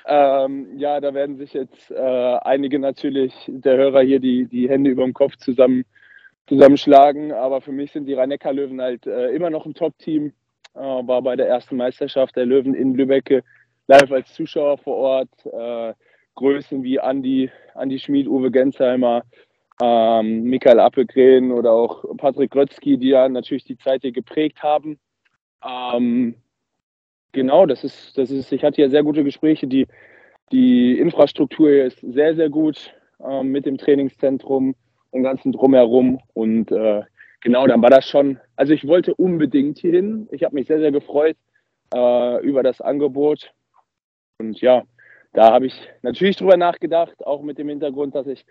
Ähm, 0.06 0.66
ja, 0.76 1.00
da 1.00 1.14
werden 1.14 1.38
sich 1.38 1.54
jetzt 1.54 1.90
äh, 1.90 1.94
einige 2.42 2.78
natürlich 2.78 3.32
der 3.48 3.78
Hörer 3.78 4.02
hier 4.02 4.20
die, 4.20 4.44
die 4.44 4.68
Hände 4.68 4.90
über 4.90 5.04
dem 5.04 5.14
Kopf 5.14 5.36
zusammen, 5.36 5.86
zusammenschlagen. 6.48 7.32
Aber 7.32 7.62
für 7.62 7.72
mich 7.72 7.92
sind 7.92 8.04
die 8.04 8.12
rhein 8.12 8.36
löwen 8.52 8.82
halt 8.82 9.06
äh, 9.06 9.28
immer 9.28 9.48
noch 9.48 9.64
ein 9.64 9.72
Top-Team. 9.72 10.34
Äh, 10.74 10.80
war 10.80 11.22
bei 11.22 11.34
der 11.34 11.48
ersten 11.48 11.78
Meisterschaft 11.78 12.36
der 12.36 12.44
Löwen 12.44 12.74
in 12.74 12.94
Lübeck 12.94 13.42
live 13.86 14.12
als 14.12 14.32
Zuschauer 14.34 14.78
vor 14.78 14.96
Ort. 14.96 15.46
Äh, 15.46 15.94
Größen 16.34 16.82
wie 16.82 16.98
Andi, 16.98 17.50
Andi 17.74 17.98
Schmid, 17.98 18.26
Uwe 18.26 18.50
Gensheimer, 18.50 19.22
ähm, 19.82 20.42
Michael 20.44 20.80
Appelgren 20.80 21.52
oder 21.52 21.72
auch 21.72 22.04
Patrick 22.16 22.50
Grötzky, 22.50 22.98
die 22.98 23.08
ja 23.08 23.28
natürlich 23.28 23.64
die 23.64 23.78
Zeit 23.78 24.02
hier 24.02 24.12
geprägt 24.12 24.62
haben. 24.62 24.98
Ähm, 25.64 26.34
genau, 27.32 27.66
das 27.66 27.84
ist, 27.84 28.16
das 28.18 28.30
ist, 28.30 28.52
ich 28.52 28.64
hatte 28.64 28.82
ja 28.82 28.88
sehr 28.88 29.02
gute 29.02 29.24
Gespräche. 29.24 29.66
Die, 29.66 29.86
die 30.52 30.98
Infrastruktur 30.98 31.70
hier 31.70 31.84
ist 31.86 32.00
sehr, 32.00 32.34
sehr 32.34 32.50
gut 32.50 32.94
ähm, 33.24 33.48
mit 33.52 33.66
dem 33.66 33.78
Trainingszentrum 33.78 34.74
und 35.10 35.22
ganzen 35.22 35.52
Drumherum. 35.52 36.20
Und 36.34 36.70
äh, 36.72 37.02
genau, 37.40 37.66
dann 37.66 37.82
war 37.82 37.90
das 37.90 38.08
schon. 38.08 38.38
Also 38.56 38.72
ich 38.72 38.86
wollte 38.86 39.14
unbedingt 39.14 39.78
hierhin. 39.78 40.28
Ich 40.32 40.44
habe 40.44 40.54
mich 40.54 40.66
sehr, 40.66 40.80
sehr 40.80 40.92
gefreut 40.92 41.36
äh, 41.94 42.42
über 42.44 42.62
das 42.62 42.80
Angebot. 42.80 43.52
Und 44.38 44.60
ja, 44.60 44.82
da 45.32 45.52
habe 45.52 45.66
ich 45.66 45.74
natürlich 46.02 46.36
drüber 46.36 46.56
nachgedacht, 46.56 47.24
auch 47.26 47.42
mit 47.42 47.58
dem 47.58 47.68
Hintergrund, 47.68 48.14
dass 48.14 48.26
ich 48.26 48.44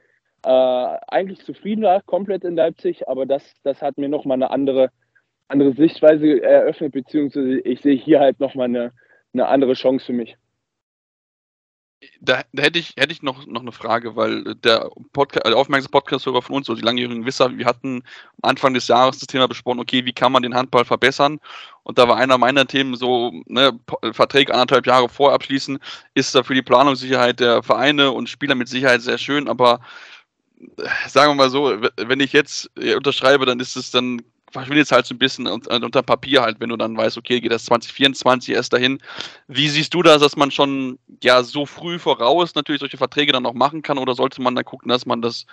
äh, 0.46 0.50
eigentlich 0.50 1.40
zufrieden 1.46 1.84
war, 1.84 2.02
komplett 2.02 2.44
in 2.44 2.56
Leipzig, 2.56 3.08
aber 3.08 3.26
das, 3.26 3.44
das 3.64 3.82
hat 3.82 3.98
mir 3.98 4.10
nochmal 4.10 4.36
eine 4.36 4.52
andere, 4.52 4.90
andere 5.48 5.74
Sichtweise 5.74 6.42
eröffnet, 6.42 6.94
beziehungsweise 6.94 7.60
ich 7.60 7.82
sehe 7.82 7.96
hier 7.96 8.20
halt 8.20 8.40
nochmal 8.40 8.66
eine, 8.66 8.92
eine 9.34 9.48
andere 9.48 9.74
Chance 9.74 10.06
für 10.06 10.14
mich 10.14 10.38
da, 12.22 12.44
da, 12.54 12.64
hätte 12.64 12.80
ich, 12.80 12.94
hätte 12.98 13.12
ich 13.12 13.22
noch, 13.22 13.46
noch 13.46 13.62
eine 13.62 13.72
Frage, 13.72 14.16
weil 14.16 14.56
der, 14.56 14.90
Podcast, 15.12 15.46
der 15.46 15.58
aufmerksame 15.58 15.92
Podcast-Hörer 15.92 16.42
von 16.42 16.56
uns, 16.56 16.68
so 16.68 16.76
die 16.76 16.82
langjährigen 16.82 17.26
Wisser, 17.26 17.58
wir 17.58 17.66
hatten 17.66 18.04
Anfang 18.42 18.74
des 18.74 18.88
Jahres 18.88 19.20
das 19.20 19.28
Thema 19.28 19.48
besprochen, 19.48 19.80
okay, 19.80 20.06
wie 20.06 20.14
kann 20.14 20.32
man 20.32 20.44
den 20.44 20.56
Handball 20.56 20.86
verbessern? 20.86 21.40
Und 21.84 21.98
da 21.98 22.08
war 22.08 22.18
einer 22.18 22.38
meiner 22.38 22.66
Themen 22.66 22.96
so, 22.96 23.32
ne, 23.46 23.78
Verträge 24.12 24.54
anderthalb 24.54 24.88
Jahre 24.88 25.10
vorabschließen, 25.10 25.80
ist 26.14 26.34
da 26.36 26.44
für 26.44 26.56
die 26.56 26.62
Planungssicherheit 26.62 27.40
der 27.40 27.64
Vereine 27.64 28.12
und 28.12 28.30
Spieler 28.30 28.56
mit 28.56 28.70
Sicherheit 28.70 29.02
sehr 29.02 29.18
schön, 29.18 29.48
aber 29.48 29.82
äh, 30.60 31.10
sagen 31.10 31.32
wir 31.32 31.36
mal 31.36 31.50
so, 31.50 31.78
wenn 31.98 32.20
ich 32.20 32.34
jetzt 32.34 32.72
unterschreibe, 32.78 33.46
dann 33.46 33.60
ist 33.60 33.76
es 33.76 33.92
dann 33.92 34.22
verschwindet 34.54 34.86
es 34.86 34.92
halt 34.92 35.06
so 35.06 35.16
ein 35.16 35.20
bisschen 35.20 35.48
unter 35.48 36.04
Papier 36.04 36.44
halt, 36.44 36.60
wenn 36.60 36.70
du 36.70 36.78
dann 36.78 36.96
weißt, 36.96 37.18
okay, 37.18 37.42
geht 37.42 37.52
das 37.52 37.66
2024 37.66 38.54
erst 38.54 38.72
dahin. 38.72 39.00
Wie 39.48 39.68
siehst 39.68 39.94
du 39.94 40.04
das, 40.04 40.22
dass 40.22 40.38
man 40.38 40.52
schon 40.52 41.00
ja 41.22 41.44
so 41.44 41.66
früh 41.66 42.00
voraus 42.00 42.56
natürlich 42.56 42.80
solche 42.80 42.98
Verträge 42.98 43.32
dann 43.34 43.44
noch 43.44 43.54
machen 43.54 43.82
kann 43.82 43.98
oder 43.98 44.14
sollte 44.16 44.42
man 44.42 44.56
dann 44.56 44.64
gucken, 44.64 44.90
dass 44.90 45.06
man 45.06 45.22
das 45.22 45.46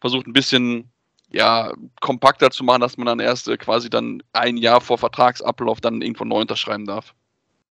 versucht 0.00 0.26
ein 0.26 0.32
bisschen 0.32 0.90
ja, 1.30 1.72
kompakter 2.00 2.50
zu 2.50 2.64
machen, 2.64 2.80
dass 2.80 2.96
man 2.96 3.06
dann 3.06 3.20
erst 3.20 3.48
äh, 3.48 3.56
quasi 3.56 3.90
dann 3.90 4.22
ein 4.32 4.56
Jahr 4.56 4.80
vor 4.80 4.96
Vertragsablauf 4.96 5.80
dann 5.80 6.00
irgendwo 6.00 6.24
neu 6.24 6.40
unterschreiben 6.40 6.86
darf? 6.86 7.14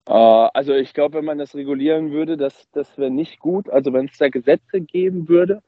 Äh, 0.05 0.11
also 0.11 0.73
ich 0.73 0.93
glaube, 0.93 1.17
wenn 1.17 1.25
man 1.25 1.39
das 1.39 1.55
regulieren 1.55 2.11
würde, 2.11 2.37
das, 2.37 2.69
das 2.71 2.97
wäre 2.97 3.09
nicht 3.09 3.39
gut. 3.39 3.69
Also 3.69 3.93
wenn 3.93 4.05
es 4.05 4.17
da 4.17 4.29
Gesetze 4.29 4.81
geben 4.81 5.27
würde. 5.27 5.63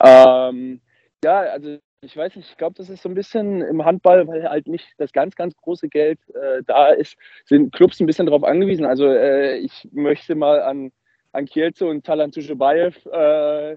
Ähm, 0.00 0.80
ja, 1.22 1.40
also 1.40 1.78
ich 2.02 2.16
weiß 2.16 2.36
nicht, 2.36 2.50
ich 2.50 2.56
glaube, 2.56 2.74
das 2.76 2.90
ist 2.90 3.02
so 3.02 3.08
ein 3.08 3.14
bisschen 3.14 3.60
im 3.62 3.84
Handball, 3.84 4.26
weil 4.28 4.48
halt 4.48 4.68
nicht 4.68 4.86
das 4.98 5.12
ganz, 5.12 5.34
ganz 5.34 5.56
große 5.56 5.88
Geld 5.88 6.18
äh, 6.30 6.62
da 6.66 6.90
ist, 6.90 7.16
sind 7.44 7.72
Clubs 7.74 7.98
ein 8.00 8.06
bisschen 8.06 8.26
darauf 8.26 8.44
angewiesen. 8.44 8.86
Also 8.86 9.06
äh, 9.06 9.56
ich 9.58 9.88
möchte 9.92 10.34
mal 10.34 10.62
an, 10.62 10.92
an 11.32 11.46
Kielce 11.46 11.86
und 11.86 12.06
Talan 12.06 12.30
Tuschebaev 12.30 13.04
äh, 13.06 13.76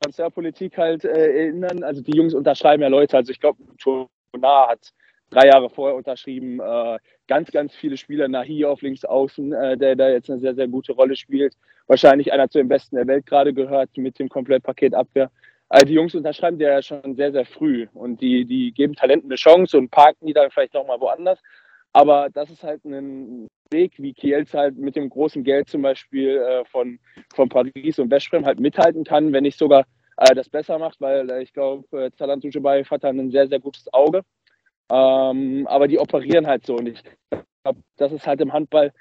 Transferpolitik 0.00 0.78
halt 0.78 1.04
äh, 1.04 1.42
erinnern. 1.42 1.82
Also 1.82 2.00
die 2.02 2.16
Jungs 2.16 2.32
unterschreiben 2.32 2.82
ja 2.82 2.88
Leute. 2.88 3.18
Also 3.18 3.32
ich 3.32 3.40
glaube, 3.40 3.62
Tonar 3.78 4.68
hat 4.68 4.92
drei 5.28 5.48
Jahre 5.48 5.68
vorher 5.68 5.96
unterschrieben. 5.96 6.58
Äh, 6.60 6.98
ganz, 7.28 7.50
ganz 7.50 7.74
viele 7.74 7.98
Spieler, 7.98 8.28
Nahi 8.28 8.64
auf 8.64 8.80
links 8.80 9.04
außen, 9.04 9.52
äh, 9.52 9.76
der 9.76 9.94
da 9.94 10.08
jetzt 10.08 10.30
eine 10.30 10.40
sehr, 10.40 10.54
sehr 10.54 10.68
gute 10.68 10.92
Rolle 10.92 11.16
spielt. 11.16 11.54
Wahrscheinlich 11.86 12.32
einer 12.32 12.48
zu 12.48 12.58
den 12.58 12.68
Besten 12.68 12.96
der 12.96 13.06
Welt 13.06 13.26
gerade 13.26 13.52
gehört 13.52 13.94
mit 13.98 14.18
dem 14.18 14.30
Komplettpaket 14.30 14.94
Abwehr. 14.94 15.30
Die 15.84 15.94
Jungs 15.94 16.14
unterschreiben 16.14 16.60
ja 16.60 16.80
schon 16.80 17.16
sehr, 17.16 17.32
sehr 17.32 17.44
früh 17.44 17.88
und 17.92 18.20
die, 18.20 18.44
die 18.44 18.72
geben 18.72 18.94
Talenten 18.94 19.30
eine 19.30 19.36
Chance 19.36 19.76
und 19.76 19.90
parken 19.90 20.26
die 20.26 20.32
dann 20.32 20.50
vielleicht 20.50 20.74
nochmal 20.74 21.00
woanders. 21.00 21.40
Aber 21.92 22.28
das 22.32 22.50
ist 22.50 22.62
halt 22.62 22.84
ein 22.84 23.48
Weg, 23.70 23.94
wie 23.96 24.12
Kielz 24.12 24.54
halt 24.54 24.76
mit 24.76 24.96
dem 24.96 25.08
großen 25.08 25.42
Geld 25.42 25.68
zum 25.68 25.82
Beispiel 25.82 26.36
äh, 26.36 26.64
von, 26.66 26.98
von 27.34 27.48
Paris 27.48 27.98
und 27.98 28.10
Westbrem 28.10 28.46
halt 28.46 28.60
mithalten 28.60 29.02
kann, 29.02 29.32
wenn 29.32 29.42
nicht 29.42 29.58
sogar 29.58 29.84
äh, 30.18 30.34
das 30.34 30.48
besser 30.48 30.78
macht, 30.78 31.00
weil 31.00 31.28
äh, 31.30 31.42
ich 31.42 31.52
glaube, 31.52 32.04
äh, 32.04 32.10
Talant 32.10 32.44
Duschebaev 32.44 32.90
hat 32.90 33.04
dann 33.04 33.18
ein 33.18 33.30
sehr, 33.30 33.48
sehr 33.48 33.60
gutes 33.60 33.92
Auge. 33.92 34.22
Ähm, 34.90 35.66
aber 35.66 35.88
die 35.88 35.98
operieren 35.98 36.46
halt 36.46 36.64
so 36.64 36.76
und 36.76 36.86
ich 36.86 37.02
glaube, 37.64 37.80
das 37.96 38.12
ist 38.12 38.26
halt 38.26 38.40
im 38.40 38.52
Handball 38.52 38.92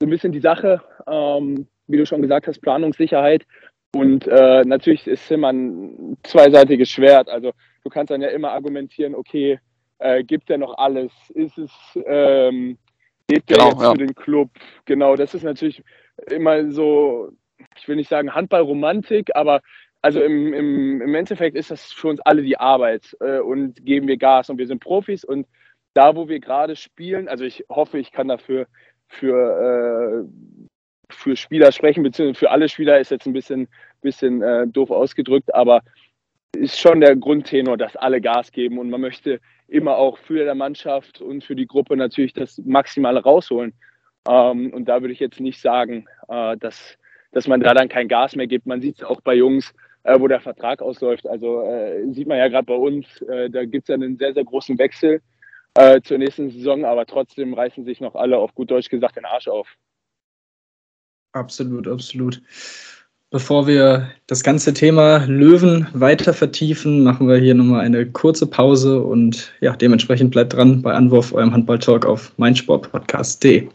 so 0.00 0.06
ein 0.06 0.10
bisschen 0.10 0.32
die 0.32 0.40
Sache, 0.40 0.82
ähm, 1.06 1.68
wie 1.86 1.96
du 1.96 2.06
schon 2.06 2.22
gesagt 2.22 2.46
hast, 2.46 2.60
Planungssicherheit 2.60 3.46
und 3.94 4.26
äh, 4.26 4.62
natürlich 4.64 5.06
ist 5.06 5.24
es 5.24 5.30
immer 5.30 5.52
ein 5.52 6.16
zweiseitiges 6.22 6.90
Schwert. 6.90 7.28
Also 7.28 7.52
du 7.84 7.90
kannst 7.90 8.10
dann 8.10 8.22
ja 8.22 8.28
immer 8.28 8.52
argumentieren, 8.52 9.14
okay, 9.14 9.58
äh, 9.98 10.22
gibt 10.24 10.50
er 10.50 10.58
noch 10.58 10.76
alles? 10.76 11.12
Ist 11.30 11.58
es, 11.58 11.72
ähm, 12.06 12.78
geht 13.26 13.48
der 13.48 13.56
genau, 13.56 13.70
jetzt 13.70 13.82
ja. 13.82 13.90
für 13.92 13.98
den 13.98 14.14
Club? 14.14 14.50
Genau, 14.84 15.16
das 15.16 15.34
ist 15.34 15.42
natürlich 15.42 15.82
immer 16.30 16.70
so, 16.70 17.30
ich 17.76 17.88
will 17.88 17.96
nicht 17.96 18.10
sagen 18.10 18.34
Handballromantik, 18.34 19.34
aber 19.34 19.62
also 20.02 20.22
im, 20.22 20.52
im, 20.52 21.00
im 21.00 21.14
Endeffekt 21.14 21.56
ist 21.56 21.70
das 21.70 21.92
für 21.92 22.08
uns 22.08 22.20
alle 22.20 22.42
die 22.42 22.58
Arbeit 22.58 23.16
äh, 23.20 23.40
und 23.40 23.84
geben 23.84 24.06
wir 24.06 24.16
Gas 24.16 24.48
und 24.48 24.58
wir 24.58 24.66
sind 24.66 24.80
Profis 24.80 25.24
und 25.24 25.46
da, 25.94 26.14
wo 26.14 26.28
wir 26.28 26.38
gerade 26.38 26.76
spielen, 26.76 27.26
also 27.28 27.44
ich 27.44 27.64
hoffe, 27.68 27.98
ich 27.98 28.12
kann 28.12 28.28
dafür 28.28 28.68
für, 29.08 30.24
äh, 30.24 30.67
für 31.10 31.36
Spieler 31.36 31.72
sprechen, 31.72 32.02
beziehungsweise 32.02 32.38
für 32.38 32.50
alle 32.50 32.68
Spieler 32.68 33.00
ist 33.00 33.10
jetzt 33.10 33.26
ein 33.26 33.32
bisschen, 33.32 33.68
bisschen 34.02 34.42
äh, 34.42 34.66
doof 34.66 34.90
ausgedrückt, 34.90 35.54
aber 35.54 35.82
ist 36.56 36.78
schon 36.78 37.00
der 37.00 37.16
Grundtenor, 37.16 37.76
dass 37.76 37.96
alle 37.96 38.20
Gas 38.20 38.52
geben 38.52 38.78
und 38.78 38.90
man 38.90 39.00
möchte 39.00 39.40
immer 39.68 39.96
auch 39.96 40.18
für 40.18 40.44
der 40.44 40.54
Mannschaft 40.54 41.20
und 41.20 41.44
für 41.44 41.54
die 41.54 41.66
Gruppe 41.66 41.96
natürlich 41.96 42.32
das 42.32 42.58
Maximale 42.64 43.22
rausholen. 43.22 43.74
Ähm, 44.28 44.72
und 44.72 44.86
da 44.86 45.00
würde 45.00 45.12
ich 45.12 45.20
jetzt 45.20 45.40
nicht 45.40 45.60
sagen, 45.60 46.06
äh, 46.28 46.56
dass, 46.56 46.96
dass 47.32 47.46
man 47.46 47.60
da 47.60 47.74
dann 47.74 47.88
kein 47.88 48.08
Gas 48.08 48.34
mehr 48.34 48.46
gibt. 48.46 48.66
Man 48.66 48.80
sieht 48.80 48.96
es 48.96 49.04
auch 49.04 49.20
bei 49.20 49.34
Jungs, 49.34 49.74
äh, 50.04 50.18
wo 50.18 50.26
der 50.26 50.40
Vertrag 50.40 50.80
ausläuft. 50.80 51.26
Also 51.26 51.62
äh, 51.62 52.10
sieht 52.12 52.28
man 52.28 52.38
ja 52.38 52.48
gerade 52.48 52.66
bei 52.66 52.74
uns, 52.74 53.20
äh, 53.22 53.50
da 53.50 53.64
gibt 53.64 53.84
es 53.84 53.88
ja 53.88 53.94
einen 53.94 54.16
sehr, 54.16 54.32
sehr 54.32 54.44
großen 54.44 54.78
Wechsel 54.78 55.20
äh, 55.74 56.00
zur 56.00 56.18
nächsten 56.18 56.50
Saison, 56.50 56.84
aber 56.84 57.04
trotzdem 57.06 57.54
reißen 57.54 57.84
sich 57.84 58.00
noch 58.00 58.14
alle 58.14 58.38
auf 58.38 58.54
gut 58.54 58.70
Deutsch 58.70 58.88
gesagt 58.88 59.16
den 59.16 59.26
Arsch 59.26 59.48
auf. 59.48 59.76
Absolut, 61.32 61.86
absolut. 61.86 62.42
Bevor 63.30 63.66
wir 63.66 64.08
das 64.26 64.42
ganze 64.42 64.72
Thema 64.72 65.18
Löwen 65.26 65.86
weiter 65.92 66.32
vertiefen, 66.32 67.04
machen 67.04 67.28
wir 67.28 67.36
hier 67.36 67.54
nochmal 67.54 67.82
eine 67.82 68.06
kurze 68.06 68.46
Pause 68.46 69.02
und 69.02 69.52
ja, 69.60 69.76
dementsprechend 69.76 70.30
bleibt 70.30 70.54
dran 70.54 70.80
bei 70.80 70.94
Anwurf, 70.94 71.34
eurem 71.34 71.52
Handball-Talk 71.52 72.06
auf 72.06 72.32
meinsportpodcast.de. 72.38 73.68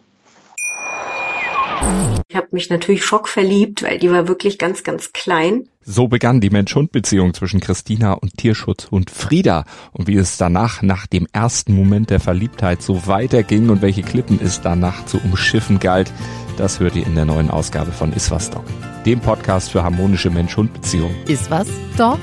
Ich 2.30 2.36
habe 2.36 2.48
mich 2.52 2.70
natürlich 2.70 3.04
schockverliebt, 3.04 3.84
weil 3.84 4.00
die 4.00 4.10
war 4.10 4.28
wirklich 4.28 4.58
ganz, 4.58 4.84
ganz 4.84 5.12
klein. 5.14 5.68
So 5.82 6.08
begann 6.08 6.40
die 6.40 6.50
Mensch-Hund-Beziehung 6.50 7.34
zwischen 7.34 7.60
Christina 7.60 8.14
und 8.14 8.38
Tierschutzhund 8.38 9.12
Frieda. 9.12 9.66
Und 9.92 10.08
wie 10.08 10.16
es 10.16 10.38
danach, 10.38 10.82
nach 10.82 11.06
dem 11.06 11.28
ersten 11.34 11.76
Moment 11.76 12.10
der 12.10 12.22
Verliebtheit, 12.22 12.82
so 12.82 13.06
weiterging 13.06 13.70
und 13.70 13.82
welche 13.82 14.02
Klippen 14.02 14.40
es 14.42 14.62
danach 14.62 15.06
zu 15.06 15.20
umschiffen 15.20 15.80
galt, 15.80 16.12
das 16.58 16.80
hört 16.80 16.96
ihr 16.96 17.06
in 17.06 17.16
der 17.16 17.26
neuen 17.26 17.50
Ausgabe 17.50 17.92
von 17.92 18.14
Iswas 18.14 18.50
Dog, 18.50 18.64
dem 19.06 19.20
Podcast 19.20 19.72
für 19.72 19.84
harmonische 19.84 20.30
Mensch-Hund-Beziehungen. 20.30 21.16
Iswas 21.28 21.68
Dog 21.98 22.20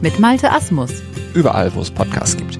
mit 0.00 0.18
Malte 0.18 0.50
Asmus. 0.50 0.90
Überall, 1.34 1.74
wo 1.74 1.80
es 1.80 1.90
Podcasts 1.90 2.36
gibt. 2.36 2.58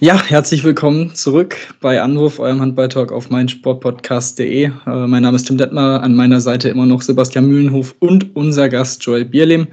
Ja, 0.00 0.22
herzlich 0.22 0.62
willkommen 0.62 1.14
zurück 1.16 1.56
bei 1.80 2.00
Anruf, 2.00 2.38
eurem 2.38 2.60
Handballtalk 2.60 3.10
auf 3.10 3.30
meinsportpodcast.de. 3.30 4.64
Äh, 4.64 4.70
mein 4.86 5.24
Name 5.24 5.34
ist 5.34 5.48
Tim 5.48 5.58
Detmer, 5.58 6.02
an 6.02 6.14
meiner 6.14 6.40
Seite 6.40 6.68
immer 6.68 6.86
noch 6.86 7.02
Sebastian 7.02 7.48
Mühlenhof 7.48 7.96
und 7.98 8.36
unser 8.36 8.68
Gast 8.68 9.04
Joel 9.04 9.24
Bierlehm. 9.24 9.66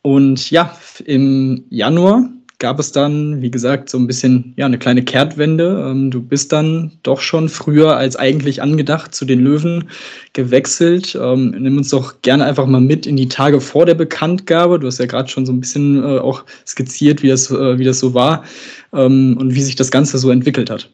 Und 0.00 0.50
ja, 0.50 0.74
im 1.04 1.64
Januar 1.68 2.30
gab 2.58 2.80
es 2.80 2.90
dann, 2.90 3.40
wie 3.40 3.50
gesagt, 3.50 3.88
so 3.88 3.98
ein 3.98 4.06
bisschen 4.06 4.52
ja, 4.56 4.66
eine 4.66 4.78
kleine 4.78 5.02
Kehrtwende. 5.02 5.86
Ähm, 5.88 6.10
du 6.10 6.20
bist 6.20 6.52
dann 6.52 6.92
doch 7.04 7.20
schon 7.20 7.48
früher 7.48 7.96
als 7.96 8.16
eigentlich 8.16 8.60
angedacht 8.60 9.14
zu 9.14 9.24
den 9.24 9.40
Löwen 9.40 9.88
gewechselt. 10.32 11.16
Ähm, 11.20 11.50
nimm 11.50 11.78
uns 11.78 11.90
doch 11.90 12.20
gerne 12.22 12.44
einfach 12.44 12.66
mal 12.66 12.80
mit 12.80 13.06
in 13.06 13.16
die 13.16 13.28
Tage 13.28 13.60
vor 13.60 13.86
der 13.86 13.94
Bekanntgabe. 13.94 14.80
Du 14.80 14.88
hast 14.88 14.98
ja 14.98 15.06
gerade 15.06 15.28
schon 15.28 15.46
so 15.46 15.52
ein 15.52 15.60
bisschen 15.60 16.02
äh, 16.02 16.18
auch 16.18 16.44
skizziert, 16.66 17.22
wie 17.22 17.28
das, 17.28 17.50
äh, 17.50 17.78
wie 17.78 17.84
das 17.84 18.00
so 18.00 18.12
war 18.12 18.44
ähm, 18.92 19.36
und 19.38 19.54
wie 19.54 19.62
sich 19.62 19.76
das 19.76 19.92
Ganze 19.92 20.18
so 20.18 20.30
entwickelt 20.30 20.68
hat. 20.68 20.90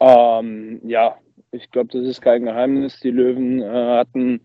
Ähm, 0.00 0.80
ja, 0.84 1.16
ich 1.52 1.70
glaube, 1.70 1.90
das 1.92 2.06
ist 2.06 2.22
kein 2.22 2.44
Geheimnis. 2.44 2.98
Die 3.00 3.10
Löwen 3.10 3.60
äh, 3.60 3.66
hatten 3.66 4.40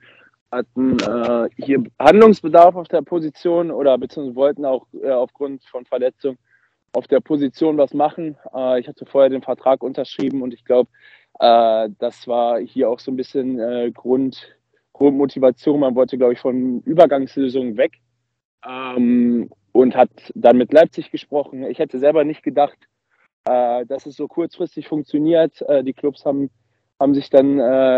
hatten 0.51 0.97
äh, 0.99 1.49
hier 1.57 1.83
Handlungsbedarf 1.99 2.75
auf 2.75 2.87
der 2.87 3.01
Position 3.01 3.71
oder 3.71 3.97
beziehungsweise 3.97 4.35
wollten 4.35 4.65
auch 4.65 4.87
äh, 5.01 5.11
aufgrund 5.11 5.63
von 5.65 5.85
Verletzung 5.85 6.37
auf 6.93 7.07
der 7.07 7.19
Position 7.19 7.77
was 7.77 7.93
machen. 7.93 8.37
Äh, 8.53 8.79
ich 8.79 8.87
hatte 8.87 9.05
vorher 9.05 9.29
den 9.29 9.41
Vertrag 9.41 9.83
unterschrieben 9.83 10.41
und 10.41 10.53
ich 10.53 10.63
glaube, 10.63 10.89
äh, 11.39 11.89
das 11.99 12.27
war 12.27 12.59
hier 12.59 12.89
auch 12.89 12.99
so 12.99 13.11
ein 13.11 13.17
bisschen 13.17 13.59
äh, 13.59 13.91
Grund, 13.91 14.57
Grundmotivation. 14.93 15.79
Man 15.79 15.95
wollte, 15.95 16.17
glaube 16.17 16.33
ich, 16.33 16.39
von 16.39 16.81
Übergangslösungen 16.81 17.77
weg 17.77 17.99
ähm, 18.67 19.49
und 19.73 19.95
hat 19.95 20.09
dann 20.33 20.57
mit 20.57 20.73
Leipzig 20.73 21.11
gesprochen. 21.11 21.63
Ich 21.63 21.79
hätte 21.79 21.99
selber 21.99 22.23
nicht 22.23 22.41
gedacht, 22.41 22.77
äh, 23.45 23.85
dass 23.85 24.05
es 24.05 24.15
so 24.15 24.27
kurzfristig 24.27 24.87
funktioniert. 24.87 25.63
die 25.83 25.93
Clubs 25.93 26.25
haben, 26.25 26.49
haben 26.99 27.13
sich 27.13 27.29
dann 27.29 27.57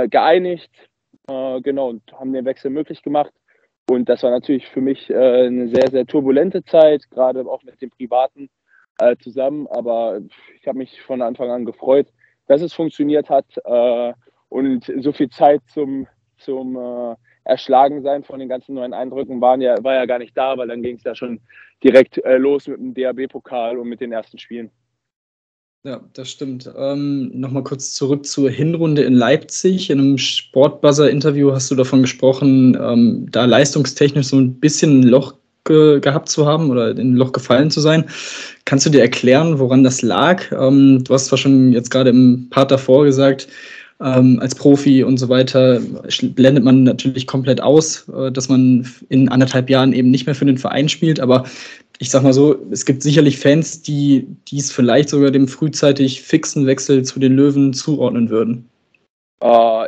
geeinigt 0.10 0.89
äh, 1.30 1.62
genau, 1.62 1.90
und 1.90 2.02
haben 2.14 2.34
den 2.34 2.46
Wechsel 2.46 2.72
möglich 2.72 3.02
gemacht. 3.02 3.32
Und 3.90 4.08
das 4.08 4.24
war 4.24 4.32
natürlich 4.32 4.68
für 4.68 4.82
mich 4.82 5.10
äh, 5.10 5.48
eine 5.48 5.68
sehr, 5.70 5.90
sehr 5.90 6.06
turbulente 6.06 6.64
Zeit, 6.64 7.10
gerade 7.10 7.42
auch 7.48 7.64
mit 7.64 7.82
dem 7.82 7.90
Privaten 7.90 8.50
äh, 9.00 9.16
zusammen. 9.18 9.68
Aber 9.68 10.20
ich 10.60 10.68
habe 10.68 10.78
mich 10.78 11.02
von 11.02 11.22
Anfang 11.22 11.50
an 11.50 11.66
gefreut, 11.66 12.08
dass 12.48 12.62
es 12.62 12.74
funktioniert 12.74 13.30
hat. 13.30 13.46
Äh, 13.66 14.14
und 14.50 14.92
so 15.00 15.12
viel 15.12 15.30
Zeit 15.30 15.62
zum, 15.68 16.08
zum 16.38 16.76
äh, 16.76 17.16
Erschlagensein 17.44 18.24
von 18.24 18.40
den 18.40 18.50
ganzen 18.50 18.76
neuen 18.76 18.94
Eindrücken 18.94 19.42
waren 19.42 19.62
ja, 19.62 19.84
war 19.84 19.96
ja 19.96 20.06
gar 20.06 20.20
nicht 20.20 20.38
da, 20.38 20.58
weil 20.58 20.68
dann 20.68 20.84
ging 20.84 20.98
es 20.98 21.04
ja 21.04 21.16
schon 21.16 21.42
direkt 21.84 22.18
äh, 22.24 22.38
los 22.38 22.68
mit 22.68 22.80
dem 22.80 22.94
DAB-Pokal 22.94 23.78
und 23.78 23.88
mit 23.88 24.02
den 24.02 24.12
ersten 24.12 24.38
Spielen. 24.38 24.72
Ja, 25.84 26.02
das 26.14 26.30
stimmt. 26.30 26.70
Ähm, 26.78 27.32
Nochmal 27.34 27.64
kurz 27.64 27.94
zurück 27.94 28.26
zur 28.26 28.50
Hinrunde 28.50 29.04
in 29.04 29.14
Leipzig. 29.14 29.90
In 29.90 30.00
einem 30.00 30.18
Sportbuzzer-Interview 30.18 31.54
hast 31.54 31.72
du 31.72 31.76
davon 31.76 32.02
gesprochen, 32.02 32.78
ähm, 32.82 33.28
da 33.32 33.46
leistungstechnisch 33.46 34.28
so 34.28 34.38
ein 34.38 34.56
bisschen 34.60 35.00
ein 35.00 35.04
Loch 35.04 35.36
ge 35.64 36.02
gehabt 36.02 36.28
zu 36.28 36.46
haben 36.46 36.70
oder 36.70 36.92
in 36.92 37.14
ein 37.14 37.16
Loch 37.16 37.32
gefallen 37.32 37.72
zu 37.72 37.80
sein. 37.80 38.04
Kannst 38.66 38.86
du 38.86 38.90
dir 38.90 39.02
erklären, 39.02 39.58
woran 39.60 39.84
das 39.86 40.02
lag? 40.02 40.52
Ähm, 40.52 41.02
du 41.06 41.14
hast 41.14 41.28
zwar 41.28 41.38
schon 41.38 41.72
jetzt 41.72 41.92
gerade 41.92 42.10
im 42.10 42.50
Part 42.50 42.72
davor 42.72 43.06
gesagt, 43.06 43.48
ähm, 44.02 44.40
als 44.42 44.56
Profi 44.56 45.04
und 45.04 45.18
so 45.18 45.30
weiter 45.30 45.82
blendet 46.36 46.64
man 46.64 46.84
natürlich 46.84 47.26
komplett 47.28 47.62
aus, 47.62 48.08
äh, 48.10 48.32
dass 48.32 48.50
man 48.50 48.86
in 49.10 49.30
anderthalb 49.30 49.70
Jahren 49.70 49.94
eben 49.94 50.12
nicht 50.12 50.26
mehr 50.26 50.36
für 50.36 50.46
den 50.46 50.58
Verein 50.58 50.90
spielt. 50.90 51.20
Aber 51.20 51.46
ich 52.02 52.10
sag 52.10 52.24
mal 52.24 52.32
so, 52.32 52.56
es 52.72 52.86
gibt 52.86 53.04
sicherlich 53.04 53.40
Fans, 53.40 53.82
die 53.82 54.26
dies 54.48 54.72
vielleicht 54.72 55.10
sogar 55.10 55.32
dem 55.32 55.50
frühzeitig 55.50 56.22
fixen 56.22 56.66
Wechsel 56.66 57.04
zu 57.04 57.20
den 57.20 57.36
Löwen 57.36 57.74
zuordnen 57.74 58.30
würden. 58.30 58.70
Uh, 59.44 59.86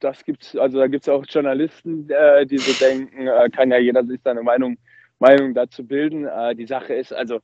das 0.00 0.24
gibt's, 0.24 0.56
also 0.56 0.78
da 0.78 0.86
gibt 0.86 1.04
es 1.04 1.08
auch 1.08 1.24
Journalisten, 1.28 2.08
äh, 2.10 2.46
die 2.46 2.58
so 2.58 2.72
denken, 2.84 3.26
äh, 3.26 3.48
kann 3.50 3.70
ja 3.70 3.78
jeder 3.78 4.04
sich 4.04 4.20
seine 4.24 4.42
Meinung, 4.42 4.78
Meinung 5.18 5.54
dazu 5.54 5.86
bilden. 5.86 6.26
Äh, 6.26 6.54
die 6.54 6.66
Sache 6.66 6.94
ist, 6.94 7.12
also 7.12 7.40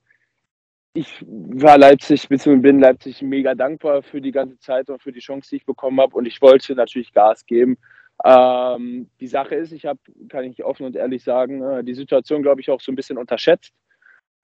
ich 0.94 1.24
war 1.26 1.76
Leipzig, 1.76 2.28
beziehungsweise 2.28 2.62
bin 2.62 2.80
Leipzig 2.80 3.20
mega 3.22 3.55
dankbar 3.55 4.03
für 4.03 4.20
die 4.22 4.32
ganze 4.32 4.59
Zeit 4.59 4.88
und 4.88 5.03
für 5.03 5.12
die 5.12 5.20
Chance, 5.20 5.51
die 5.51 5.57
ich 5.57 5.66
bekommen 5.66 6.01
habe. 6.01 6.16
Und 6.16 6.24
ich 6.24 6.40
wollte 6.40 6.74
natürlich 6.74 7.12
Gas 7.12 7.44
geben. 7.44 7.76
Ähm, 8.24 9.09
die 9.20 9.28
Sache 9.28 9.55
ist, 9.55 9.72
ich 9.72 9.84
habe, 9.84 10.01
kann 10.28 10.44
ich 10.44 10.64
offen 10.64 10.86
und 10.86 10.96
ehrlich 10.96 11.22
sagen, 11.22 11.84
die 11.86 11.94
Situation, 11.94 12.42
glaube 12.42 12.61
ich, 12.61 12.70
auch 12.70 12.80
so 12.80 12.92
ein 12.92 12.96
bisschen 12.96 13.18
unterschätzt 13.18 13.72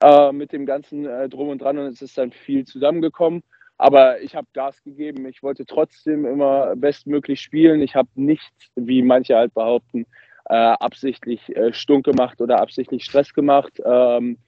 äh, 0.01 0.31
mit 0.31 0.51
dem 0.51 0.65
ganzen 0.65 1.05
äh, 1.05 1.29
Drum 1.29 1.49
und 1.49 1.61
Dran 1.61 1.77
und 1.77 1.85
es 1.87 2.01
ist 2.01 2.17
dann 2.17 2.31
viel 2.31 2.65
zusammengekommen. 2.65 3.43
Aber 3.77 4.21
ich 4.21 4.35
habe 4.35 4.47
Gas 4.53 4.81
gegeben. 4.83 5.27
Ich 5.27 5.43
wollte 5.43 5.65
trotzdem 5.65 6.25
immer 6.25 6.75
bestmöglich 6.75 7.41
spielen. 7.41 7.81
Ich 7.81 7.95
habe 7.95 8.09
nicht, 8.15 8.51
wie 8.75 9.03
manche 9.03 9.35
halt 9.35 9.53
behaupten, 9.53 10.07
äh, 10.45 10.55
absichtlich 10.55 11.55
äh, 11.55 11.73
stunk 11.73 12.05
gemacht 12.05 12.41
oder 12.41 12.59
absichtlich 12.59 13.03
Stress 13.03 13.33
gemacht. 13.33 13.79
Ähm, 13.85 14.39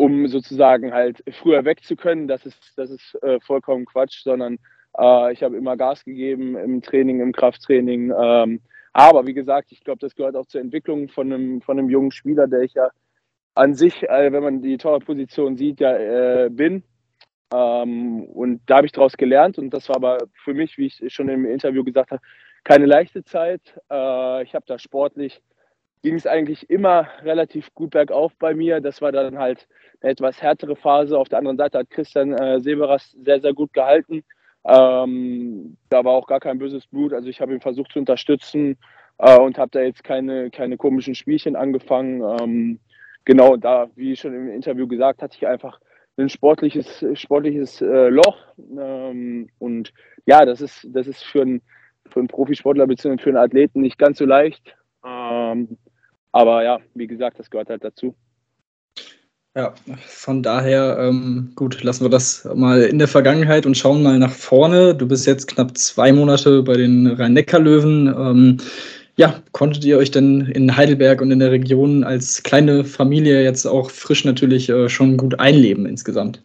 um 0.00 0.28
sozusagen 0.28 0.94
halt 0.94 1.22
früher 1.30 1.66
weg 1.66 1.84
zu 1.84 1.94
können. 1.94 2.26
Das 2.26 2.46
ist, 2.46 2.72
das 2.76 2.88
ist 2.90 3.18
äh, 3.22 3.38
vollkommen 3.40 3.84
Quatsch, 3.84 4.22
sondern 4.22 4.58
äh, 4.98 5.32
ich 5.32 5.42
habe 5.42 5.58
immer 5.58 5.76
Gas 5.76 6.04
gegeben 6.04 6.56
im 6.56 6.80
Training, 6.80 7.20
im 7.20 7.32
Krafttraining. 7.32 8.10
Ähm, 8.18 8.60
aber 8.94 9.26
wie 9.26 9.34
gesagt, 9.34 9.72
ich 9.72 9.84
glaube, 9.84 9.98
das 9.98 10.14
gehört 10.14 10.36
auch 10.36 10.46
zur 10.46 10.62
Entwicklung 10.62 11.08
von 11.08 11.30
einem, 11.30 11.60
von 11.60 11.78
einem 11.78 11.90
jungen 11.90 12.12
Spieler, 12.12 12.46
der 12.46 12.62
ich 12.62 12.72
ja 12.72 12.88
an 13.54 13.74
sich, 13.74 14.02
äh, 14.02 14.32
wenn 14.32 14.42
man 14.42 14.62
die 14.62 14.78
Torwartposition 14.78 15.56
sieht, 15.56 15.80
ja 15.80 15.96
äh, 15.96 16.50
bin. 16.50 16.82
Ähm, 17.52 18.24
und 18.24 18.62
da 18.66 18.76
habe 18.76 18.86
ich 18.86 18.92
daraus 18.92 19.16
gelernt 19.16 19.58
und 19.58 19.70
das 19.70 19.88
war 19.88 19.96
aber 19.96 20.18
für 20.44 20.54
mich, 20.54 20.78
wie 20.78 20.86
ich 20.86 21.02
schon 21.12 21.28
im 21.28 21.44
Interview 21.44 21.82
gesagt 21.84 22.12
habe, 22.12 22.22
keine 22.64 22.86
leichte 22.86 23.24
Zeit. 23.24 23.60
Äh, 23.90 24.42
ich 24.44 24.54
habe 24.54 24.64
da 24.66 24.78
sportlich 24.78 25.42
ging 26.02 26.14
es 26.14 26.26
eigentlich 26.26 26.68
immer 26.70 27.08
relativ 27.22 27.74
gut 27.74 27.90
bergauf 27.90 28.32
bei 28.38 28.54
mir. 28.54 28.80
Das 28.80 29.02
war 29.02 29.12
dann 29.12 29.38
halt 29.38 29.68
eine 30.00 30.12
etwas 30.12 30.40
härtere 30.40 30.76
Phase. 30.76 31.18
Auf 31.18 31.28
der 31.28 31.38
anderen 31.38 31.56
Seite 31.56 31.78
hat 31.78 31.90
Christian 31.90 32.32
äh, 32.32 32.60
Severas 32.60 33.16
sehr, 33.22 33.40
sehr 33.40 33.52
gut 33.52 33.72
gehalten. 33.72 34.24
Ähm, 34.64 35.76
da 35.88 36.04
war 36.04 36.12
auch 36.12 36.26
gar 36.26 36.40
kein 36.40 36.58
böses 36.58 36.86
Blut. 36.86 37.12
Also 37.12 37.28
ich 37.28 37.40
habe 37.40 37.52
ihn 37.52 37.60
versucht 37.60 37.92
zu 37.92 37.98
unterstützen 37.98 38.78
äh, 39.18 39.38
und 39.38 39.58
habe 39.58 39.70
da 39.70 39.80
jetzt 39.80 40.04
keine, 40.04 40.50
keine 40.50 40.76
komischen 40.76 41.14
Spielchen 41.14 41.56
angefangen. 41.56 42.22
Ähm, 42.40 42.80
genau, 43.24 43.56
da, 43.56 43.88
wie 43.96 44.16
schon 44.16 44.34
im 44.34 44.48
Interview 44.48 44.86
gesagt, 44.86 45.22
hatte 45.22 45.36
ich 45.36 45.46
einfach 45.46 45.80
ein 46.16 46.28
sportliches, 46.28 47.04
sportliches 47.14 47.80
äh, 47.80 48.08
Loch. 48.08 48.36
Ähm, 48.58 49.48
und 49.58 49.92
ja, 50.26 50.44
das 50.44 50.60
ist, 50.60 50.86
das 50.90 51.06
ist 51.06 51.22
für 51.24 51.42
einen, 51.42 51.62
für 52.08 52.20
einen 52.20 52.28
Profisportler 52.28 52.86
bzw. 52.86 53.18
für 53.18 53.30
einen 53.30 53.38
Athleten 53.38 53.80
nicht 53.80 53.98
ganz 53.98 54.18
so 54.18 54.26
leicht. 54.26 54.74
Ähm, 55.04 55.78
aber 56.32 56.62
ja, 56.62 56.78
wie 56.94 57.06
gesagt, 57.06 57.38
das 57.38 57.50
gehört 57.50 57.70
halt 57.70 57.84
dazu. 57.84 58.14
Ja, 59.56 59.74
von 60.06 60.44
daher, 60.44 60.96
ähm, 61.00 61.52
gut, 61.56 61.82
lassen 61.82 62.04
wir 62.04 62.08
das 62.10 62.48
mal 62.54 62.82
in 62.82 63.00
der 63.00 63.08
Vergangenheit 63.08 63.66
und 63.66 63.76
schauen 63.76 64.02
mal 64.02 64.16
nach 64.16 64.30
vorne. 64.30 64.94
Du 64.94 65.08
bist 65.08 65.26
jetzt 65.26 65.48
knapp 65.48 65.76
zwei 65.76 66.12
Monate 66.12 66.62
bei 66.62 66.74
den 66.74 67.08
Rhein-Neckar-Löwen. 67.08 68.60
Ja, 69.16 69.42
konntet 69.52 69.84
ihr 69.84 69.98
euch 69.98 70.10
denn 70.10 70.42
in 70.54 70.76
Heidelberg 70.76 71.20
und 71.20 71.30
in 71.30 71.40
der 71.40 71.50
Region 71.50 72.04
als 72.04 72.42
kleine 72.42 72.84
Familie 72.84 73.42
jetzt 73.42 73.66
auch 73.66 73.90
frisch 73.90 74.24
natürlich 74.24 74.68
äh, 74.68 74.88
schon 74.88 75.16
gut 75.16 75.38
einleben 75.38 75.86
insgesamt? 75.86 76.42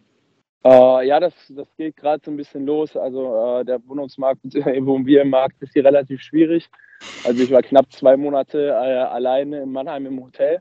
Äh, 0.64 1.06
ja, 1.06 1.20
das, 1.20 1.32
das 1.50 1.68
geht 1.76 1.96
gerade 1.96 2.22
so 2.24 2.30
ein 2.30 2.36
bisschen 2.36 2.66
los. 2.66 2.96
Also 2.96 3.60
äh, 3.60 3.64
der 3.64 3.80
Wohnungsmarkt, 3.86 4.42
Immobilienmarkt 4.54 5.62
ist 5.62 5.72
hier 5.74 5.84
relativ 5.84 6.20
schwierig. 6.20 6.68
Also 7.24 7.42
ich 7.42 7.50
war 7.50 7.62
knapp 7.62 7.92
zwei 7.92 8.16
Monate 8.16 8.68
äh, 8.68 8.72
alleine 8.72 9.62
in 9.62 9.70
Mannheim 9.70 10.06
im 10.06 10.24
Hotel, 10.24 10.60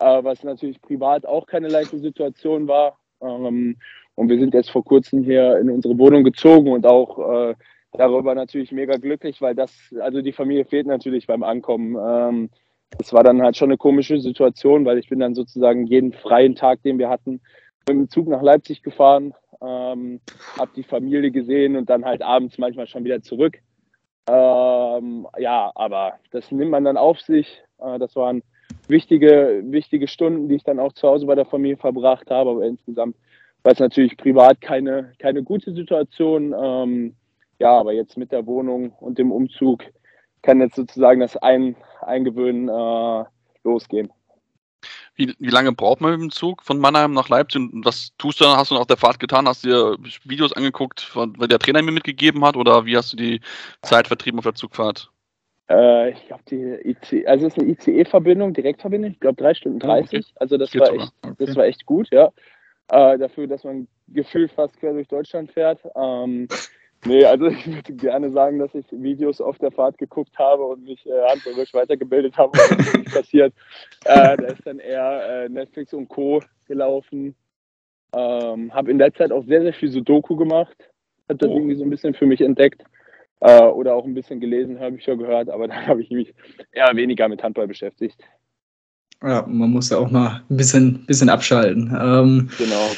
äh, 0.00 0.22
was 0.22 0.42
natürlich 0.44 0.80
privat 0.82 1.24
auch 1.24 1.46
keine 1.46 1.68
leichte 1.68 1.98
Situation 1.98 2.68
war. 2.68 2.98
Ähm, 3.22 3.76
und 4.16 4.28
wir 4.28 4.38
sind 4.38 4.52
jetzt 4.52 4.70
vor 4.70 4.84
kurzem 4.84 5.22
hier 5.22 5.58
in 5.58 5.70
unsere 5.70 5.96
Wohnung 5.96 6.24
gezogen 6.24 6.72
und 6.72 6.86
auch 6.86 7.18
äh, 7.18 7.54
darüber 7.92 8.34
natürlich 8.34 8.72
mega 8.72 8.96
glücklich, 8.96 9.40
weil 9.40 9.54
das, 9.54 9.72
also 10.00 10.20
die 10.22 10.32
Familie 10.32 10.64
fehlt 10.64 10.86
natürlich 10.86 11.26
beim 11.26 11.42
Ankommen. 11.42 11.96
Ähm, 11.96 12.50
das 12.96 13.12
war 13.12 13.22
dann 13.22 13.42
halt 13.42 13.56
schon 13.56 13.70
eine 13.70 13.76
komische 13.76 14.20
Situation, 14.20 14.84
weil 14.84 14.98
ich 14.98 15.08
bin 15.08 15.18
dann 15.18 15.34
sozusagen 15.34 15.86
jeden 15.86 16.12
freien 16.12 16.54
Tag, 16.54 16.82
den 16.82 16.98
wir 16.98 17.08
hatten, 17.08 17.40
mit 17.88 17.96
dem 17.96 18.08
Zug 18.08 18.28
nach 18.28 18.42
Leipzig 18.42 18.82
gefahren, 18.82 19.34
ähm, 19.60 20.20
habe 20.58 20.70
die 20.76 20.82
Familie 20.82 21.30
gesehen 21.30 21.76
und 21.76 21.90
dann 21.90 22.04
halt 22.04 22.22
abends 22.22 22.58
manchmal 22.58 22.86
schon 22.86 23.04
wieder 23.04 23.22
zurück. 23.22 23.58
Ähm, 24.28 25.26
ja, 25.38 25.72
aber 25.74 26.14
das 26.30 26.50
nimmt 26.52 26.70
man 26.70 26.84
dann 26.84 26.96
auf 26.96 27.20
sich. 27.20 27.62
Äh, 27.78 27.98
das 27.98 28.14
waren 28.14 28.42
wichtige, 28.88 29.62
wichtige 29.66 30.06
Stunden, 30.06 30.48
die 30.48 30.56
ich 30.56 30.64
dann 30.64 30.78
auch 30.78 30.92
zu 30.92 31.08
Hause 31.08 31.26
bei 31.26 31.34
der 31.34 31.46
Familie 31.46 31.78
verbracht 31.78 32.30
habe. 32.30 32.50
Aber 32.50 32.64
insgesamt 32.64 33.16
war 33.62 33.72
es 33.72 33.78
natürlich 33.78 34.16
privat 34.16 34.60
keine, 34.60 35.12
keine 35.18 35.42
gute 35.42 35.72
Situation. 35.72 36.54
Ähm, 36.58 37.14
ja, 37.58 37.78
aber 37.78 37.92
jetzt 37.92 38.16
mit 38.16 38.32
der 38.32 38.46
Wohnung 38.46 38.90
und 39.00 39.18
dem 39.18 39.32
Umzug 39.32 39.84
kann 40.42 40.60
jetzt 40.60 40.76
sozusagen 40.76 41.20
das 41.20 41.36
Ein 41.36 41.76
Eingewöhnen 42.02 42.68
äh, 42.68 43.24
losgehen. 43.64 44.12
Wie, 45.16 45.34
wie 45.40 45.50
lange 45.50 45.72
braucht 45.72 46.00
man 46.00 46.12
mit 46.12 46.20
dem 46.20 46.30
Zug 46.30 46.62
von 46.62 46.78
Mannheim 46.78 47.12
nach 47.12 47.28
Leipzig 47.28 47.60
und 47.60 47.84
was 47.84 48.12
tust 48.18 48.40
du 48.40 48.44
dann? 48.44 48.56
Hast 48.56 48.70
du 48.70 48.76
auf 48.76 48.86
der 48.86 48.96
Fahrt 48.96 49.18
getan? 49.18 49.48
Hast 49.48 49.64
du 49.64 49.68
dir 49.68 49.96
Videos 50.24 50.52
angeguckt, 50.52 51.10
weil 51.14 51.48
der 51.48 51.58
Trainer 51.58 51.82
mir 51.82 51.90
mitgegeben 51.90 52.44
hat 52.44 52.56
oder 52.56 52.86
wie 52.86 52.96
hast 52.96 53.12
du 53.12 53.16
die 53.16 53.40
Zeit 53.82 54.06
vertrieben 54.06 54.38
auf 54.38 54.44
der 54.44 54.54
Zugfahrt? 54.54 55.10
Äh, 55.68 56.10
ich 56.10 56.26
glaube, 56.26 56.42
die 56.48 56.90
IC, 56.90 57.26
also 57.26 57.46
es 57.46 57.56
ist 57.56 57.60
eine 57.60 57.72
ICE-Verbindung, 57.72 58.54
Direktverbindung, 58.54 59.10
ich 59.10 59.20
glaube 59.20 59.42
drei 59.42 59.54
Stunden 59.54 59.80
30. 59.80 59.90
Ah, 59.90 60.18
okay. 60.18 60.32
Also 60.36 60.56
das 60.56 60.74
war, 60.74 60.92
echt, 60.92 61.12
okay. 61.22 61.34
das 61.38 61.56
war 61.56 61.64
echt 61.64 61.84
gut, 61.84 62.08
ja. 62.10 62.30
Äh, 62.90 63.18
dafür, 63.18 63.46
dass 63.48 63.64
man 63.64 63.86
gefühlt 64.08 64.52
fast 64.52 64.78
quer 64.78 64.92
durch 64.92 65.08
Deutschland 65.08 65.50
fährt. 65.50 65.80
Ähm, 65.94 66.48
Nee, 67.04 67.24
also 67.24 67.46
ich 67.46 67.66
würde 67.66 67.92
gerne 67.94 68.30
sagen, 68.30 68.58
dass 68.58 68.74
ich 68.74 68.84
Videos 68.90 69.40
auf 69.40 69.58
der 69.58 69.70
Fahrt 69.70 69.98
geguckt 69.98 70.36
habe 70.38 70.64
und 70.64 70.84
mich 70.84 71.06
äh, 71.06 71.28
handwerklich 71.28 71.72
weitergebildet 71.72 72.36
habe, 72.36 72.52
was 72.58 72.94
nicht 72.94 73.12
passiert. 73.12 73.54
Äh, 74.04 74.36
da 74.36 74.46
ist 74.46 74.66
dann 74.66 74.78
eher 74.78 75.44
äh, 75.44 75.48
Netflix 75.48 75.92
und 75.94 76.08
Co. 76.08 76.40
gelaufen. 76.66 77.34
Ähm, 78.14 78.74
habe 78.74 78.90
in 78.90 78.98
der 78.98 79.14
Zeit 79.14 79.32
auch 79.32 79.44
sehr, 79.44 79.62
sehr 79.62 79.74
viel 79.74 79.90
Sudoku 79.90 80.34
gemacht. 80.36 80.76
Habe 81.28 81.38
das 81.38 81.50
oh. 81.50 81.54
irgendwie 81.54 81.76
so 81.76 81.84
ein 81.84 81.90
bisschen 81.90 82.14
für 82.14 82.26
mich 82.26 82.40
entdeckt. 82.40 82.82
Äh, 83.40 83.62
oder 83.62 83.94
auch 83.94 84.04
ein 84.04 84.14
bisschen 84.14 84.40
gelesen, 84.40 84.80
habe 84.80 84.96
ich 84.96 85.04
schon 85.04 85.18
gehört, 85.18 85.48
aber 85.48 85.68
dann 85.68 85.86
habe 85.86 86.02
ich 86.02 86.10
mich 86.10 86.34
eher 86.72 86.94
weniger 86.96 87.28
mit 87.28 87.42
Handball 87.42 87.68
beschäftigt. 87.68 88.20
Ja, 89.22 89.44
man 89.46 89.70
muss 89.70 89.90
ja 89.90 89.98
auch 89.98 90.10
mal 90.10 90.42
ein 90.48 90.56
bisschen, 90.56 91.04
bisschen 91.06 91.28
abschalten. 91.28 91.88
Ähm, 91.90 92.50
genau. 92.56 92.90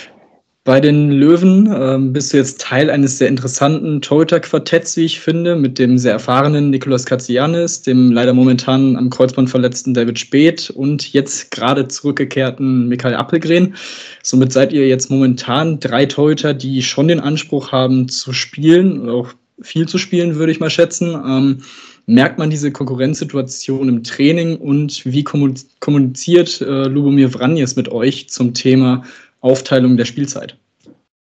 Bei 0.64 0.78
den 0.78 1.10
Löwen 1.10 1.72
ähm, 1.74 2.12
bist 2.12 2.34
du 2.34 2.36
jetzt 2.36 2.60
Teil 2.60 2.90
eines 2.90 3.16
sehr 3.16 3.28
interessanten 3.28 4.02
Torhüter-Quartetts, 4.02 4.94
wie 4.98 5.06
ich 5.06 5.18
finde, 5.18 5.56
mit 5.56 5.78
dem 5.78 5.96
sehr 5.96 6.12
erfahrenen 6.12 6.68
Nikolaus 6.68 7.06
Katzianis, 7.06 7.80
dem 7.80 8.12
leider 8.12 8.34
momentan 8.34 8.94
am 8.96 9.08
Kreuzband 9.08 9.48
verletzten 9.48 9.94
David 9.94 10.18
Speth 10.18 10.68
und 10.68 11.14
jetzt 11.14 11.50
gerade 11.50 11.88
zurückgekehrten 11.88 12.88
Michael 12.88 13.14
Appelgren. 13.14 13.74
Somit 14.22 14.52
seid 14.52 14.74
ihr 14.74 14.86
jetzt 14.86 15.10
momentan 15.10 15.80
drei 15.80 16.04
Torhüter, 16.04 16.52
die 16.52 16.82
schon 16.82 17.08
den 17.08 17.20
Anspruch 17.20 17.72
haben 17.72 18.08
zu 18.10 18.34
spielen, 18.34 19.08
auch 19.08 19.30
viel 19.62 19.88
zu 19.88 19.96
spielen, 19.96 20.34
würde 20.34 20.52
ich 20.52 20.60
mal 20.60 20.68
schätzen. 20.68 21.14
Ähm, 21.14 21.62
merkt 22.04 22.38
man 22.38 22.50
diese 22.50 22.70
Konkurrenzsituation 22.70 23.88
im 23.88 24.04
Training 24.04 24.58
und 24.58 25.06
wie 25.06 25.24
kommuniziert 25.24 26.60
äh, 26.60 26.84
Lubomir 26.84 27.30
Vranjes 27.30 27.76
mit 27.76 27.88
euch 27.88 28.28
zum 28.28 28.52
Thema 28.52 29.04
Aufteilung 29.40 29.96
der 29.96 30.04
Spielzeit? 30.04 30.56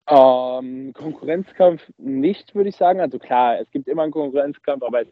Ähm, 0.08 0.92
Konkurrenzkampf 0.92 1.82
nicht, 1.98 2.54
würde 2.54 2.70
ich 2.70 2.76
sagen. 2.76 3.00
Also 3.00 3.18
klar, 3.18 3.60
es 3.60 3.70
gibt 3.70 3.88
immer 3.88 4.02
einen 4.02 4.12
Konkurrenzkampf, 4.12 4.82
aber 4.82 5.02
es 5.02 5.08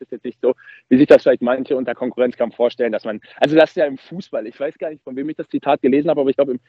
ist 0.00 0.12
jetzt 0.12 0.24
nicht 0.24 0.40
so, 0.40 0.54
wie 0.88 0.98
sich 0.98 1.06
das 1.06 1.22
vielleicht 1.22 1.42
manche 1.42 1.76
unter 1.76 1.94
Konkurrenzkampf 1.94 2.56
vorstellen, 2.56 2.92
dass 2.92 3.04
man, 3.04 3.20
also 3.36 3.54
das 3.54 3.70
ist 3.70 3.76
ja 3.76 3.86
im 3.86 3.98
Fußball, 3.98 4.46
ich 4.46 4.58
weiß 4.58 4.78
gar 4.78 4.90
nicht, 4.90 5.04
von 5.04 5.14
wem 5.16 5.28
ich 5.28 5.36
das 5.36 5.48
Zitat 5.48 5.82
gelesen 5.82 6.10
habe, 6.10 6.20
aber 6.20 6.30
ich 6.30 6.36
glaube, 6.36 6.52
im, 6.52 6.60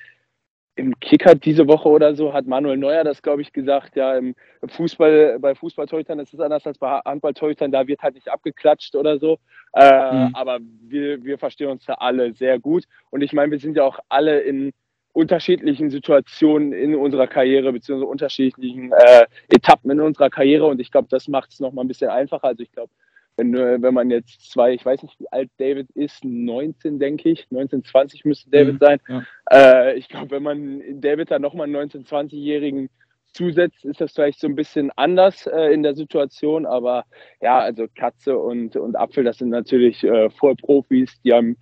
im 0.76 1.00
Kicker 1.00 1.36
diese 1.36 1.68
Woche 1.68 1.88
oder 1.88 2.16
so 2.16 2.34
hat 2.34 2.48
Manuel 2.48 2.78
Neuer 2.78 3.04
das, 3.04 3.22
glaube 3.22 3.42
ich, 3.42 3.54
gesagt, 3.54 3.96
ja, 3.96 4.18
im 4.18 4.36
Fußball, 4.68 5.40
bei 5.40 5.56
Fußballtorhütern 5.56 6.20
ist 6.20 6.34
es 6.34 6.40
anders 6.40 6.68
als 6.68 6.78
bei 6.78 7.00
Handballtorhütern, 7.06 7.72
da 7.72 7.88
wird 7.88 8.02
halt 8.02 8.16
nicht 8.16 8.30
abgeklatscht 8.30 8.96
oder 8.96 9.18
so. 9.18 9.40
Äh, 9.74 10.14
mhm. 10.14 10.36
Aber 10.36 10.60
wir, 10.82 11.24
wir 11.24 11.38
verstehen 11.38 11.70
uns 11.70 11.86
da 11.86 11.94
alle 11.94 12.34
sehr 12.34 12.60
gut. 12.60 12.84
Und 13.10 13.22
ich 13.22 13.32
meine, 13.32 13.52
wir 13.52 13.60
sind 13.60 13.78
ja 13.78 13.84
auch 13.84 14.00
alle 14.10 14.42
in 14.42 14.74
unterschiedlichen 15.14 15.90
Situationen 15.90 16.74
in 16.74 16.94
unserer 16.94 17.28
Karriere, 17.28 17.72
beziehungsweise 17.72 18.10
unterschiedlichen 18.10 18.92
äh, 18.92 19.26
Etappen 19.48 19.90
in 19.92 20.02
unserer 20.02 20.30
Karriere. 20.30 20.66
Und 20.66 20.82
ich 20.82 20.92
glaube, 20.92 21.08
das 21.10 21.30
macht 21.30 21.54
es 21.54 21.62
nochmal 21.62 21.86
ein 21.86 21.88
bisschen 21.88 22.10
einfacher. 22.10 22.48
Also 22.48 22.64
ich 22.64 22.72
glaube, 22.74 22.92
wenn, 23.38 23.54
wenn 23.54 23.94
man 23.94 24.10
jetzt 24.10 24.52
zwei, 24.52 24.74
ich 24.74 24.86
weiß 24.86 25.04
nicht, 25.04 25.20
wie 25.20 25.32
alt 25.32 25.50
David 25.58 25.90
ist, 25.92 26.24
19, 26.24 27.00
denke 27.00 27.30
ich, 27.30 27.48
19, 27.50 27.84
20 27.84 28.26
müsste 28.26 28.50
David 28.50 28.76
mhm, 28.76 28.80
sein. 28.80 29.00
Ja. 29.08 29.24
Äh, 29.52 29.98
ich 29.98 30.08
glaube, 30.08 30.32
wenn 30.32 30.44
man 30.44 30.82
David 31.02 31.32
da 31.32 31.40
nochmal 31.40 31.66
einen 31.66 31.74
19, 31.74 32.06
20-Jährigen 32.06 32.90
zusetzt, 33.34 33.84
ist 33.84 34.00
das 34.00 34.14
vielleicht 34.14 34.40
so 34.40 34.48
ein 34.48 34.56
bisschen 34.56 34.92
anders 34.96 35.46
äh, 35.48 35.74
in 35.74 35.84
der 35.84 35.96
Situation. 35.96 36.66
Aber 36.66 37.06
ja, 37.42 37.60
also 37.60 37.88
Katze 37.94 38.38
und, 38.38 38.76
und 38.78 38.96
Apfel, 38.96 39.24
das 39.24 39.40
sind 39.40 39.50
natürlich 39.50 40.04
äh, 40.04 40.30
Vollprofis, 40.30 41.22
die 41.22 41.34
haben 41.34 41.58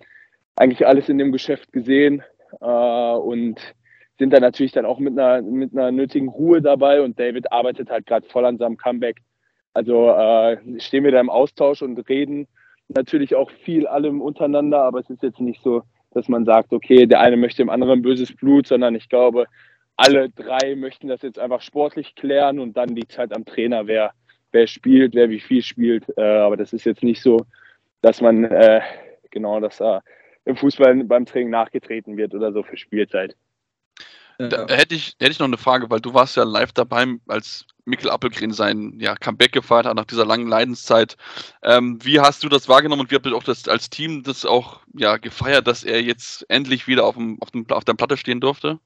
eigentlich 0.56 0.86
alles 0.86 1.08
in 1.08 1.18
dem 1.18 1.32
Geschäft 1.32 1.72
gesehen 1.72 2.22
äh, 2.60 2.64
und 2.66 3.60
sind 4.18 4.32
da 4.32 4.38
natürlich 4.38 4.70
dann 4.70 4.86
auch 4.86 5.00
mit 5.00 5.18
einer, 5.18 5.42
mit 5.42 5.72
einer 5.72 5.90
nötigen 5.90 6.28
Ruhe 6.28 6.62
dabei. 6.62 7.02
Und 7.02 7.18
David 7.18 7.50
arbeitet 7.50 7.90
halt 7.90 8.06
gerade 8.06 8.28
voll 8.28 8.44
an 8.44 8.58
seinem 8.58 8.76
Comeback 8.76 9.16
also 9.74 10.10
äh, 10.10 10.80
stehen 10.80 11.04
wir 11.04 11.12
da 11.12 11.20
im 11.20 11.30
Austausch 11.30 11.82
und 11.82 11.98
reden 12.08 12.46
natürlich 12.88 13.34
auch 13.34 13.50
viel 13.50 13.86
allem 13.86 14.20
untereinander, 14.20 14.82
aber 14.82 15.00
es 15.00 15.10
ist 15.10 15.22
jetzt 15.22 15.40
nicht 15.40 15.62
so, 15.62 15.82
dass 16.12 16.28
man 16.28 16.44
sagt, 16.44 16.72
okay, 16.72 17.06
der 17.06 17.20
eine 17.20 17.36
möchte 17.36 17.62
dem 17.62 17.70
anderen 17.70 18.02
böses 18.02 18.34
Blut, 18.34 18.66
sondern 18.66 18.94
ich 18.94 19.08
glaube, 19.08 19.46
alle 19.96 20.30
drei 20.30 20.74
möchten 20.76 21.08
das 21.08 21.22
jetzt 21.22 21.38
einfach 21.38 21.60
sportlich 21.60 22.14
klären 22.14 22.58
und 22.58 22.76
dann 22.76 22.88
liegt 22.90 23.12
es 23.12 23.18
halt 23.18 23.34
am 23.34 23.44
Trainer, 23.44 23.86
wer, 23.86 24.12
wer 24.52 24.66
spielt, 24.66 25.14
wer 25.14 25.30
wie 25.30 25.40
viel 25.40 25.62
spielt. 25.62 26.04
Äh, 26.16 26.22
aber 26.22 26.56
das 26.56 26.72
ist 26.72 26.84
jetzt 26.84 27.02
nicht 27.02 27.20
so, 27.20 27.44
dass 28.00 28.20
man 28.20 28.44
äh, 28.44 28.80
genau, 29.30 29.60
dass 29.60 29.78
da 29.78 30.02
im 30.44 30.56
Fußball 30.56 31.04
beim 31.04 31.26
Training 31.26 31.50
nachgetreten 31.50 32.16
wird 32.16 32.34
oder 32.34 32.52
so 32.52 32.62
für 32.62 32.76
Spielzeit. 32.76 33.36
Da 34.38 34.66
hätte 34.68 34.94
ich, 34.94 35.14
hätte 35.20 35.32
ich 35.32 35.38
noch 35.38 35.46
eine 35.46 35.58
Frage, 35.58 35.90
weil 35.90 36.00
du 36.00 36.12
warst 36.14 36.36
ja 36.36 36.42
live 36.44 36.72
dabei, 36.72 37.06
als 37.28 37.66
Mikkel 37.84 38.10
Appelgren 38.10 38.52
sein 38.52 38.94
ja, 38.98 39.14
Comeback 39.14 39.52
gefeiert 39.52 39.86
hat 39.86 39.96
nach 39.96 40.06
dieser 40.06 40.26
langen 40.26 40.48
Leidenszeit. 40.48 41.16
Ähm, 41.62 41.98
wie 42.02 42.20
hast 42.20 42.42
du 42.42 42.48
das 42.48 42.68
wahrgenommen 42.68 43.02
und 43.02 43.10
wie 43.10 43.16
habt 43.16 43.26
ihr 43.26 43.36
auch 43.36 43.44
das 43.44 43.68
als 43.68 43.90
Team 43.90 44.22
das 44.22 44.44
auch 44.44 44.80
ja, 44.94 45.18
gefeiert, 45.18 45.66
dass 45.66 45.84
er 45.84 46.02
jetzt 46.02 46.46
endlich 46.48 46.88
wieder 46.88 47.04
auf, 47.04 47.14
dem, 47.14 47.38
auf, 47.40 47.50
dem, 47.50 47.66
auf 47.70 47.84
der 47.84 47.94
Platte 47.94 48.16
stehen 48.16 48.40
durfte? 48.40 48.78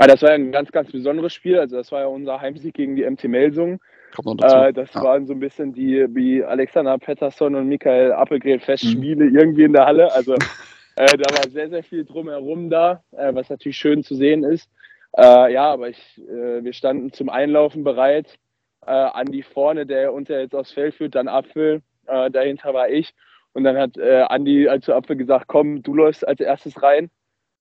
Ja, 0.00 0.06
das 0.06 0.22
war 0.22 0.30
ja 0.30 0.34
ein 0.36 0.52
ganz, 0.52 0.72
ganz 0.72 0.90
besonderes 0.90 1.32
Spiel. 1.32 1.58
Also 1.58 1.76
das 1.76 1.92
war 1.92 2.00
ja 2.00 2.06
unser 2.06 2.40
Heimsieg 2.40 2.74
gegen 2.74 2.96
die 2.96 3.08
MT 3.08 3.24
Melsung. 3.24 3.80
Äh, 4.18 4.72
das 4.72 4.92
ja. 4.94 5.02
waren 5.02 5.26
so 5.26 5.32
ein 5.32 5.40
bisschen 5.40 5.72
die 5.72 6.06
wie 6.10 6.44
Alexander 6.44 6.98
Pettersson 6.98 7.54
und 7.54 7.68
Michael 7.68 8.12
Appelgren 8.12 8.60
Festspiele 8.60 9.26
mhm. 9.26 9.36
irgendwie 9.36 9.64
in 9.64 9.72
der 9.72 9.86
Halle. 9.86 10.12
Also 10.12 10.34
Äh, 10.96 11.16
da 11.16 11.36
war 11.36 11.50
sehr, 11.50 11.70
sehr 11.70 11.82
viel 11.82 12.04
drumherum 12.04 12.68
da, 12.70 13.02
äh, 13.12 13.34
was 13.34 13.48
natürlich 13.48 13.76
schön 13.76 14.04
zu 14.04 14.14
sehen 14.14 14.44
ist. 14.44 14.70
Äh, 15.16 15.52
ja, 15.52 15.70
aber 15.72 15.88
ich, 15.88 16.18
äh, 16.18 16.64
wir 16.64 16.72
standen 16.72 17.12
zum 17.12 17.28
Einlaufen 17.28 17.84
bereit. 17.84 18.38
Äh, 18.86 18.90
Andi 18.90 19.42
vorne, 19.42 19.86
der 19.86 20.12
uns 20.12 20.28
ja 20.28 20.40
jetzt 20.40 20.54
aufs 20.54 20.72
Feld 20.72 20.94
führt, 20.94 21.14
dann 21.14 21.28
Apfel. 21.28 21.82
Äh, 22.06 22.30
dahinter 22.30 22.74
war 22.74 22.88
ich. 22.88 23.14
Und 23.54 23.64
dann 23.64 23.76
hat 23.76 23.98
Andi 23.98 24.66
zu 24.80 24.94
Apfel 24.94 25.14
gesagt, 25.14 25.46
komm, 25.46 25.82
du 25.82 25.92
läufst 25.92 26.26
als 26.26 26.40
erstes 26.40 26.82
rein 26.82 27.10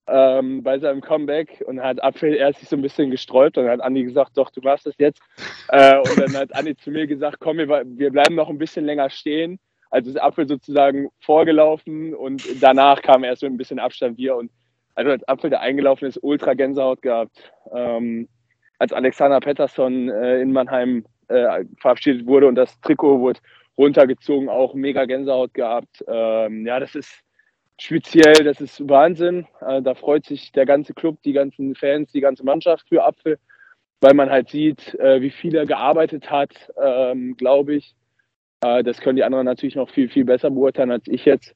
ähm, 0.08 0.64
bei 0.64 0.80
seinem 0.80 1.02
Comeback. 1.02 1.62
Und 1.68 1.84
hat 1.84 2.02
Apfel 2.02 2.34
erst 2.34 2.62
sich 2.62 2.70
so 2.70 2.78
ein 2.78 2.82
bisschen 2.82 3.12
gesträubt. 3.12 3.58
Und 3.58 3.68
hat 3.68 3.82
Andi 3.82 4.06
gesagt, 4.06 4.38
doch, 4.38 4.52
du 4.52 4.62
machst 4.62 4.86
das 4.86 4.96
jetzt. 5.00 5.22
Und 5.70 6.18
dann 6.18 6.38
hat 6.38 6.56
Andi 6.56 6.78
zu 6.78 6.92
mir 6.92 7.08
gesagt, 7.08 7.42
komm, 7.42 7.58
wir, 7.58 7.84
wir 7.86 8.10
bleiben 8.10 8.36
noch 8.36 8.48
ein 8.48 8.58
bisschen 8.58 8.86
länger 8.86 9.10
stehen 9.10 9.60
also 9.92 10.10
ist 10.10 10.22
Apfel 10.22 10.48
sozusagen 10.48 11.10
vorgelaufen 11.20 12.16
und 12.16 12.44
danach 12.62 13.02
kam 13.02 13.24
erst 13.24 13.44
mit 13.44 13.52
ein 13.52 13.58
bisschen 13.58 13.80
Abstand 13.80 14.18
wir 14.18 14.36
und 14.36 14.52
also 14.96 15.12
als 15.12 15.28
Apfel, 15.28 15.50
der 15.50 15.62
eingelaufen 15.62 16.08
ist, 16.08 16.20
ultra 16.22 16.54
Gänsehaut 16.54 17.02
gehabt. 17.02 17.54
Ähm, 17.74 18.28
als 18.80 18.94
Alexander 18.94 19.40
Pettersson 19.40 20.10
äh, 20.10 20.42
in 20.42 20.52
Mannheim 20.52 21.06
äh, 21.28 21.66
verabschiedet 21.80 22.26
wurde 22.26 22.48
und 22.48 22.56
das 22.56 22.80
Trikot 22.82 23.20
wurde 23.20 23.40
runtergezogen, 23.78 24.50
auch 24.50 24.74
mega 24.74 25.06
Gänsehaut 25.06 25.54
gehabt. 25.54 26.04
Ähm, 26.08 26.66
ja, 26.66 26.80
das 26.80 26.96
ist 26.96 27.24
speziell, 27.80 28.44
das 28.44 28.60
ist 28.60 28.88
Wahnsinn. 28.88 29.48
Äh, 29.62 29.82
da 29.82 29.96
freut 29.96 30.26
sich 30.26 30.52
der 30.52 30.66
ganze 30.66 30.94
Club, 30.94 31.22
die 31.24 31.34
ganzen 31.34 31.76
Fans, 31.76 32.12
die 32.12 32.22
ganze 32.22 32.44
Mannschaft 32.44 32.88
für 32.90 33.04
Apfel, 33.04 33.40
weil 34.02 34.14
man 34.14 34.30
halt 34.30 34.50
sieht, 34.50 34.96
äh, 34.96 35.22
wie 35.22 35.32
viel 35.32 35.56
er 35.56 35.66
gearbeitet 35.66 36.30
hat, 36.30 36.72
ähm, 36.82 37.36
glaube 37.38 37.76
ich. 37.76 37.96
Äh, 38.62 38.84
das 38.84 39.00
können 39.00 39.16
die 39.16 39.24
anderen 39.24 39.46
natürlich 39.46 39.76
noch 39.76 39.90
viel, 39.90 40.10
viel 40.10 40.26
besser 40.26 40.50
beurteilen 40.50 40.92
als 40.92 41.08
ich 41.08 41.26
jetzt. 41.26 41.56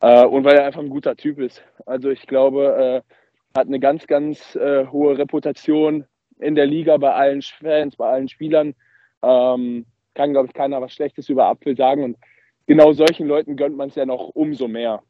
Äh, 0.00 0.24
und 0.24 0.44
weil 0.44 0.56
er 0.56 0.66
einfach 0.66 0.80
ein 0.80 0.90
guter 0.90 1.16
Typ 1.16 1.38
ist. 1.38 1.62
Also 1.86 2.10
ich 2.10 2.26
glaube, 2.26 3.02
äh, 3.04 3.58
hat 3.58 3.66
eine 3.66 3.80
ganz, 3.80 4.06
ganz 4.06 4.54
äh, 4.56 4.86
hohe 4.86 5.16
Reputation 5.16 6.04
in 6.38 6.54
der 6.54 6.66
Liga 6.66 6.96
bei 6.98 7.12
allen 7.12 7.42
Fans, 7.42 7.96
bei 7.96 8.08
allen 8.08 8.28
Spielern. 8.28 8.74
Ähm, 9.22 9.86
kann, 10.14 10.32
glaube 10.32 10.48
ich, 10.48 10.54
keiner 10.54 10.80
was 10.80 10.92
Schlechtes 10.92 11.28
über 11.28 11.46
Apfel 11.46 11.76
sagen. 11.76 12.04
Und 12.04 12.18
genau 12.66 12.92
solchen 12.92 13.26
Leuten 13.26 13.56
gönnt 13.56 13.76
man 13.76 13.88
es 13.88 13.94
ja 13.94 14.06
noch 14.06 14.28
umso 14.34 14.68
mehr. 14.68 15.02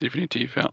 Definitiv, 0.00 0.56
ja. 0.56 0.70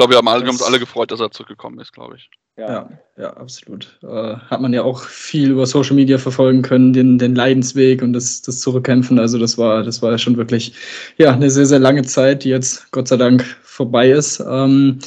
Ich 0.00 0.02
glaube, 0.02 0.14
wir 0.14 0.16
haben 0.16 0.28
alle, 0.28 0.48
uns 0.48 0.62
alle 0.62 0.78
gefreut, 0.78 1.10
dass 1.10 1.20
er 1.20 1.30
zurückgekommen 1.30 1.78
ist, 1.78 1.92
glaube 1.92 2.16
ich. 2.16 2.30
Ja, 2.56 2.88
ja, 3.18 3.36
absolut. 3.36 3.98
Äh, 4.02 4.36
hat 4.36 4.62
man 4.62 4.72
ja 4.72 4.82
auch 4.82 5.02
viel 5.02 5.50
über 5.50 5.66
Social 5.66 5.94
Media 5.94 6.16
verfolgen 6.16 6.62
können, 6.62 6.94
den, 6.94 7.18
den 7.18 7.34
Leidensweg 7.34 8.00
und 8.00 8.14
das, 8.14 8.40
das 8.40 8.60
Zurückkämpfen. 8.60 9.18
Also 9.18 9.36
das 9.36 9.58
war, 9.58 9.82
das 9.82 10.00
war 10.00 10.16
schon 10.16 10.38
wirklich 10.38 10.72
ja, 11.18 11.34
eine 11.34 11.50
sehr, 11.50 11.66
sehr 11.66 11.80
lange 11.80 12.00
Zeit, 12.00 12.44
die 12.44 12.48
jetzt 12.48 12.90
Gott 12.92 13.08
sei 13.08 13.18
Dank 13.18 13.44
vorbei 13.62 14.08
ist. 14.10 14.42
Ähm, 14.48 15.00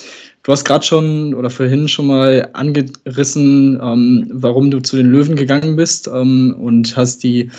du 0.43 0.51
hast 0.51 0.63
gerade 0.63 0.85
schon 0.85 1.33
oder 1.33 1.49
vorhin 1.49 1.87
schon 1.87 2.05
mal 2.05 2.49
angerissen, 2.53 3.79
ähm, 3.81 4.27
warum 4.31 4.69
du 4.69 4.79
zu 4.79 4.95
den 4.95 5.07
Löwen 5.07 5.35
gegangen 5.35 5.75
bist 5.75 6.07
ähm, 6.07 6.55
und 6.59 6.95
hast 6.95 7.23
die 7.23 7.49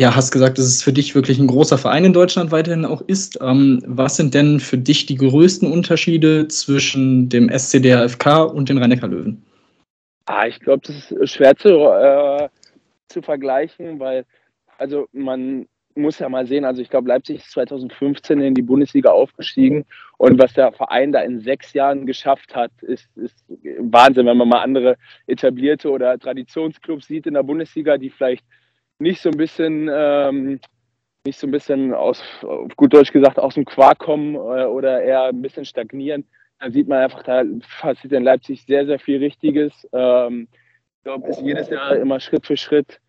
ja, 0.00 0.16
hast 0.16 0.30
gesagt, 0.30 0.56
dass 0.56 0.64
es 0.64 0.82
für 0.82 0.94
dich 0.94 1.14
wirklich 1.14 1.38
ein 1.38 1.46
großer 1.46 1.76
Verein 1.76 2.06
in 2.06 2.14
Deutschland 2.14 2.50
weiterhin 2.52 2.86
auch 2.86 3.02
ist. 3.02 3.38
Ähm, 3.42 3.82
was 3.86 4.16
sind 4.16 4.32
denn 4.32 4.58
für 4.58 4.78
dich 4.78 5.04
die 5.04 5.16
größten 5.16 5.70
Unterschiede 5.70 6.48
zwischen 6.48 7.28
dem 7.28 7.50
SCDFK 7.50 8.44
und 8.44 8.70
den 8.70 8.78
rhein 8.78 8.98
löwen 8.98 9.44
Ah, 10.24 10.46
ich 10.46 10.58
glaube, 10.58 10.80
das 10.86 11.10
ist 11.10 11.34
schwer 11.34 11.54
zu, 11.54 11.68
äh, 11.68 12.48
zu 13.08 13.20
vergleichen, 13.20 14.00
weil 14.00 14.24
also 14.78 15.06
man 15.12 15.66
muss 15.94 16.18
ja 16.18 16.30
mal 16.30 16.46
sehen, 16.46 16.64
also 16.64 16.80
ich 16.80 16.88
glaube, 16.88 17.08
Leipzig 17.08 17.36
ist 17.36 17.50
2015 17.50 18.40
in 18.40 18.54
die 18.54 18.62
Bundesliga 18.62 19.10
aufgestiegen 19.10 19.84
und 20.16 20.40
was 20.40 20.54
der 20.54 20.72
Verein 20.72 21.12
da 21.12 21.20
in 21.20 21.40
sechs 21.40 21.74
Jahren 21.74 22.06
geschafft 22.06 22.56
hat, 22.56 22.70
ist, 22.80 23.14
ist 23.18 23.44
Wahnsinn, 23.78 24.24
wenn 24.24 24.38
man 24.38 24.48
mal 24.48 24.62
andere 24.62 24.96
etablierte 25.26 25.90
oder 25.90 26.18
Traditionsclubs 26.18 27.06
sieht 27.06 27.26
in 27.26 27.34
der 27.34 27.42
Bundesliga, 27.42 27.98
die 27.98 28.08
vielleicht 28.08 28.46
nicht 29.00 29.20
so 29.20 29.30
ein 29.30 29.36
bisschen, 29.36 29.90
ähm, 29.92 30.60
nicht 31.26 31.38
so 31.38 31.46
ein 31.46 31.50
bisschen 31.50 31.94
aus, 31.94 32.22
auf 32.42 32.76
gut 32.76 32.94
Deutsch 32.94 33.12
gesagt, 33.12 33.38
aus 33.38 33.54
dem 33.54 33.64
Quark 33.64 33.98
kommen 33.98 34.34
äh, 34.34 34.38
oder 34.64 35.02
eher 35.02 35.24
ein 35.24 35.42
bisschen 35.42 35.64
stagnieren, 35.64 36.24
dann 36.58 36.72
sieht 36.72 36.88
man 36.88 36.98
einfach, 36.98 37.22
da 37.22 37.42
passiert 37.80 38.12
in 38.12 38.22
Leipzig 38.22 38.64
sehr, 38.66 38.86
sehr 38.86 38.98
viel 38.98 39.18
Richtiges. 39.18 39.88
Ähm, 39.92 40.48
ich 40.98 41.04
glaube, 41.04 41.28
es 41.28 41.38
ist 41.38 41.44
jedes 41.44 41.70
Jahr 41.70 41.96
immer 41.96 42.20
Schritt 42.20 42.46
für 42.46 42.56
Schritt 42.56 43.00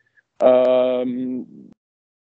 ähm, 0.42 1.72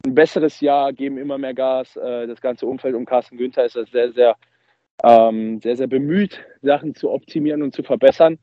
ein 0.05 0.15
besseres 0.15 0.59
Jahr, 0.61 0.93
geben 0.93 1.17
immer 1.17 1.38
mehr 1.38 1.53
Gas. 1.53 1.95
Äh, 1.95 2.28
das 2.28 2.41
ganze 2.41 2.65
Umfeld 2.65 2.95
um 2.95 3.05
Carsten 3.05 3.38
Günther 3.38 3.65
ist 3.65 3.76
das 3.76 3.89
sehr, 3.91 4.11
sehr, 4.11 4.36
ähm, 5.03 5.59
sehr, 5.61 5.76
sehr 5.76 5.88
bemüht, 5.88 6.43
Sachen 6.61 6.95
zu 6.95 7.11
optimieren 7.11 7.61
und 7.61 7.74
zu 7.74 7.84
verbessern. 7.84 8.39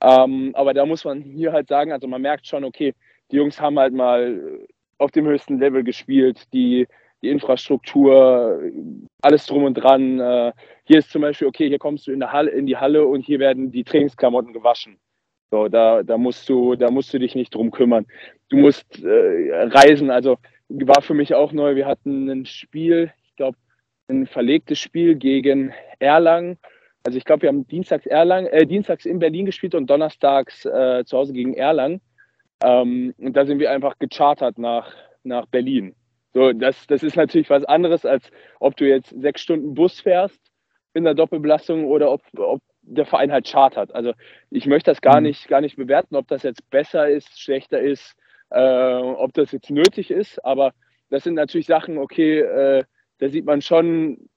Ähm, 0.00 0.54
aber 0.54 0.74
da 0.74 0.86
muss 0.86 1.04
man 1.04 1.22
hier 1.22 1.52
halt 1.52 1.68
sagen, 1.68 1.92
also 1.92 2.06
man 2.06 2.22
merkt 2.22 2.46
schon, 2.46 2.64
okay, 2.64 2.94
die 3.30 3.36
Jungs 3.36 3.60
haben 3.60 3.78
halt 3.78 3.94
mal 3.94 4.66
auf 4.98 5.10
dem 5.10 5.26
höchsten 5.26 5.58
Level 5.58 5.84
gespielt, 5.84 6.52
die, 6.52 6.86
die 7.22 7.28
Infrastruktur, 7.28 8.60
alles 9.22 9.46
drum 9.46 9.64
und 9.64 9.74
dran. 9.74 10.20
Äh, 10.20 10.52
hier 10.84 10.98
ist 10.98 11.10
zum 11.10 11.22
Beispiel, 11.22 11.48
okay, 11.48 11.68
hier 11.68 11.78
kommst 11.78 12.06
du 12.06 12.12
in, 12.12 12.32
Halle, 12.32 12.50
in 12.50 12.66
die 12.66 12.76
Halle 12.76 13.06
und 13.06 13.24
hier 13.24 13.38
werden 13.38 13.70
die 13.70 13.84
Trainingsklamotten 13.84 14.52
gewaschen. 14.52 14.98
So, 15.50 15.68
da, 15.68 16.02
da, 16.02 16.18
musst 16.18 16.48
du, 16.48 16.74
da 16.74 16.90
musst 16.90 17.12
du 17.14 17.18
dich 17.18 17.34
nicht 17.34 17.54
drum 17.54 17.70
kümmern. 17.70 18.06
Du 18.50 18.56
musst 18.58 19.02
äh, 19.02 19.62
reisen, 19.62 20.10
also 20.10 20.36
war 20.68 21.00
für 21.00 21.14
mich 21.14 21.34
auch 21.34 21.52
neu. 21.52 21.74
Wir 21.74 21.86
hatten 21.86 22.28
ein 22.28 22.44
Spiel, 22.44 23.12
ich 23.24 23.36
glaube, 23.36 23.56
ein 24.08 24.26
verlegtes 24.26 24.78
Spiel 24.78 25.14
gegen 25.14 25.72
Erlangen. 25.98 26.58
Also 27.04 27.16
ich 27.16 27.24
glaube, 27.24 27.42
wir 27.42 27.48
haben 27.48 27.66
dienstags 27.66 28.06
Erlangen, 28.06 28.48
äh, 28.48 28.66
dienstags 28.66 29.06
in 29.06 29.18
Berlin 29.18 29.46
gespielt 29.46 29.74
und 29.74 29.88
donnerstags 29.88 30.66
äh, 30.66 31.04
zu 31.06 31.16
Hause 31.16 31.32
gegen 31.32 31.54
Erlangen. 31.54 32.00
Ähm, 32.62 33.14
und 33.18 33.36
da 33.36 33.46
sind 33.46 33.58
wir 33.58 33.70
einfach 33.70 33.98
gechartert 33.98 34.58
nach, 34.58 34.92
nach 35.22 35.46
Berlin. 35.46 35.94
So, 36.34 36.52
das, 36.52 36.86
das 36.86 37.02
ist 37.02 37.16
natürlich 37.16 37.50
was 37.50 37.64
anderes, 37.64 38.04
als 38.04 38.30
ob 38.60 38.76
du 38.76 38.88
jetzt 38.88 39.14
sechs 39.20 39.40
Stunden 39.40 39.74
Bus 39.74 40.00
fährst 40.00 40.40
in 40.94 41.04
der 41.04 41.14
Doppelbelastung 41.14 41.86
oder 41.86 42.10
ob, 42.10 42.22
ob 42.36 42.60
der 42.82 43.06
Verein 43.06 43.32
halt 43.32 43.48
chartert. 43.48 43.94
Also 43.94 44.12
ich 44.50 44.66
möchte 44.66 44.90
das 44.90 45.00
gar 45.00 45.20
mhm. 45.20 45.28
nicht, 45.28 45.48
gar 45.48 45.60
nicht 45.60 45.76
bewerten, 45.76 46.16
ob 46.16 46.28
das 46.28 46.42
jetzt 46.42 46.68
besser 46.70 47.08
ist, 47.08 47.40
schlechter 47.40 47.80
ist, 47.80 48.14
äh, 48.50 48.60
ob 48.60 49.32
das 49.34 49.52
jetzt 49.52 49.70
nötig 49.70 50.10
ist. 50.10 50.44
Aber 50.44 50.72
das 51.10 51.24
sind 51.24 51.34
natürlich 51.34 51.66
Sachen, 51.66 51.98
okay, 51.98 52.40
äh, 52.40 52.84
da 53.18 53.28
sieht 53.28 53.44
man 53.44 53.62
schon, 53.62 54.28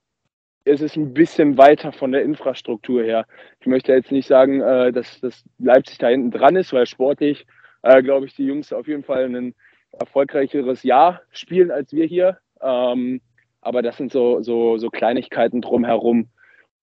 es 0.64 0.80
ist 0.80 0.96
ein 0.96 1.12
bisschen 1.12 1.58
weiter 1.58 1.92
von 1.92 2.12
der 2.12 2.22
Infrastruktur 2.22 3.02
her. 3.02 3.26
Ich 3.60 3.66
möchte 3.66 3.92
jetzt 3.92 4.12
nicht 4.12 4.28
sagen, 4.28 4.60
äh, 4.60 4.92
dass, 4.92 5.20
dass 5.20 5.44
Leipzig 5.58 5.98
da 5.98 6.08
hinten 6.08 6.30
dran 6.30 6.56
ist, 6.56 6.72
weil 6.72 6.86
sportlich 6.86 7.46
äh, 7.82 8.02
glaube 8.02 8.26
ich, 8.26 8.34
die 8.34 8.46
Jungs 8.46 8.72
auf 8.72 8.86
jeden 8.86 9.04
Fall 9.04 9.24
ein 9.24 9.54
erfolgreicheres 9.92 10.82
Jahr 10.82 11.22
spielen 11.30 11.70
als 11.70 11.92
wir 11.92 12.06
hier. 12.06 12.38
Ähm, 12.60 13.20
aber 13.60 13.82
das 13.82 13.96
sind 13.96 14.12
so, 14.12 14.42
so, 14.42 14.78
so 14.78 14.90
Kleinigkeiten 14.90 15.60
drumherum, 15.60 16.28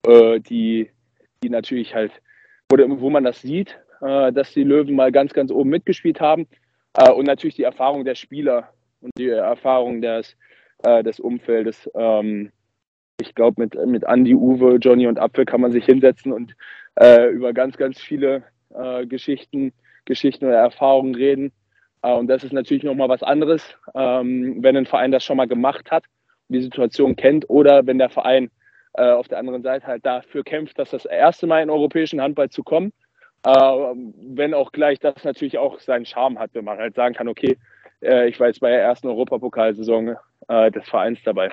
äh, 0.06 0.40
die, 0.40 0.90
die 1.44 1.50
natürlich 1.50 1.96
halt, 1.96 2.12
wo, 2.70 3.10
man 3.10 3.24
das 3.24 3.42
sieht, 3.42 3.78
äh, 4.02 4.32
dass 4.32 4.54
die 4.54 4.64
Löwen 4.64 4.96
mal 4.96 5.12
ganz, 5.12 5.34
ganz 5.34 5.52
oben 5.52 5.70
mitgespielt 5.70 6.22
haben. 6.22 6.48
Äh, 6.94 7.12
und 7.12 7.26
natürlich 7.26 7.56
die 7.56 7.64
Erfahrung 7.64 8.06
der 8.06 8.16
Spieler 8.16 8.70
und 9.02 9.12
die 9.18 9.30
Erfahrung 9.30 10.02
des, 10.02 10.38
äh, 10.84 11.04
des 11.04 11.20
Umfeldes. 11.20 11.90
Ähm, 11.96 12.52
ich 13.20 13.36
glaube, 13.36 13.62
mit, 13.62 13.76
mit 13.88 14.04
Andy, 14.04 14.34
Uwe, 14.34 14.78
Johnny 14.78 15.08
und 15.08 15.20
Apfel 15.20 15.46
kann 15.46 15.60
man 15.60 15.74
sich 15.74 15.84
hinsetzen 15.84 16.32
und 16.32 16.56
äh, 16.96 17.30
über 17.30 17.54
ganz, 17.54 17.78
ganz 17.78 18.00
viele 18.00 18.44
Geschichten 19.08 19.74
Geschichten 20.10 20.46
oder 20.46 20.58
Erfahrungen 20.58 21.16
reden. 21.16 21.54
Äh, 22.02 22.14
und 22.14 22.28
das 22.28 22.44
ist 22.44 22.52
natürlich 22.52 22.84
nochmal 22.84 23.08
was 23.08 23.24
anderes, 23.24 23.64
ähm, 23.96 24.62
wenn 24.62 24.76
ein 24.76 24.86
Verein 24.86 25.12
das 25.12 25.24
schon 25.24 25.38
mal 25.38 25.48
gemacht 25.48 25.92
hat 25.92 26.04
und 26.50 26.56
die 26.56 26.62
Situation 26.62 27.16
kennt 27.16 27.50
oder 27.50 27.88
wenn 27.88 27.98
der 27.98 28.10
Verein 28.10 28.52
äh, 28.94 29.10
auf 29.10 29.30
der 29.30 29.38
anderen 29.38 29.62
Seite 29.62 29.88
halt 29.88 30.06
dafür 30.06 30.44
kämpft, 30.44 30.78
dass 30.78 30.90
das 30.90 31.06
erste 31.06 31.48
Mal 31.48 31.64
in 31.64 31.70
europäischen 31.70 32.22
Handball 32.22 32.50
zu 32.50 32.64
kommen. 32.64 32.92
Äh, 33.46 33.52
wenn 33.52 34.54
auch 34.54 34.74
gleich 34.74 35.00
das 35.00 35.24
natürlich 35.24 35.58
auch 35.58 35.80
seinen 35.80 36.06
Charme 36.06 36.40
hat, 36.40 36.52
wenn 36.54 36.66
man 36.66 36.78
halt 36.78 36.96
sagen 36.96 37.16
kann, 37.16 37.30
okay, 37.30 37.58
ich 38.02 38.40
war 38.40 38.48
jetzt 38.48 38.62
bei 38.62 38.70
der 38.70 38.82
ersten 38.82 39.08
Europapokalsaison 39.10 40.16
des 40.48 40.88
Vereins 40.88 41.20
dabei. 41.26 41.52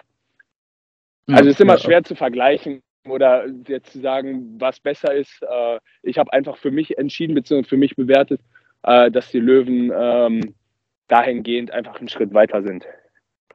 Also 1.26 1.48
es 1.48 1.56
ist 1.56 1.60
immer 1.60 1.76
schwer 1.76 2.04
zu 2.04 2.14
vergleichen, 2.14 2.84
oder 3.10 3.46
jetzt 3.66 3.92
zu 3.92 4.00
sagen, 4.00 4.56
was 4.58 4.80
besser 4.80 5.14
ist. 5.14 5.42
Äh, 5.42 5.78
ich 6.02 6.18
habe 6.18 6.32
einfach 6.32 6.56
für 6.56 6.70
mich 6.70 6.98
entschieden, 6.98 7.34
beziehungsweise 7.34 7.68
für 7.68 7.76
mich 7.76 7.96
bewertet, 7.96 8.40
äh, 8.82 9.10
dass 9.10 9.30
die 9.30 9.40
Löwen 9.40 9.92
ähm, 9.94 10.54
dahingehend 11.08 11.70
einfach 11.70 11.98
einen 11.98 12.08
Schritt 12.08 12.34
weiter 12.34 12.62
sind. 12.62 12.84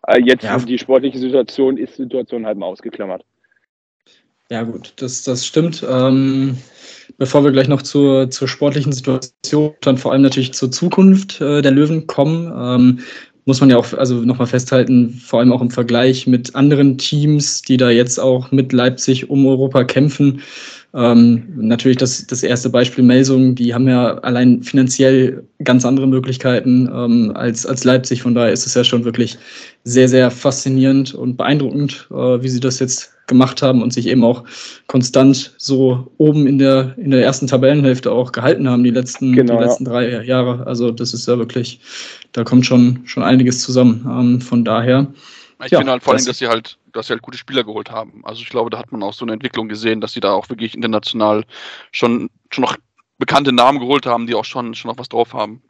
Äh, 0.07 0.21
jetzt 0.21 0.43
ja. 0.43 0.57
die 0.57 0.77
sportliche 0.77 1.17
Situation 1.17 1.77
ist 1.77 1.95
Situation 1.95 2.45
halt 2.45 2.57
mal 2.57 2.67
ausgeklammert. 2.67 3.23
Ja, 4.49 4.63
gut, 4.63 4.93
das, 4.97 5.23
das 5.23 5.45
stimmt. 5.45 5.85
Ähm, 5.89 6.57
bevor 7.17 7.43
wir 7.43 7.51
gleich 7.51 7.69
noch 7.69 7.81
zur, 7.81 8.29
zur 8.29 8.49
sportlichen 8.49 8.91
Situation, 8.91 9.75
dann 9.79 9.97
vor 9.97 10.11
allem 10.11 10.23
natürlich 10.23 10.53
zur 10.53 10.71
Zukunft 10.71 11.39
äh, 11.39 11.61
der 11.61 11.71
Löwen 11.71 12.05
kommen, 12.05 12.51
ähm, 12.53 12.99
muss 13.45 13.59
man 13.59 13.69
ja 13.69 13.77
auch 13.77 13.93
also 13.93 14.15
nochmal 14.15 14.47
festhalten, 14.47 15.09
vor 15.13 15.39
allem 15.39 15.51
auch 15.51 15.61
im 15.61 15.71
Vergleich 15.71 16.27
mit 16.27 16.55
anderen 16.55 16.97
Teams, 16.97 17.61
die 17.61 17.77
da 17.77 17.89
jetzt 17.89 18.19
auch 18.19 18.51
mit 18.51 18.71
Leipzig 18.73 19.29
um 19.29 19.45
Europa 19.45 19.83
kämpfen. 19.83 20.41
Ähm, 20.93 21.47
natürlich 21.55 21.97
das, 21.97 22.27
das 22.27 22.43
erste 22.43 22.69
Beispiel 22.69 23.03
Melsung, 23.03 23.55
die 23.55 23.73
haben 23.73 23.87
ja 23.87 24.15
allein 24.19 24.61
finanziell 24.61 25.43
ganz 25.63 25.85
andere 25.85 26.05
Möglichkeiten 26.05 26.89
ähm, 26.93 27.31
als, 27.33 27.65
als 27.65 27.85
Leipzig. 27.85 28.23
Von 28.23 28.35
daher 28.35 28.51
ist 28.51 28.65
es 28.65 28.73
ja 28.73 28.83
schon 28.83 29.05
wirklich 29.05 29.37
sehr, 29.85 30.09
sehr 30.09 30.29
faszinierend 30.29 31.13
und 31.13 31.37
beeindruckend, 31.37 32.07
äh, 32.11 32.43
wie 32.43 32.49
sie 32.49 32.59
das 32.59 32.79
jetzt 32.79 33.13
gemacht 33.27 33.61
haben 33.61 33.81
und 33.81 33.93
sich 33.93 34.07
eben 34.07 34.25
auch 34.25 34.43
konstant 34.87 35.53
so 35.57 36.11
oben 36.17 36.45
in 36.45 36.57
der, 36.57 36.93
in 36.97 37.11
der 37.11 37.23
ersten 37.23 37.47
Tabellenhälfte 37.47 38.11
auch 38.11 38.33
gehalten 38.33 38.67
haben, 38.67 38.83
die 38.83 38.89
letzten, 38.89 39.31
genau, 39.31 39.57
die 39.57 39.63
letzten 39.63 39.85
drei 39.85 40.21
Jahre. 40.25 40.67
Also 40.67 40.91
das 40.91 41.13
ist 41.13 41.25
ja 41.29 41.37
wirklich, 41.37 41.79
da 42.33 42.43
kommt 42.43 42.65
schon, 42.65 42.99
schon 43.05 43.23
einiges 43.23 43.61
zusammen. 43.61 44.05
Ähm, 44.09 44.41
von 44.41 44.65
daher. 44.65 45.07
Ich 45.65 45.71
ja, 45.71 45.79
finde 45.79 45.91
halt 45.91 46.03
vor 46.03 46.13
allem, 46.13 46.25
dass 46.25 46.39
sie 46.39 46.47
halt, 46.47 46.77
dass 46.91 47.07
sie 47.07 47.13
halt 47.13 47.21
gute 47.21 47.37
Spieler 47.37 47.63
geholt 47.63 47.91
haben. 47.91 48.21
Also 48.25 48.41
ich 48.41 48.49
glaube, 48.49 48.69
da 48.69 48.79
hat 48.79 48.91
man 48.91 49.03
auch 49.03 49.13
so 49.13 49.25
eine 49.25 49.33
Entwicklung 49.33 49.67
gesehen, 49.67 50.01
dass 50.01 50.13
sie 50.13 50.19
da 50.19 50.33
auch 50.33 50.49
wirklich 50.49 50.75
international 50.75 51.43
schon, 51.91 52.29
schon 52.49 52.63
noch 52.63 52.77
bekannte 53.17 53.53
Namen 53.53 53.79
geholt 53.79 54.05
haben, 54.05 54.27
die 54.27 54.35
auch 54.35 54.45
schon, 54.45 54.73
schon 54.73 54.89
noch 54.89 54.97
was 54.97 55.09
drauf 55.09 55.33
haben. 55.33 55.61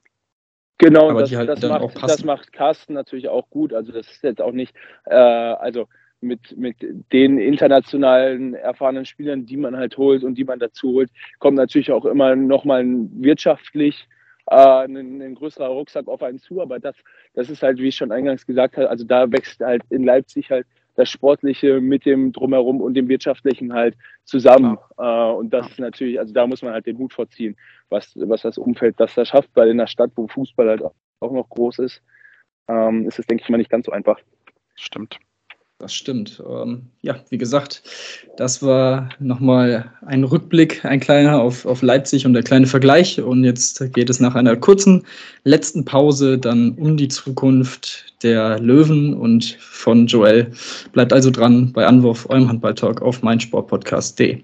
Genau, 0.78 1.14
das, 1.14 1.36
halt 1.36 1.50
das, 1.50 1.62
macht, 1.62 2.04
das 2.04 2.24
macht 2.24 2.54
Carsten 2.54 2.94
natürlich 2.94 3.28
auch 3.28 3.50
gut. 3.50 3.74
Also 3.74 3.92
das 3.92 4.08
ist 4.10 4.24
jetzt 4.24 4.42
auch 4.42 4.52
nicht, 4.54 4.74
äh, 5.06 5.14
also 5.14 5.88
mit, 6.22 6.58
mit 6.58 6.78
den 7.12 7.38
internationalen 7.38 8.54
erfahrenen 8.54 9.06
Spielern, 9.06 9.46
die 9.46 9.58
man 9.58 9.76
halt 9.76 9.98
holt 9.98 10.24
und 10.24 10.36
die 10.36 10.44
man 10.44 10.60
dazu 10.60 10.90
holt, 10.94 11.12
kommt 11.40 11.58
natürlich 11.58 11.92
auch 11.92 12.06
immer 12.06 12.36
nochmal 12.36 12.86
wirtschaftlich 12.88 14.08
äh, 14.48 14.56
ein, 14.56 15.22
ein, 15.22 15.36
größerer 15.36 15.68
Rucksack 15.68 16.08
auf 16.08 16.24
einen 16.24 16.40
zu. 16.40 16.62
Aber 16.62 16.80
das, 16.80 16.96
das 17.34 17.50
ist 17.50 17.64
halt, 17.64 17.78
wie 17.80 17.88
ich 17.88 17.96
schon 17.96 18.12
eingangs 18.12 18.46
gesagt 18.46 18.78
habe, 18.78 18.90
also 18.90 19.06
da 19.06 19.32
wächst 19.32 19.62
halt 19.62 19.84
in 19.90 20.04
Leipzig 20.04 20.50
halt 20.50 20.66
das 20.96 21.10
Sportliche 21.10 21.80
mit 21.80 22.06
dem 22.06 22.32
Drumherum 22.32 22.82
und 22.82 22.96
dem 22.96 23.08
Wirtschaftlichen 23.08 23.74
halt 23.74 23.96
zusammen. 24.26 24.78
Äh, 24.98 25.32
und 25.32 25.52
das 25.52 25.70
ist 25.70 25.80
natürlich, 25.80 26.20
also 26.20 26.34
da 26.34 26.48
muss 26.48 26.62
man 26.62 26.74
halt 26.74 26.86
den 26.86 26.98
Hut 26.98 27.14
vorziehen, 27.14 27.56
was, 27.90 28.12
was 28.16 28.42
das 28.42 28.58
Umfeld 28.58 29.00
das 29.00 29.16
da 29.16 29.26
schafft, 29.26 29.50
weil 29.54 29.70
in 29.70 29.80
einer 29.80 29.88
Stadt, 29.88 30.12
wo 30.16 30.28
Fußball 30.28 30.68
halt 30.68 30.84
auch 30.84 31.32
noch 31.32 31.50
groß 31.50 31.80
ist, 31.80 32.02
ähm, 32.68 33.08
ist 33.08 33.20
es, 33.20 33.26
denke 33.26 33.44
ich 33.44 33.50
mal, 33.50 33.58
nicht 33.58 33.70
ganz 33.70 33.86
so 33.86 33.92
einfach. 33.92 34.20
Stimmt. 34.76 35.20
Das 35.82 35.96
stimmt. 35.96 36.42
Ähm, 36.48 36.84
ja, 37.02 37.16
wie 37.30 37.40
gesagt, 37.40 37.82
das 38.38 38.62
war 38.62 39.10
nochmal 39.20 39.92
ein 40.06 40.24
Rückblick, 40.24 40.86
ein 40.86 41.00
kleiner 41.00 41.42
auf, 41.42 41.66
auf 41.66 41.82
Leipzig 41.82 42.28
und 42.28 42.34
der 42.34 42.44
kleine 42.44 42.68
Vergleich. 42.68 43.20
Und 43.20 43.44
jetzt 43.44 43.92
geht 43.92 44.12
es 44.12 44.20
nach 44.20 44.36
einer 44.36 44.56
kurzen 44.56 45.04
letzten 45.44 45.84
Pause 45.84 46.38
dann 46.38 46.74
um 46.74 46.98
die 46.98 47.08
Zukunft 47.08 48.14
der 48.22 48.60
Löwen 48.60 49.16
und 49.16 49.58
von 49.60 50.06
Joel. 50.06 50.52
Bleibt 50.92 51.14
also 51.14 51.32
dran 51.32 51.74
bei 51.74 51.88
Anwurf, 51.88 52.30
eurem 52.30 52.48
Handballtalk 52.48 53.02
auf 53.02 53.24
meinsportpodcast.de. 53.24 54.44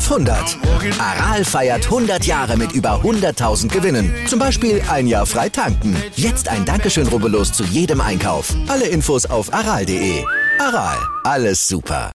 auf 0.00 0.10
100. 0.10 0.56
Aral 0.98 1.44
feiert 1.44 1.84
100 1.84 2.24
Jahre 2.24 2.56
mit 2.56 2.72
über 2.72 3.02
100.000 3.02 3.68
Gewinnen. 3.68 4.10
Zum 4.26 4.38
Beispiel 4.38 4.80
ein 4.90 5.06
Jahr 5.06 5.26
frei 5.26 5.50
tanken. 5.50 5.94
Jetzt 6.16 6.48
ein 6.48 6.64
Dankeschön, 6.64 7.06
rubbellos 7.08 7.52
zu 7.52 7.64
jedem 7.64 8.00
Einkauf. 8.00 8.54
Alle 8.68 8.86
Infos 8.86 9.26
auf 9.26 9.52
aral.de. 9.52 10.24
Aral, 10.58 10.96
alles 11.24 11.68
super. 11.68 12.12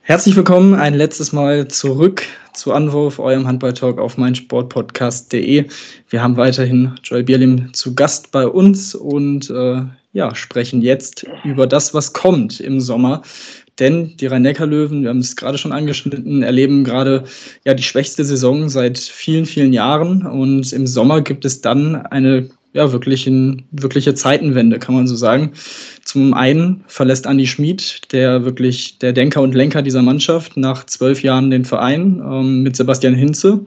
Herzlich 0.00 0.34
willkommen 0.34 0.72
ein 0.72 0.94
letztes 0.94 1.34
Mal 1.34 1.68
zurück 1.68 2.22
zu 2.54 2.72
Anwurf, 2.72 3.18
eurem 3.18 3.46
Handballtalk 3.46 3.98
auf 3.98 4.16
meinsportpodcast.de. 4.16 5.66
Wir 6.08 6.22
haben 6.22 6.38
weiterhin 6.38 6.94
Joel 7.02 7.24
Bierlim 7.24 7.74
zu 7.74 7.94
Gast 7.94 8.30
bei 8.32 8.46
uns 8.46 8.94
und 8.94 9.50
äh, 9.50 9.82
ja, 10.14 10.34
sprechen 10.34 10.80
jetzt 10.80 11.26
über 11.44 11.66
das, 11.66 11.92
was 11.92 12.14
kommt 12.14 12.60
im 12.60 12.80
Sommer. 12.80 13.20
Denn 13.78 14.16
die 14.16 14.26
Rhein-Neckar-Löwen, 14.26 15.02
wir 15.02 15.10
haben 15.10 15.18
es 15.18 15.36
gerade 15.36 15.58
schon 15.58 15.72
angeschnitten, 15.72 16.42
erleben 16.42 16.82
gerade 16.84 17.24
ja 17.64 17.74
die 17.74 17.82
schwächste 17.82 18.24
Saison 18.24 18.68
seit 18.68 18.98
vielen, 18.98 19.44
vielen 19.44 19.72
Jahren. 19.72 20.26
Und 20.26 20.72
im 20.72 20.86
Sommer 20.86 21.20
gibt 21.20 21.44
es 21.44 21.60
dann 21.60 21.96
eine 22.06 22.48
ja, 22.76 22.92
wirklich 22.92 23.26
in, 23.26 23.64
wirkliche 23.70 24.14
Zeitenwende, 24.14 24.78
kann 24.78 24.94
man 24.94 25.08
so 25.08 25.16
sagen. 25.16 25.52
Zum 26.04 26.34
einen 26.34 26.84
verlässt 26.86 27.26
Andi 27.26 27.46
Schmid, 27.46 28.12
der 28.12 28.44
wirklich 28.44 28.98
der 28.98 29.14
Denker 29.14 29.40
und 29.40 29.54
Lenker 29.54 29.80
dieser 29.80 30.02
Mannschaft, 30.02 30.58
nach 30.58 30.84
zwölf 30.84 31.22
Jahren 31.22 31.50
den 31.50 31.64
Verein 31.64 32.22
ähm, 32.24 32.62
mit 32.62 32.76
Sebastian 32.76 33.14
Hinze. 33.14 33.64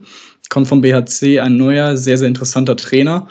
Kommt 0.48 0.68
vom 0.68 0.80
BHC 0.80 1.40
ein 1.40 1.56
neuer, 1.56 1.96
sehr, 1.96 2.18
sehr 2.18 2.28
interessanter 2.28 2.76
Trainer. 2.76 3.26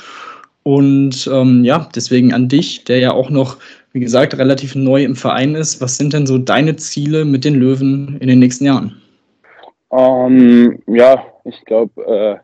Und 0.64 1.30
ähm, 1.32 1.64
ja, 1.64 1.90
deswegen 1.96 2.34
an 2.34 2.50
dich, 2.50 2.84
der 2.84 3.00
ja 3.00 3.12
auch 3.12 3.30
noch, 3.30 3.58
wie 3.92 4.00
gesagt, 4.00 4.38
relativ 4.38 4.76
neu 4.76 5.04
im 5.04 5.16
Verein 5.16 5.56
ist. 5.56 5.82
Was 5.82 5.98
sind 5.98 6.14
denn 6.14 6.28
so 6.28 6.38
deine 6.38 6.76
Ziele 6.76 7.26
mit 7.26 7.44
den 7.46 7.56
Löwen 7.56 8.18
in 8.20 8.28
den 8.28 8.40
nächsten 8.40 8.66
Jahren? 8.66 9.02
Um, 9.90 10.00
ähm, 10.00 10.84
ja, 10.88 11.26
ich 11.46 11.66
glaube, 11.66 12.06
äh, 12.06 12.38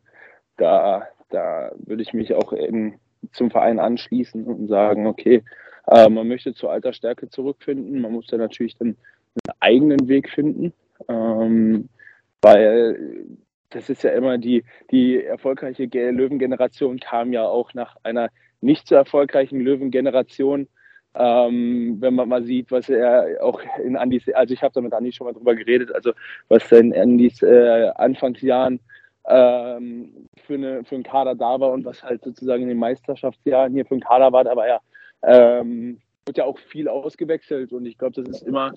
da, 0.58 1.04
da 1.30 1.72
würde 1.86 2.02
ich 2.02 2.14
mich 2.14 2.34
auch 2.34 2.54
in 2.54 2.96
zum 3.32 3.52
Verein 3.52 3.80
anschließen 3.80 4.46
und 4.46 4.68
sagen, 4.68 5.08
okay, 5.08 5.44
äh, 5.88 6.10
man 6.10 6.28
möchte 6.28 6.54
zur 6.54 6.72
alter 6.72 6.94
Stärke 6.94 7.30
zurückfinden. 7.30 8.02
Man 8.02 8.14
muss 8.14 8.28
da 8.28 8.38
natürlich 8.38 8.76
dann 8.78 8.90
einen 8.90 9.58
eigenen 9.60 10.08
Weg 10.08 10.30
finden, 10.30 10.74
ähm, 11.08 11.90
weil 12.42 13.26
das 13.70 13.90
ist 13.90 14.04
ja 14.04 14.12
immer 14.12 14.38
die, 14.38 14.64
die 14.92 15.24
erfolgreiche 15.24 15.86
Löwengeneration 15.86 17.00
kam 17.00 17.34
ja 17.34 17.46
auch 17.46 17.74
nach 17.74 17.98
einer 18.04 18.30
nicht 18.62 18.88
so 18.88 18.96
erfolgreichen 18.96 19.60
Löwengeneration. 19.60 20.68
Ähm, 21.18 21.98
wenn 22.00 22.16
man 22.16 22.28
mal 22.28 22.44
sieht, 22.44 22.72
was 22.72 22.90
er 22.90 23.38
auch 23.42 23.62
in 23.84 23.96
Andis, 23.96 24.28
also 24.34 24.54
ich 24.54 24.62
habe 24.62 24.74
da 24.74 24.82
mit 24.82 24.94
Andi 24.94 25.14
schon 25.14 25.26
mal 25.26 25.34
drüber 25.34 25.56
geredet, 25.56 25.94
also 25.94 26.12
was 26.50 26.70
in 26.74 26.94
Andis 26.94 27.42
äh, 27.42 27.90
Anfangsjahren 27.96 28.82
ähm, 29.28 30.28
für, 30.46 30.56
eine, 30.56 30.84
für 30.84 30.96
einen 30.96 31.04
Kader 31.04 31.36
da 31.36 31.60
war 31.60 31.72
und 31.72 31.86
was 31.86 32.04
halt 32.04 32.24
sozusagen 32.24 32.64
in 32.64 32.70
den 32.70 32.78
Meisterschaftsjahren 32.78 33.74
hier 33.74 33.86
für 33.86 33.96
einen 33.96 34.02
Kader 34.02 34.32
war. 34.34 34.46
Aber 34.46 34.68
ja, 34.68 34.80
ähm, 35.24 36.00
wird 36.26 36.38
ja 36.38 36.46
auch 36.46 36.58
viel 36.58 36.88
ausgewechselt 36.88 37.72
und 37.72 37.86
ich 37.86 37.98
glaube, 37.98 38.22
das 38.22 38.42
ist 38.42 38.48
immer, 38.48 38.74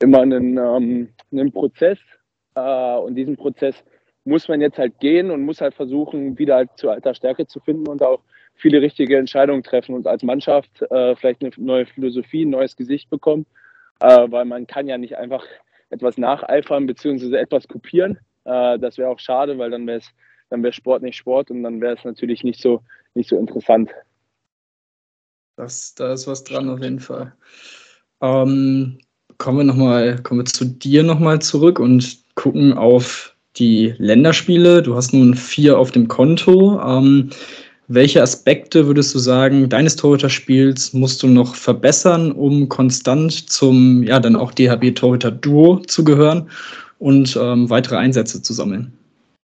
immer 0.00 0.20
ein, 0.20 0.58
ähm, 0.58 1.08
ein 1.32 1.52
Prozess 1.52 1.98
äh, 2.54 2.96
und 2.98 3.14
diesen 3.14 3.36
Prozess 3.36 3.82
muss 4.24 4.48
man 4.48 4.60
jetzt 4.60 4.78
halt 4.78 5.00
gehen 5.00 5.30
und 5.30 5.42
muss 5.42 5.60
halt 5.60 5.74
versuchen, 5.74 6.38
wieder 6.38 6.56
halt 6.56 6.70
zu 6.76 6.90
alter 6.90 7.14
Stärke 7.14 7.46
zu 7.46 7.58
finden 7.60 7.88
und 7.88 8.02
auch 8.02 8.20
viele 8.60 8.80
richtige 8.80 9.16
Entscheidungen 9.16 9.62
treffen 9.62 9.94
und 9.94 10.06
als 10.06 10.22
Mannschaft 10.22 10.82
äh, 10.90 11.16
vielleicht 11.16 11.42
eine 11.42 11.50
neue 11.56 11.86
Philosophie, 11.86 12.44
ein 12.44 12.50
neues 12.50 12.76
Gesicht 12.76 13.10
bekommen, 13.10 13.46
äh, 14.00 14.30
weil 14.30 14.44
man 14.44 14.66
kann 14.66 14.86
ja 14.86 14.98
nicht 14.98 15.16
einfach 15.16 15.44
etwas 15.90 16.18
nacheifern 16.18 16.86
bzw. 16.86 17.36
etwas 17.36 17.66
kopieren, 17.66 18.18
äh, 18.44 18.78
das 18.78 18.98
wäre 18.98 19.08
auch 19.08 19.18
schade, 19.18 19.58
weil 19.58 19.70
dann 19.70 19.86
wäre 19.86 20.00
dann 20.50 20.62
wäre 20.62 20.72
Sport 20.72 21.02
nicht 21.02 21.16
Sport 21.16 21.50
und 21.50 21.62
dann 21.62 21.80
wäre 21.80 21.96
es 21.96 22.04
natürlich 22.04 22.42
nicht 22.44 22.60
so, 22.60 22.82
nicht 23.14 23.28
so 23.28 23.38
interessant. 23.38 23.90
Das, 25.56 25.94
da 25.94 26.12
ist 26.12 26.26
was 26.26 26.44
dran 26.44 26.68
auf 26.68 26.80
jeden 26.80 27.00
Fall. 27.00 27.32
Ähm, 28.20 28.98
kommen 29.38 29.58
wir 29.58 29.64
noch 29.64 30.22
kommen 30.22 30.40
wir 30.40 30.44
zu 30.44 30.64
dir 30.64 31.02
nochmal 31.02 31.40
zurück 31.40 31.78
und 31.78 32.18
gucken 32.34 32.72
auf 32.72 33.36
die 33.56 33.94
Länderspiele. 33.98 34.82
Du 34.82 34.94
hast 34.96 35.12
nun 35.12 35.34
vier 35.34 35.78
auf 35.78 35.90
dem 35.92 36.08
Konto. 36.08 36.80
Ähm, 36.80 37.30
welche 37.92 38.22
Aspekte 38.22 38.86
würdest 38.86 39.14
du 39.14 39.18
sagen, 39.18 39.68
deines 39.68 39.96
Torhüterspiels 39.96 40.92
musst 40.92 41.22
du 41.22 41.26
noch 41.26 41.54
verbessern, 41.54 42.32
um 42.32 42.68
konstant 42.68 43.50
zum, 43.50 44.02
ja, 44.02 44.20
dann 44.20 44.36
auch 44.36 44.52
DHB-Torhüter-Duo 44.52 45.80
zu 45.86 46.04
gehören? 46.04 46.48
und 47.00 47.36
ähm, 47.40 47.68
weitere 47.68 47.96
Einsätze 47.96 48.40
zu 48.40 48.52
sammeln? 48.52 48.92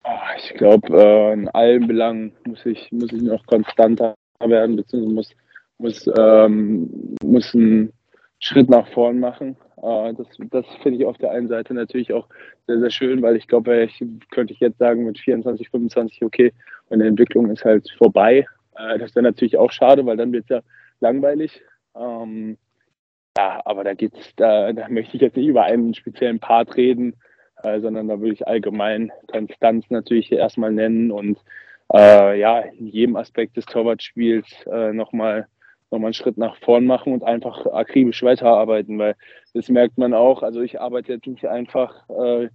Ah, 0.03 0.35
ich 0.37 0.53
glaube, 0.55 0.87
äh, 0.91 1.33
in 1.33 1.47
allen 1.49 1.87
Belangen 1.87 2.33
muss 2.45 2.65
ich, 2.65 2.91
muss 2.91 3.13
ich 3.13 3.21
noch 3.21 3.45
konstanter 3.45 4.15
werden, 4.45 4.75
beziehungsweise 4.75 5.13
muss, 5.13 5.29
muss, 5.77 6.09
ähm, 6.17 7.15
muss 7.23 7.55
einen 7.55 7.93
Schritt 8.39 8.69
nach 8.69 8.87
vorn 8.89 9.19
machen. 9.19 9.55
Äh, 9.83 10.13
das 10.13 10.27
das 10.49 10.65
finde 10.81 10.99
ich 10.99 11.05
auf 11.05 11.17
der 11.17 11.31
einen 11.31 11.47
Seite 11.49 11.73
natürlich 11.73 12.13
auch 12.13 12.27
sehr, 12.67 12.79
sehr 12.79 12.89
schön, 12.89 13.21
weil 13.21 13.35
ich 13.35 13.47
glaube, 13.47 13.83
ich 13.83 14.03
könnte 14.31 14.53
ich 14.53 14.59
jetzt 14.59 14.77
sagen 14.77 15.05
mit 15.05 15.19
24, 15.19 15.69
25, 15.69 16.23
okay, 16.23 16.53
meine 16.89 17.05
Entwicklung 17.05 17.49
ist 17.49 17.65
halt 17.65 17.89
vorbei. 17.97 18.47
Äh, 18.75 18.97
das 18.99 19.13
wäre 19.15 19.23
natürlich 19.23 19.57
auch 19.57 19.71
schade, 19.71 20.05
weil 20.05 20.17
dann 20.17 20.31
wird 20.31 20.45
es 20.45 20.49
ja 20.49 20.61
langweilig. 21.01 21.61
Ähm, 21.95 22.57
ja, 23.37 23.61
aber 23.65 23.83
da 23.83 23.93
geht's, 23.93 24.33
da, 24.37 24.71
da 24.71 24.87
möchte 24.89 25.15
ich 25.17 25.21
jetzt 25.21 25.35
nicht 25.35 25.47
über 25.47 25.63
einen 25.63 25.93
speziellen 25.93 26.39
Part 26.39 26.77
reden, 26.77 27.15
äh, 27.63 27.79
sondern 27.81 28.07
da 28.07 28.19
würde 28.19 28.33
ich 28.33 28.47
allgemein 28.47 29.11
Konstanz 29.27 29.89
natürlich 29.89 30.31
erstmal 30.31 30.71
nennen 30.71 31.11
und 31.11 31.39
äh, 31.93 32.39
ja, 32.39 32.59
in 32.59 32.87
jedem 32.87 33.15
Aspekt 33.17 33.57
des 33.57 33.65
Torwartspiels 33.65 34.47
äh, 34.71 34.93
nochmal 34.93 35.47
noch 35.93 35.99
mal 35.99 36.07
einen 36.07 36.13
Schritt 36.13 36.37
nach 36.37 36.57
vorn 36.57 36.85
machen 36.85 37.13
und 37.13 37.23
einfach 37.23 37.65
akribisch 37.67 38.23
weiterarbeiten, 38.23 38.97
weil 38.99 39.15
das 39.53 39.69
merkt 39.69 39.97
man 39.97 40.13
auch. 40.13 40.43
Also 40.43 40.61
ich 40.61 40.81
arbeite 40.81 41.13
jetzt 41.13 41.27
nicht 41.27 41.45
einfach 41.45 42.09
äh, 42.09 42.49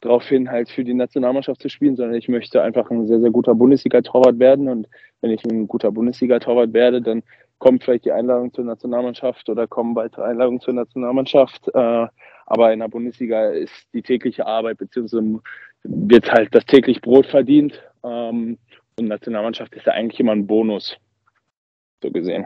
darauf 0.00 0.24
hin, 0.26 0.50
halt 0.50 0.68
für 0.68 0.84
die 0.84 0.94
Nationalmannschaft 0.94 1.62
zu 1.62 1.68
spielen, 1.68 1.96
sondern 1.96 2.16
ich 2.16 2.28
möchte 2.28 2.62
einfach 2.62 2.90
ein 2.90 3.06
sehr, 3.06 3.20
sehr 3.20 3.30
guter 3.30 3.54
Bundesliga-Torwart 3.54 4.38
werden. 4.38 4.68
Und 4.68 4.88
wenn 5.20 5.30
ich 5.30 5.44
ein 5.44 5.68
guter 5.68 5.90
Bundesliga-Torwart 5.90 6.72
werde, 6.72 7.00
dann 7.00 7.22
kommt 7.58 7.84
vielleicht 7.84 8.04
die 8.04 8.12
Einladung 8.12 8.52
zur 8.52 8.64
Nationalmannschaft 8.64 9.48
oder 9.48 9.66
kommen 9.66 9.94
weitere 9.96 10.24
Einladungen 10.24 10.60
zur 10.60 10.74
Nationalmannschaft. 10.74 11.68
Äh, 11.74 12.06
aber 12.46 12.72
in 12.72 12.80
der 12.80 12.88
Bundesliga 12.88 13.50
ist 13.50 13.86
die 13.94 14.02
tägliche 14.02 14.46
Arbeit, 14.46 14.78
beziehungsweise 14.78 15.40
wird 15.84 16.30
halt 16.30 16.54
das 16.54 16.66
täglich 16.66 17.00
Brot 17.00 17.26
verdient. 17.26 17.80
Ähm, 18.04 18.58
und 18.98 19.08
Nationalmannschaft 19.08 19.74
ist 19.74 19.86
ja 19.86 19.92
eigentlich 19.92 20.20
immer 20.20 20.32
ein 20.32 20.46
Bonus, 20.46 20.98
so 22.02 22.10
gesehen. 22.10 22.44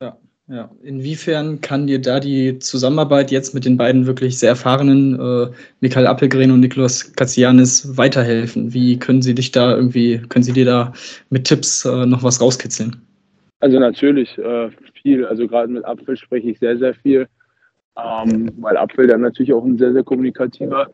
Ja, 0.00 0.16
ja. 0.48 0.70
Inwiefern 0.82 1.60
kann 1.60 1.86
dir 1.86 2.00
da 2.00 2.20
die 2.20 2.58
Zusammenarbeit 2.58 3.30
jetzt 3.30 3.54
mit 3.54 3.64
den 3.64 3.76
beiden 3.76 4.06
wirklich 4.06 4.38
sehr 4.38 4.50
erfahrenen 4.50 5.18
äh, 5.18 5.50
Michael 5.80 6.06
Appelgren 6.06 6.50
und 6.50 6.60
Niklas 6.60 7.12
Katsianis 7.14 7.96
weiterhelfen? 7.96 8.72
Wie 8.72 8.98
können 8.98 9.22
sie 9.22 9.34
dich 9.34 9.52
da 9.52 9.74
irgendwie, 9.74 10.18
können 10.28 10.42
sie 10.42 10.52
dir 10.52 10.64
da 10.64 10.92
mit 11.30 11.44
Tipps 11.44 11.84
äh, 11.84 12.06
noch 12.06 12.22
was 12.22 12.40
rauskitzeln? 12.40 12.96
Also 13.60 13.78
natürlich 13.78 14.38
äh, 14.38 14.70
viel. 15.02 15.26
Also 15.26 15.48
gerade 15.48 15.68
mit 15.68 15.84
Apfel 15.84 16.16
spreche 16.16 16.50
ich 16.50 16.58
sehr, 16.58 16.78
sehr 16.78 16.94
viel 16.94 17.28
ähm, 17.98 18.50
weil 18.58 18.76
Apfel 18.76 19.06
dann 19.06 19.22
natürlich 19.22 19.52
auch 19.52 19.64
ein 19.64 19.78
sehr, 19.78 19.92
sehr 19.92 20.04
kommunikativer 20.04 20.88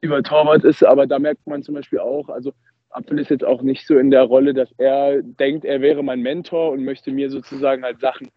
über 0.00 0.22
Torwart 0.22 0.64
ist. 0.64 0.84
Aber 0.84 1.06
da 1.06 1.18
merkt 1.18 1.46
man 1.46 1.62
zum 1.62 1.74
Beispiel 1.74 2.00
auch, 2.00 2.28
also 2.28 2.52
Apfel 2.90 3.20
ist 3.20 3.30
jetzt 3.30 3.44
auch 3.44 3.62
nicht 3.62 3.86
so 3.86 3.98
in 3.98 4.10
der 4.10 4.22
Rolle, 4.22 4.52
dass 4.52 4.68
er 4.78 5.22
denkt, 5.22 5.64
er 5.64 5.80
wäre 5.80 6.02
mein 6.02 6.22
Mentor 6.22 6.72
und 6.72 6.84
möchte 6.84 7.12
mir 7.12 7.30
sozusagen 7.30 7.84
halt 7.84 8.00
Sachen 8.00 8.28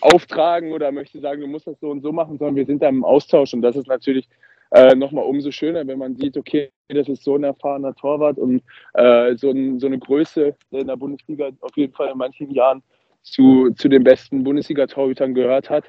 auftragen 0.00 0.72
oder 0.72 0.92
möchte 0.92 1.20
sagen, 1.20 1.40
du 1.40 1.46
musst 1.46 1.66
das 1.66 1.78
so 1.80 1.90
und 1.90 2.02
so 2.02 2.12
machen, 2.12 2.38
sondern 2.38 2.56
wir 2.56 2.66
sind 2.66 2.82
da 2.82 2.88
im 2.88 3.04
Austausch 3.04 3.54
und 3.54 3.62
das 3.62 3.76
ist 3.76 3.88
natürlich 3.88 4.28
äh, 4.70 4.94
nochmal 4.94 5.24
umso 5.24 5.50
schöner, 5.50 5.86
wenn 5.86 5.98
man 5.98 6.16
sieht, 6.16 6.36
okay, 6.36 6.70
das 6.88 7.08
ist 7.08 7.24
so 7.24 7.36
ein 7.36 7.44
erfahrener 7.44 7.94
Torwart 7.94 8.38
und 8.38 8.62
äh, 8.94 9.34
so, 9.36 9.50
ein, 9.50 9.78
so, 9.78 9.86
eine 9.86 9.98
Größe 9.98 10.54
in 10.70 10.86
der 10.86 10.96
Bundesliga 10.96 11.50
auf 11.60 11.76
jeden 11.76 11.94
Fall 11.94 12.10
in 12.10 12.18
manchen 12.18 12.50
Jahren 12.50 12.82
zu, 13.22 13.70
zu 13.74 13.88
den 13.88 14.04
besten 14.04 14.44
Bundesliga-Torhütern 14.44 15.34
gehört 15.34 15.70
hat 15.70 15.84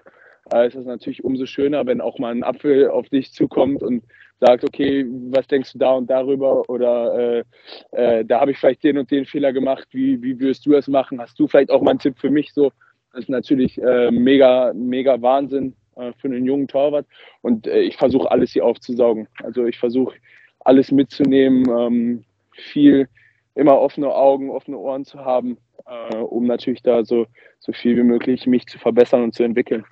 äh, 0.53 0.67
ist 0.67 0.75
es 0.75 0.85
natürlich 0.85 1.23
umso 1.23 1.45
schöner, 1.45 1.85
wenn 1.85 2.01
auch 2.01 2.19
mal 2.19 2.31
ein 2.31 2.43
Apfel 2.43 2.89
auf 2.89 3.09
dich 3.09 3.33
zukommt 3.33 3.83
und 3.83 4.03
sagt, 4.39 4.63
okay, 4.63 5.05
was 5.31 5.47
denkst 5.47 5.73
du 5.73 5.79
da 5.79 5.91
und 5.93 6.09
darüber? 6.09 6.69
Oder 6.69 7.43
äh, 7.93 8.19
äh, 8.19 8.25
da 8.25 8.39
habe 8.39 8.51
ich 8.51 8.57
vielleicht 8.57 8.83
den 8.83 8.97
und 8.97 9.11
den 9.11 9.25
Fehler 9.25 9.53
gemacht, 9.53 9.87
wie, 9.91 10.21
wie 10.21 10.39
würdest 10.39 10.65
du 10.65 10.73
es 10.73 10.87
machen? 10.87 11.19
Hast 11.19 11.39
du 11.39 11.47
vielleicht 11.47 11.71
auch 11.71 11.81
mal 11.81 11.91
einen 11.91 11.99
Tipp 11.99 12.17
für 12.17 12.29
mich? 12.29 12.53
So, 12.53 12.71
das 13.11 13.21
ist 13.21 13.29
natürlich 13.29 13.81
äh, 13.81 14.11
mega, 14.11 14.71
mega 14.73 15.21
Wahnsinn 15.21 15.75
äh, 15.95 16.11
für 16.17 16.27
einen 16.27 16.45
jungen 16.45 16.67
Torwart. 16.67 17.05
Und 17.41 17.67
äh, 17.67 17.81
ich 17.81 17.97
versuche 17.97 18.29
alles 18.29 18.51
hier 18.51 18.65
aufzusaugen. 18.65 19.27
Also 19.43 19.65
ich 19.65 19.77
versuche 19.77 20.15
alles 20.59 20.91
mitzunehmen, 20.91 21.65
ähm, 21.69 22.23
viel, 22.51 23.07
immer 23.55 23.79
offene 23.79 24.13
Augen, 24.13 24.51
offene 24.51 24.77
Ohren 24.77 25.05
zu 25.05 25.23
haben, 25.23 25.57
um 26.29 26.45
natürlich 26.45 26.83
da 26.83 27.03
so, 27.03 27.25
so 27.59 27.71
viel 27.71 27.97
wie 27.97 28.03
möglich 28.03 28.45
mich 28.45 28.67
zu 28.67 28.77
verbessern 28.77 29.23
und 29.23 29.33
zu 29.33 29.43
entwickeln. 29.43 29.85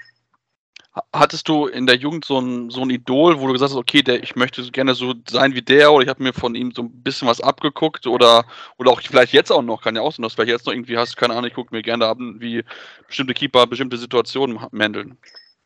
Hattest 1.13 1.47
du 1.47 1.67
in 1.67 1.85
der 1.85 1.95
Jugend 1.95 2.25
so 2.25 2.39
ein, 2.39 2.69
so 2.69 2.81
ein 2.81 2.89
Idol, 2.89 3.39
wo 3.39 3.47
du 3.47 3.53
gesagt 3.53 3.71
hast, 3.71 3.77
okay, 3.77 4.01
der, 4.01 4.23
ich 4.23 4.35
möchte 4.35 4.61
gerne 4.71 4.93
so 4.93 5.13
sein 5.29 5.53
wie 5.53 5.61
der 5.61 5.91
oder 5.91 6.03
ich 6.03 6.09
habe 6.09 6.23
mir 6.23 6.33
von 6.33 6.55
ihm 6.55 6.71
so 6.71 6.83
ein 6.83 7.03
bisschen 7.03 7.27
was 7.27 7.41
abgeguckt 7.41 8.07
oder, 8.07 8.45
oder 8.77 8.91
auch 8.91 9.01
vielleicht 9.01 9.33
jetzt 9.33 9.51
auch 9.51 9.61
noch, 9.61 9.81
kann 9.81 9.95
ja 9.95 10.01
auch 10.01 10.11
sein, 10.11 10.23
dass 10.23 10.33
du 10.33 10.37
vielleicht 10.37 10.57
jetzt 10.57 10.65
noch 10.65 10.73
irgendwie 10.73 10.97
hast, 10.97 11.17
keine 11.17 11.33
Ahnung, 11.33 11.47
ich 11.47 11.53
gucke 11.53 11.75
mir 11.75 11.81
gerne 11.81 12.05
ab, 12.05 12.17
wie 12.19 12.63
bestimmte 13.07 13.33
Keeper 13.33 13.67
bestimmte 13.67 13.97
Situationen 13.97 14.61
handeln. 14.61 15.17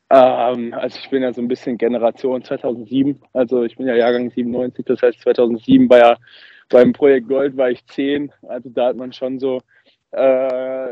Ähm, 0.10 0.74
also 0.74 1.00
ich 1.02 1.10
bin 1.10 1.24
ja 1.24 1.34
so 1.34 1.42
ein 1.42 1.48
bisschen 1.48 1.78
Generation 1.78 2.44
2007, 2.44 3.22
also 3.34 3.64
ich 3.64 3.78
bin 3.78 3.88
ja 3.88 3.96
Jahrgang 3.96 4.30
97, 4.30 4.86
das 4.86 5.02
heißt 5.02 5.22
2007 5.22 5.90
war 5.90 5.98
ja 5.98 6.18
beim 6.70 6.94
Projekt 6.94 7.28
Gold 7.28 7.56
war 7.58 7.70
ich 7.70 7.86
10, 7.86 8.32
also 8.48 8.70
da 8.70 8.88
hat 8.88 8.98
man 8.98 9.14
schon 9.14 9.40
so 9.40 9.62
äh, 10.12 10.90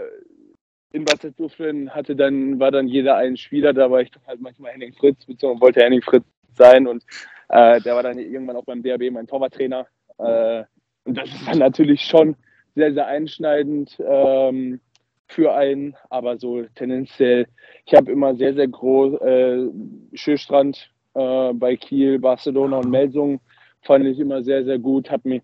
in 0.91 1.07
Wasserzuführen 1.07 1.93
hatte 1.93 2.15
dann, 2.15 2.59
war 2.59 2.71
dann 2.71 2.87
jeder 2.87 3.15
ein 3.15 3.37
Spieler, 3.37 3.73
da 3.73 3.91
war 3.91 4.01
ich 4.01 4.11
dann 4.11 4.25
halt 4.25 4.41
manchmal 4.41 4.71
Henning 4.71 4.93
Fritz, 4.93 5.25
beziehungsweise 5.25 5.61
wollte 5.61 5.81
Henning 5.81 6.01
Fritz 6.01 6.25
sein 6.53 6.87
und 6.87 7.03
äh, 7.49 7.79
der 7.81 7.95
war 7.95 8.03
dann 8.03 8.17
irgendwann 8.17 8.55
auch 8.55 8.65
beim 8.65 8.81
DRB 8.81 9.11
mein 9.11 9.27
Torwarttrainer. 9.27 9.87
Äh, 10.17 10.63
und 11.05 11.17
das 11.17 11.29
ist 11.29 11.47
dann 11.47 11.59
natürlich 11.59 12.01
schon 12.01 12.35
sehr, 12.75 12.93
sehr 12.93 13.07
einschneidend 13.07 13.97
ähm, 13.99 14.79
für 15.27 15.53
einen, 15.53 15.95
aber 16.09 16.37
so 16.37 16.63
tendenziell, 16.75 17.47
ich 17.85 17.93
habe 17.93 18.11
immer 18.11 18.35
sehr, 18.35 18.53
sehr 18.53 18.67
groß, 18.67 19.21
äh, 19.21 19.67
Schürstrand 20.13 20.91
äh, 21.13 21.53
bei 21.53 21.75
Kiel, 21.75 22.19
Barcelona 22.19 22.77
und 22.77 22.89
Melsungen 22.89 23.39
fand 23.81 24.05
ich 24.05 24.19
immer 24.19 24.43
sehr, 24.43 24.65
sehr 24.65 24.79
gut, 24.79 25.09
habe 25.11 25.29
mir 25.29 25.41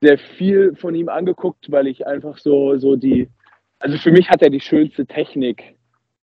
sehr 0.00 0.18
viel 0.18 0.74
von 0.76 0.94
ihm 0.94 1.08
angeguckt, 1.08 1.70
weil 1.70 1.86
ich 1.86 2.06
einfach 2.06 2.38
so, 2.38 2.76
so 2.78 2.96
die, 2.96 3.28
also 3.84 3.98
für 3.98 4.12
mich 4.12 4.30
hat 4.30 4.40
er 4.40 4.48
die 4.48 4.60
schönste 4.60 5.04
Technik, 5.04 5.76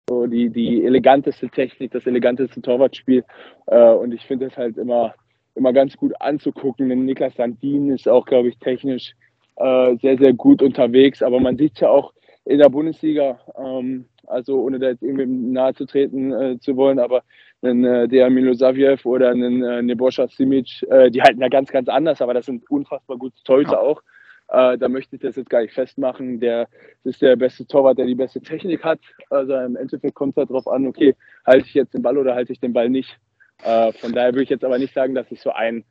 so 0.09 0.27
die, 0.27 0.49
die 0.49 0.83
eleganteste 0.83 1.51
Technik, 1.51 1.93
das 1.93 2.07
eleganteste 2.07 2.63
Torwartspiel. 2.63 3.23
Äh, 3.67 3.93
und 3.93 4.15
ich 4.15 4.25
finde 4.25 4.49
das 4.49 4.57
halt 4.57 4.79
immer, 4.79 5.15
immer 5.55 5.75
ganz 5.75 5.95
gut 5.95 6.15
anzugucken. 6.21 6.89
Denn 6.89 7.05
Niklas 7.05 7.35
Sandin 7.35 7.91
ist 7.91 8.09
auch, 8.09 8.25
glaube 8.25 8.49
ich, 8.49 8.59
technisch 8.61 9.13
äh, 9.57 9.95
sehr, 10.01 10.17
sehr 10.17 10.33
gut 10.33 10.63
unterwegs. 10.63 11.23
Aber 11.23 11.39
man 11.39 11.59
sieht 11.59 11.79
ja 11.81 11.91
auch 11.91 12.15
in 12.47 12.61
der 12.61 12.71
Bundesliga, 12.71 13.39
ähm, 13.59 14.07
also 14.27 14.63
ohne 14.63 14.79
da 14.79 14.89
jetzt 14.89 15.03
irgendwie 15.03 15.27
nahe 15.27 15.75
zu 15.75 15.85
treten 15.85 16.33
äh, 16.33 16.59
zu 16.61 16.77
wollen, 16.77 16.99
aber 16.99 17.25
einen 17.61 17.85
äh, 17.85 18.09
der 18.09 18.31
Milosaviev 18.31 19.05
oder 19.05 19.29
einen 19.29 19.63
äh, 19.63 19.83
Neboscha 19.83 20.29
Simic, 20.29 20.83
äh, 20.89 21.11
die 21.11 21.21
halten 21.21 21.43
ja 21.43 21.49
ganz, 21.49 21.71
ganz 21.71 21.91
anders, 21.91 22.23
aber 22.23 22.33
das 22.33 22.47
sind 22.47 22.71
unfassbar 22.71 23.19
gute 23.19 23.37
Torhüter 23.45 23.73
ja. 23.73 23.81
auch. 23.81 24.03
Äh, 24.51 24.79
da 24.79 24.89
möchte 24.89 25.17
ich 25.17 25.23
das 25.23 25.37
jetzt 25.37 25.51
gar 25.51 25.63
nicht 25.63 25.75
festmachen. 25.75 26.41
Der 26.41 26.69
das 27.05 27.15
ist 27.15 27.23
der 27.23 27.37
beste 27.37 27.67
Torwart, 27.67 27.99
der 27.99 28.07
die 28.07 28.15
beste 28.15 28.41
Technik 28.41 28.85
hat. 28.85 29.01
Also 29.31 29.55
im 29.55 29.77
Endeffekt 29.77 30.15
kommt 30.15 30.37
es 30.37 30.49
darauf 30.49 30.67
an, 30.67 30.87
okay, 30.87 31.15
halte 31.47 31.67
ich 31.67 31.75
jetzt 31.75 31.95
den 31.95 32.03
Ball 32.03 32.19
oder 32.19 32.35
halte 32.35 32.53
ich 32.53 32.61
den 32.61 32.73
Ball 32.73 32.89
nicht. 32.89 33.19
Äh, 33.65 33.93
von 33.93 34.13
daher 34.13 34.33
würde 34.33 34.45
ich 34.45 34.51
jetzt 34.51 34.65
aber 34.65 34.79
nicht 34.79 34.95
sagen, 34.95 35.15
dass 35.15 35.31
ich 35.31 35.41
so 35.41 35.51
ein 35.51 35.85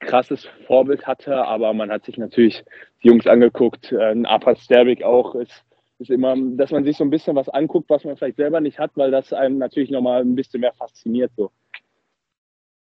krasses 0.00 0.46
Vorbild 0.66 1.06
hatte, 1.06 1.44
aber 1.44 1.72
man 1.72 1.90
hat 1.90 2.04
sich 2.04 2.18
natürlich 2.18 2.64
die 3.02 3.08
Jungs 3.08 3.26
angeguckt. 3.26 3.92
Äh, 3.92 4.12
ein 4.12 4.26
Apas 4.26 4.60
Sterbik 4.60 5.02
auch 5.02 5.34
ist, 5.34 5.64
ist 5.98 6.10
immer, 6.10 6.36
dass 6.56 6.70
man 6.70 6.84
sich 6.84 6.96
so 6.96 7.04
ein 7.04 7.10
bisschen 7.10 7.36
was 7.36 7.48
anguckt, 7.48 7.88
was 7.88 8.04
man 8.04 8.16
vielleicht 8.16 8.36
selber 8.36 8.60
nicht 8.60 8.78
hat, 8.78 8.92
weil 8.94 9.10
das 9.10 9.32
einem 9.32 9.58
natürlich 9.58 9.90
nochmal 9.90 10.20
ein 10.22 10.34
bisschen 10.34 10.60
mehr 10.60 10.74
fasziniert. 10.74 11.32
So. 11.36 11.50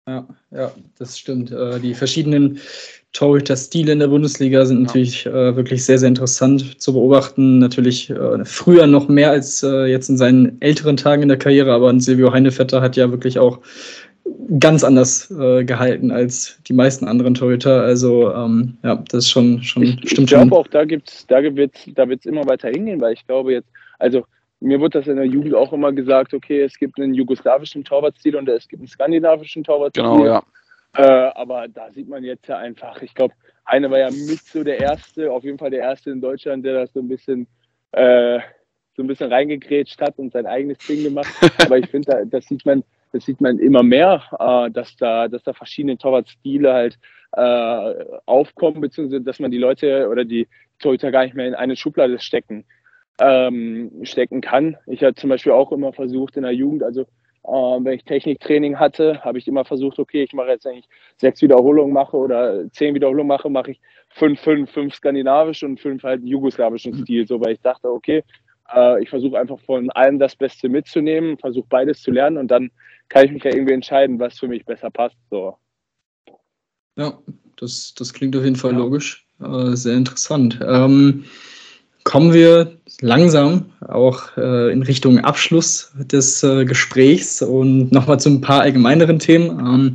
Ja, 0.10 0.26
ja, 0.49 0.72
das 0.97 1.20
stimmt. 1.20 1.51
Äh, 1.51 1.80
die 1.80 1.93
verschiedenen 1.93 2.60
Torhüter-Stile 3.14 3.91
in 3.91 3.99
der 3.99 4.07
Bundesliga 4.07 4.66
sind 4.66 4.82
natürlich 4.82 5.28
äh, 5.28 5.55
wirklich 5.55 5.86
sehr, 5.86 5.99
sehr 5.99 6.10
interessant 6.10 6.82
zu 6.82 6.93
beobachten. 6.93 7.60
Natürlich 7.60 8.10
äh, 8.10 8.43
früher 8.43 8.88
noch 8.88 9.07
mehr 9.07 9.30
als 9.30 9.62
jetzt 9.62 10.10
in 10.10 10.18
seinen 10.18 10.60
älteren 10.62 10.97
Tagen 10.97 11.22
in 11.22 11.28
der 11.28 11.38
Karriere, 11.38 11.72
aber 11.74 11.99
Silvio 11.99 12.32
Heinevetter 12.32 12.82
hat 12.82 12.95
ja 12.95 13.12
wirklich 13.12 13.38
auch 13.38 13.60
ganz 14.60 14.84
anders 14.84 15.30
äh, 15.32 15.64
gehalten 15.64 16.12
als 16.12 16.60
die 16.68 16.74
meisten 16.74 17.07
anderen 17.07 17.36
Torhüter. 17.36 17.84
Also 17.84 18.34
ähm, 18.34 18.78
ja, 18.84 19.03
das 19.10 19.26
ist 19.26 19.30
schon, 19.30 19.62
schon 19.62 19.84
ich, 19.84 19.91
stimmt. 20.10 20.32
Ich 20.32 20.38
glaube 20.38 20.55
auch, 20.55 20.68
da 20.68 20.86
gibt's, 20.86 21.28
da 21.28 21.43
wird's, 21.43 21.82
da 21.95 22.10
wird's 22.10 22.26
immer 22.26 22.45
weiter 22.47 22.70
hingehen, 22.70 22.99
weil 22.99 23.14
ich 23.14 23.26
glaube 23.28 23.53
jetzt, 23.53 23.70
also 23.99 24.26
mir 24.60 24.80
wurde 24.80 24.99
das 24.99 25.07
in 25.07 25.16
der 25.16 25.26
Jugend 25.26 25.53
auch 25.55 25.72
immer 25.72 25.91
gesagt, 25.91 26.34
okay, 26.34 26.62
es 26.62 26.78
gibt 26.78 26.99
einen 26.99 27.14
jugoslawischen 27.14 27.84
Torwartstil 27.84 28.36
und 28.36 28.49
es 28.49 28.68
gibt 28.68 28.82
einen 28.82 28.88
skandinavischen 28.88 29.64
Torwartstil. 29.64 30.03
Genau, 30.03 30.26
ja. 30.26 30.43
Äh, 30.95 31.32
aber 31.36 31.68
da 31.68 31.91
sieht 31.91 32.10
man 32.10 32.24
jetzt 32.24 32.47
ja 32.47 32.57
einfach, 32.57 33.01
ich 33.01 33.14
glaube, 33.14 33.34
eine 33.64 33.89
war 33.91 33.99
ja 33.99 34.10
mit 34.10 34.39
so 34.43 34.64
der 34.64 34.80
erste, 34.80 35.32
auf 35.32 35.43
jeden 35.43 35.60
Fall 35.60 35.70
der 35.70 35.82
erste 35.82 36.10
in 36.10 36.20
Deutschland, 36.20 36.66
der 36.66 36.74
das 36.74 36.93
so 36.93 36.99
ein 36.99 37.07
bisschen 37.07 37.47
äh, 37.91 38.39
so 38.95 39.03
ein 39.03 39.07
bisschen 39.07 39.32
reingegrätscht 39.32 40.01
hat 40.01 40.20
und 40.20 40.34
sein 40.34 40.45
eigenes 40.45 40.78
Ding 40.80 41.03
gemacht. 41.03 41.30
Aber 41.66 41.78
ich 41.78 41.89
finde, 41.89 42.12
da, 42.12 42.26
das 42.26 42.45
sieht 42.47 42.66
man, 42.66 42.84
das 43.14 43.24
sieht 43.26 43.39
man 43.39 43.57
immer 43.60 43.82
mehr, 43.82 44.22
äh, 44.38 44.70
dass 44.72 44.95
da, 44.97 45.28
dass 45.30 45.43
da 45.43 45.53
verschiedene 45.53 45.97
Torwartstile 45.97 46.74
halt 46.74 46.99
äh, 47.32 48.05
aufkommen, 48.26 48.82
beziehungsweise 48.82 49.22
dass 49.22 49.39
man 49.39 49.51
die 49.51 49.57
Leute 49.57 50.10
oder 50.10 50.26
die 50.26 50.47
Torhüter 50.80 51.12
gar 51.12 51.24
nicht 51.24 51.36
mehr 51.36 51.47
in 51.47 51.55
eine 51.55 51.78
Schublade 51.78 52.20
stecken 52.20 52.66
ähm, 53.20 53.91
stecken 54.03 54.41
kann. 54.41 54.78
Ich 54.88 55.03
habe 55.03 55.15
zum 55.15 55.30
Beispiel 55.30 55.51
auch 55.51 55.72
immer 55.72 55.93
versucht 55.93 56.38
in 56.38 56.43
der 56.43 56.53
Jugend, 56.53 56.84
also 56.84 57.01
äh, 57.43 57.47
wenn 57.47 57.93
ich 57.93 58.03
Techniktraining 58.03 58.80
hatte, 58.80 59.24
habe 59.24 59.38
ich 59.38 59.47
immer 59.47 59.65
versucht, 59.65 59.99
okay, 59.99 60.24
ich 60.24 60.34
mache 60.34 60.49
jetzt, 60.49 60.65
wenn 60.65 60.78
ich 60.78 60.89
sechs 61.17 61.41
Wiederholungen 61.41 61.93
mache 61.93 62.17
oder 62.17 62.70
zehn 62.72 62.93
Wiederholungen 62.93 63.28
mache, 63.28 63.49
mache 63.49 63.72
ich 63.72 63.82
fünf, 64.09 64.39
fünf, 64.39 64.72
fünf 64.72 64.93
skandinavisch 64.93 65.63
und 65.63 65.80
fünf 65.80 66.03
halt 66.03 66.24
jugoslawischen 66.24 66.93
Stil, 66.93 67.28
so 67.28 67.39
weil 67.39 67.53
ich 67.53 67.61
dachte, 67.61 67.89
okay, 67.89 68.24
äh, 68.74 69.01
ich 69.01 69.09
versuche 69.09 69.39
einfach 69.39 69.59
von 69.61 69.89
allem 69.91 70.20
das 70.20 70.36
Beste 70.36 70.70
mitzunehmen, 70.70 71.38
versuche 71.38 71.67
beides 71.70 72.01
zu 72.01 72.11
lernen 72.11 72.38
und 72.38 72.49
dann 72.49 72.72
kann 73.07 73.26
ich 73.26 73.32
mich 73.32 73.43
ja 73.43 73.51
irgendwie 73.53 73.74
entscheiden, 73.74 74.20
was 74.20 74.38
für 74.38 74.47
mich 74.47 74.65
besser 74.65 74.91
passt. 74.91 75.17
So. 75.32 75.57
Ja, 76.95 77.17
das, 77.57 77.93
das 77.97 78.13
klingt 78.13 78.36
auf 78.36 78.43
jeden 78.43 78.55
Fall 78.55 78.74
ja. 78.74 78.78
logisch. 78.78 79.26
Äh, 79.41 79.76
sehr 79.76 79.95
interessant. 79.95 80.59
Ähm, 80.61 81.26
kommen 82.03 82.34
wir 82.34 82.79
langsam 83.02 83.66
auch 83.88 84.36
äh, 84.38 84.72
in 84.72 84.84
Richtung 84.84 85.20
Abschluss 85.20 85.91
des 85.97 86.43
äh, 86.43 86.66
Gesprächs 86.66 87.41
und 87.41 87.91
nochmal 87.91 88.20
zu 88.20 88.30
ein 88.30 88.41
paar 88.41 88.62
allgemeineren 88.62 89.20
Themen. 89.20 89.60
Ähm, 89.60 89.93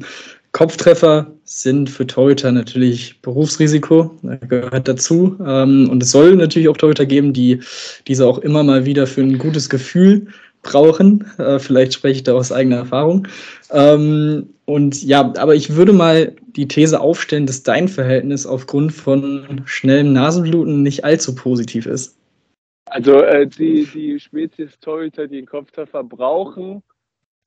Kopftreffer 0.52 1.26
sind 1.44 1.90
für 1.90 2.06
Torhüter 2.06 2.52
natürlich 2.52 3.20
Berufsrisiko, 3.22 4.14
gehört 4.48 4.88
dazu. 4.88 5.36
Ähm, 5.44 5.90
und 5.90 6.02
es 6.02 6.12
soll 6.12 6.36
natürlich 6.36 6.68
auch 6.68 6.76
Torhüter 6.76 7.06
geben, 7.06 7.32
die 7.32 7.60
diese 8.06 8.26
auch 8.26 8.38
immer 8.38 8.62
mal 8.62 8.86
wieder 8.86 9.06
für 9.06 9.22
ein 9.22 9.38
gutes 9.38 9.68
Gefühl 9.68 10.28
brauchen. 10.62 11.24
Äh, 11.38 11.58
vielleicht 11.58 11.94
spreche 11.94 12.16
ich 12.16 12.22
da 12.22 12.34
aus 12.34 12.52
eigener 12.52 12.76
Erfahrung. 12.76 13.26
Ähm, 13.72 14.46
und 14.64 15.02
ja, 15.02 15.32
aber 15.36 15.54
ich 15.54 15.74
würde 15.74 15.92
mal 15.92 16.32
die 16.56 16.68
These 16.68 17.00
aufstellen, 17.00 17.46
dass 17.46 17.64
dein 17.64 17.88
Verhältnis 17.88 18.46
aufgrund 18.46 18.92
von 18.92 19.62
schnellem 19.66 20.12
Nasenbluten 20.12 20.82
nicht 20.82 21.04
allzu 21.04 21.34
positiv 21.34 21.86
ist. 21.86 22.14
Also 22.94 23.24
äh, 23.24 23.48
die, 23.48 23.86
die 23.92 24.20
Spezies 24.20 24.78
Torhüter, 24.78 25.26
die 25.26 25.38
einen 25.38 25.48
Kopftreffer 25.48 26.04
brauchen, 26.04 26.80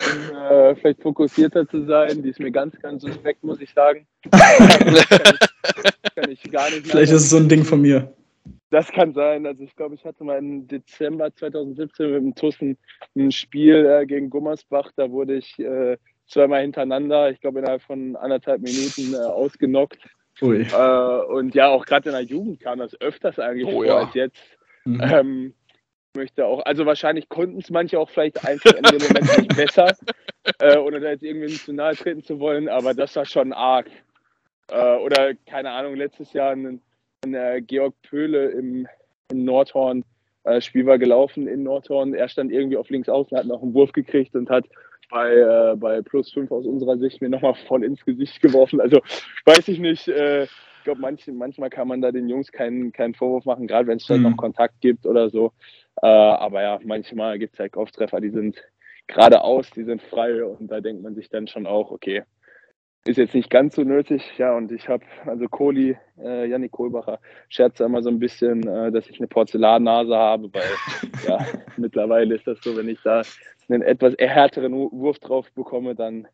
um 0.04 0.36
äh, 0.36 0.76
vielleicht 0.76 1.02
fokussierter 1.02 1.66
zu 1.70 1.86
sein, 1.86 2.22
die 2.22 2.32
ist 2.32 2.41
mir 2.41 2.52
ganz, 2.52 2.78
ganz 2.82 3.04
suspekt, 3.04 3.45
muss 3.45 3.62
ich 3.62 3.72
sagen. 3.72 4.06
kann, 4.30 4.88
ich, 4.93 6.16
kann 6.16 6.32
ich 6.32 6.52
gar 6.52 6.70
nicht 6.70 6.88
Vielleicht 6.88 7.14
ist 7.14 7.22
es 7.22 7.30
so 7.30 7.38
ein 7.38 7.48
Ding 7.48 7.64
von 7.64 7.82
mir. 7.82 8.14
Das 8.72 8.91
kann 8.91 9.14
sein. 9.14 9.45
Also 9.45 9.64
ich 9.64 9.74
glaube, 9.78 9.95
ich 9.95 10.04
hatte 10.04 10.26
mal 10.26 10.38
im 10.38 10.68
Dezember 10.68 11.34
2017 11.34 12.12
mit 12.12 12.22
dem 12.24 12.36
Tussen 12.36 12.78
ein 13.16 13.32
Spiel 13.32 13.86
äh, 13.86 14.06
gegen 14.06 14.30
Gummersbach. 14.30 14.91
Da 14.98 15.10
wurde 15.12 15.36
ich 15.36 15.58
äh, 15.60 15.95
zweimal 16.28 16.64
hintereinander, 16.64 17.32
ich 17.32 17.39
glaube 17.39 17.60
innerhalb 17.60 17.84
von 17.84 18.18
anderthalb 18.18 18.62
Minuten 18.62 19.14
äh, 19.14 19.26
ausgenockt. 19.26 20.00
Ui. 20.41 20.64
Äh, 20.64 21.26
und 21.32 21.56
ja, 21.56 21.70
auch 21.70 21.86
gerade 21.86 22.10
in 22.10 22.16
der 22.16 22.24
Jugend 22.24 22.60
kam 22.60 22.80
das 22.80 23.00
öfters 23.00 23.39
eigentlich 23.39 23.68
oh, 23.68 23.72
vor 23.72 23.86
ja. 23.86 23.98
als 24.00 24.14
jetzt. 24.14 24.57
Mhm. 24.94 25.02
Ähm, 25.02 25.54
möchte 26.16 26.46
auch, 26.46 26.66
also 26.66 26.86
wahrscheinlich 26.86 27.30
konnten 27.30 27.60
es 27.60 27.70
manche 27.70 28.00
auch 28.00 28.10
vielleicht 28.10 28.46
einfach 28.46 28.74
in 28.74 28.84
dem 28.84 29.08
Moment 29.08 29.38
nicht 29.38 29.56
besser, 29.56 29.96
äh, 30.60 30.78
ohne 30.78 31.00
da 31.00 31.12
jetzt 31.12 31.24
irgendwie 31.24 31.54
zu 31.54 31.74
nahe 31.74 31.96
treten 31.96 32.24
zu 32.24 32.40
wollen, 32.40 32.70
aber 32.70 32.94
das 32.94 33.16
war 33.16 33.26
schon 33.26 33.54
arg. 33.54 33.88
Äh, 34.70 34.98
oder 34.98 35.34
keine 35.46 35.72
Ahnung, 35.72 35.96
letztes 35.96 36.34
Jahr 36.34 36.52
ein, 36.52 36.82
ein 37.24 37.34
äh, 37.34 37.62
Georg 37.62 37.94
Pöhle 38.02 38.50
im, 38.50 38.88
im 39.32 39.46
Nordhorn 39.46 40.04
äh, 40.48 40.62
Spiel 40.62 40.86
war 40.86 40.98
gelaufen 40.98 41.48
in 41.48 41.64
Nordhorn. 41.64 42.14
Er 42.14 42.30
stand 42.30 42.52
irgendwie 42.52 42.78
auf 42.78 42.90
links 42.90 43.10
außen, 43.10 43.38
hat 43.38 43.46
noch 43.46 43.62
einen 43.62 43.74
Wurf 43.74 43.92
gekriegt 43.92 44.36
und 44.36 44.50
hat 44.50 44.66
bei, 45.10 45.34
äh, 45.34 45.76
bei 45.76 46.02
plus 46.02 46.32
5 46.32 46.52
aus 46.52 46.66
unserer 46.66 46.98
Sicht 46.98 47.22
mir 47.22 47.30
nochmal 47.30 47.56
voll 47.68 47.84
ins 47.84 48.04
Gesicht 48.06 48.42
geworfen. 48.42 48.82
Also 48.82 49.02
weiß 49.46 49.68
ich 49.68 49.80
nicht. 49.80 50.08
Äh, 50.08 50.48
glaube, 50.88 51.02
manch, 51.02 51.28
manchmal 51.28 51.70
kann 51.70 51.90
man 51.90 52.02
da 52.02 52.14
den 52.14 52.30
Jungs 52.30 52.50
keinen, 52.50 52.94
keinen 52.94 53.14
Vorwurf 53.14 53.44
machen, 53.44 53.68
gerade 53.68 53.88
wenn 53.88 53.98
es 53.98 54.08
dann 54.08 54.20
mhm. 54.20 54.30
noch 54.30 54.38
Kontakt 54.38 54.80
gibt 54.80 55.06
oder 55.06 55.30
so. 55.30 55.52
Äh, 56.02 56.08
aber 56.08 56.62
ja, 56.62 56.80
manchmal 56.84 57.38
gibt 57.40 57.54
es 57.56 57.60
halt 57.60 57.74
Kopftreffer, 57.74 58.22
die 58.22 58.30
sind 58.30 58.64
geradeaus, 59.08 59.70
die 59.72 59.84
sind 59.84 60.02
frei 60.02 60.46
und 60.46 60.72
da 60.72 60.80
denkt 60.80 61.04
man 61.04 61.14
sich 61.14 61.30
dann 61.30 61.48
schon 61.48 61.68
auch, 61.68 61.92
okay, 61.92 62.24
ist 63.06 63.18
jetzt 63.18 63.36
nicht 63.36 63.50
ganz 63.50 63.76
so 63.76 63.84
nötig. 63.84 64.24
Ja, 64.38 64.56
und 64.56 64.72
ich 64.72 64.88
habe, 64.88 65.04
also 65.26 65.48
Kohli, 65.48 65.98
äh, 66.20 66.48
Janik 66.48 66.72
Kohlbacher, 66.72 67.20
scherzt 67.50 67.82
immer 67.82 68.02
so 68.02 68.10
ein 68.10 68.20
bisschen, 68.20 68.66
äh, 68.66 68.92
dass 68.92 69.10
ich 69.10 69.20
eine 69.20 69.28
Porzellannnase 69.28 70.16
habe, 70.16 70.50
weil 70.54 70.64
ja, 71.28 71.46
mittlerweile 71.76 72.36
ist 72.36 72.48
das 72.48 72.60
so, 72.62 72.78
wenn 72.78 72.88
ich 72.88 73.02
da 73.04 73.24
einen 73.68 73.82
etwas 73.82 74.16
härteren 74.18 74.74
Wurf 74.74 75.20
drauf 75.20 75.52
bekomme, 75.52 75.96
dann 75.96 76.28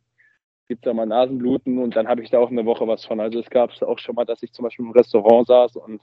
gibt 0.68 0.86
es 0.86 0.90
da 0.90 0.94
mal 0.94 1.06
Nasenbluten 1.06 1.78
und 1.78 1.96
dann 1.96 2.08
habe 2.08 2.22
ich 2.24 2.30
da 2.30 2.40
auch 2.40 2.50
eine 2.50 2.66
Woche 2.66 2.88
was 2.88 3.06
von. 3.06 3.20
Also 3.20 3.40
es 3.40 3.50
gab 3.50 3.72
es 3.72 3.84
auch 3.84 4.00
schon 4.00 4.16
mal, 4.16 4.26
dass 4.26 4.44
ich 4.44 4.54
zum 4.54 4.64
Beispiel 4.64 4.86
im 4.86 4.92
Restaurant 4.92 5.48
saß 5.48 5.76
und 5.78 6.02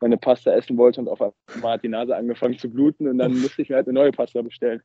meine 0.00 0.16
Pasta 0.16 0.52
essen 0.52 0.76
wollte 0.76 1.00
und 1.00 1.08
auf 1.08 1.20
einmal 1.20 1.74
hat 1.74 1.82
die 1.82 1.88
Nase 1.88 2.14
angefangen 2.14 2.58
zu 2.58 2.70
bluten 2.70 3.08
und 3.08 3.18
dann 3.18 3.32
musste 3.32 3.62
ich 3.62 3.68
mir 3.68 3.76
halt 3.76 3.88
eine 3.88 3.94
neue 3.94 4.12
Pasta 4.12 4.42
bestellen. 4.42 4.82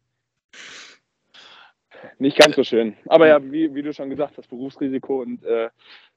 Nicht 2.18 2.38
ganz 2.38 2.56
so 2.56 2.64
schön. 2.64 2.96
Aber 3.08 3.28
ja, 3.28 3.44
wie, 3.52 3.74
wie 3.76 3.82
du 3.82 3.94
schon 3.94 4.10
gesagt 4.10 4.38
hast, 4.38 4.50
Berufsrisiko 4.50 5.22
und 5.22 5.44
äh, 5.44 5.70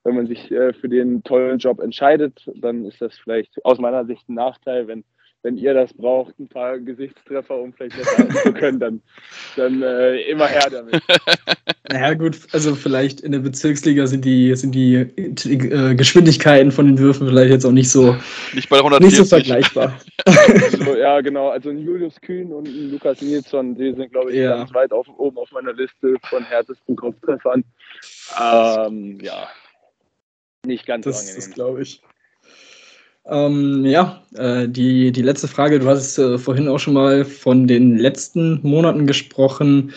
wenn 0.04 0.16
man 0.16 0.26
sich 0.26 0.50
äh, 0.50 0.72
für 0.72 0.88
den 0.88 1.22
tollen 1.22 1.58
Job 1.58 1.80
entscheidet, 1.80 2.48
dann 2.54 2.84
ist 2.84 3.00
das 3.00 3.18
vielleicht 3.18 3.64
aus 3.64 3.78
meiner 3.78 4.04
Sicht 4.04 4.28
ein 4.28 4.34
Nachteil, 4.34 4.86
wenn 4.86 5.04
wenn 5.42 5.56
ihr 5.56 5.74
das 5.74 5.92
braucht, 5.92 6.38
ein 6.38 6.48
paar 6.48 6.78
Gesichtstreffer, 6.78 7.56
um 7.56 7.72
vielleicht 7.72 7.96
besser 7.96 8.28
zu 8.28 8.52
können, 8.52 8.78
dann, 8.78 9.02
dann 9.56 9.82
äh, 9.82 10.20
immer 10.22 10.46
her 10.46 10.68
damit. 10.70 11.02
Naja, 11.90 12.14
gut, 12.14 12.38
also 12.52 12.74
vielleicht 12.74 13.20
in 13.20 13.32
der 13.32 13.40
Bezirksliga 13.40 14.06
sind 14.06 14.24
die, 14.24 14.54
sind 14.54 14.74
die 14.74 14.94
äh, 14.94 15.94
Geschwindigkeiten 15.94 16.72
von 16.72 16.86
den 16.86 16.98
Würfen 16.98 17.28
vielleicht 17.28 17.50
jetzt 17.50 17.66
auch 17.66 17.72
nicht 17.72 17.90
so, 17.90 18.16
nicht, 18.54 18.70
bei 18.70 18.78
140. 18.78 19.04
nicht 19.04 19.16
so 19.16 19.24
vergleichbar. 19.36 20.00
Also, 20.24 20.96
ja, 20.96 21.20
genau. 21.20 21.48
Also 21.48 21.70
ein 21.70 21.78
Julius 21.78 22.20
Kühn 22.20 22.52
und 22.52 22.68
ein 22.68 22.92
Lukas 22.92 23.20
Nilsson, 23.20 23.74
die 23.74 23.92
sind, 23.92 24.12
glaube 24.12 24.30
ich, 24.30 24.38
ja. 24.38 24.56
ganz 24.56 24.72
weit 24.72 24.92
auf, 24.92 25.08
oben 25.18 25.36
auf 25.36 25.50
meiner 25.50 25.72
Liste 25.72 26.14
von 26.30 26.44
härtesten 26.44 26.94
Kopftreffern. 26.94 27.64
Ähm, 28.40 29.18
ja, 29.20 29.48
nicht 30.64 30.86
ganz 30.86 31.04
das, 31.04 31.16
so 31.16 31.20
angenehm. 31.20 31.36
Das 31.40 31.54
glaube 31.54 31.82
ich. 31.82 32.02
Ähm, 33.24 33.84
ja, 33.84 34.20
äh, 34.34 34.68
die, 34.68 35.12
die 35.12 35.22
letzte 35.22 35.46
Frage, 35.46 35.78
du 35.78 35.86
hast 35.86 36.18
äh, 36.18 36.38
vorhin 36.38 36.66
auch 36.66 36.78
schon 36.78 36.94
mal 36.94 37.24
von 37.24 37.68
den 37.68 37.96
letzten 37.96 38.58
Monaten 38.62 39.06
gesprochen, 39.06 39.92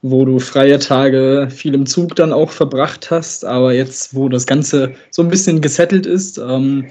wo 0.00 0.24
du 0.24 0.38
freie 0.38 0.78
Tage 0.78 1.48
viel 1.50 1.74
im 1.74 1.84
Zug 1.84 2.16
dann 2.16 2.32
auch 2.32 2.50
verbracht 2.50 3.10
hast, 3.10 3.44
aber 3.44 3.74
jetzt, 3.74 4.14
wo 4.14 4.30
das 4.30 4.46
Ganze 4.46 4.94
so 5.10 5.20
ein 5.20 5.28
bisschen 5.28 5.60
gesettelt 5.60 6.06
ist, 6.06 6.38
ähm, 6.38 6.88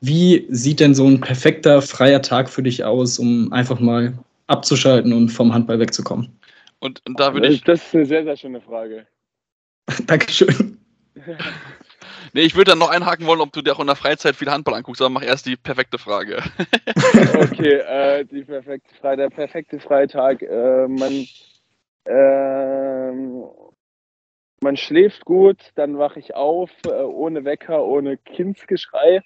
wie 0.00 0.46
sieht 0.48 0.80
denn 0.80 0.94
so 0.94 1.06
ein 1.06 1.20
perfekter 1.20 1.82
freier 1.82 2.22
Tag 2.22 2.48
für 2.48 2.62
dich 2.62 2.84
aus, 2.84 3.18
um 3.18 3.52
einfach 3.52 3.78
mal 3.78 4.14
abzuschalten 4.46 5.12
und 5.12 5.28
vom 5.28 5.52
Handball 5.52 5.80
wegzukommen? 5.80 6.30
Und, 6.78 7.02
und 7.06 7.20
da 7.20 7.34
würde 7.34 7.48
ich. 7.48 7.62
Das 7.62 7.84
ist 7.86 7.94
eine 7.94 8.06
sehr, 8.06 8.24
sehr 8.24 8.36
schöne 8.36 8.60
Frage. 8.60 9.06
Dankeschön. 10.06 10.78
Nee, 12.32 12.42
ich 12.42 12.56
würde 12.56 12.70
dann 12.70 12.78
noch 12.78 12.90
einhaken 12.90 13.26
wollen, 13.26 13.40
ob 13.40 13.52
du 13.52 13.62
dir 13.62 13.74
auch 13.74 13.80
in 13.80 13.86
der 13.86 13.96
Freizeit 13.96 14.36
viel 14.36 14.50
Handball 14.50 14.74
anguckst, 14.74 15.00
aber 15.00 15.10
mach 15.10 15.22
erst 15.22 15.46
die 15.46 15.56
perfekte 15.56 15.98
Frage. 15.98 16.38
okay, 17.34 17.78
äh, 17.78 18.24
die 18.24 18.44
perfekte 18.44 18.94
Frage, 18.96 19.16
der 19.22 19.30
perfekte 19.30 19.80
Freitag. 19.80 20.42
Äh, 20.42 20.88
man, 20.88 21.26
äh, 22.04 23.12
man 24.60 24.76
schläft 24.76 25.24
gut, 25.24 25.70
dann 25.74 25.98
wache 25.98 26.18
ich 26.18 26.34
auf, 26.34 26.70
äh, 26.86 26.90
ohne 26.90 27.44
Wecker, 27.44 27.84
ohne 27.84 28.16
Kindsgeschrei. 28.16 29.22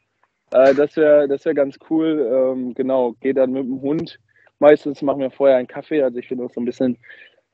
Äh, 0.53 0.75
das 0.75 0.97
wäre 0.97 1.29
das 1.29 1.45
wär 1.45 1.55
ganz 1.55 1.79
cool. 1.89 2.55
Ähm, 2.55 2.75
genau, 2.75 3.13
gehe 3.21 3.35
dann 3.35 3.53
mit 3.53 3.65
dem 3.65 3.81
Hund. 3.81 4.19
Meistens 4.59 5.01
machen 5.01 5.21
wir 5.21 5.31
vorher 5.31 5.57
einen 5.57 5.69
Kaffee, 5.69 6.03
also 6.03 6.19
ich 6.19 6.29
bin 6.29 6.41
auch 6.41 6.51
so 6.51 6.61
ein 6.61 6.67
bisschen 6.67 6.99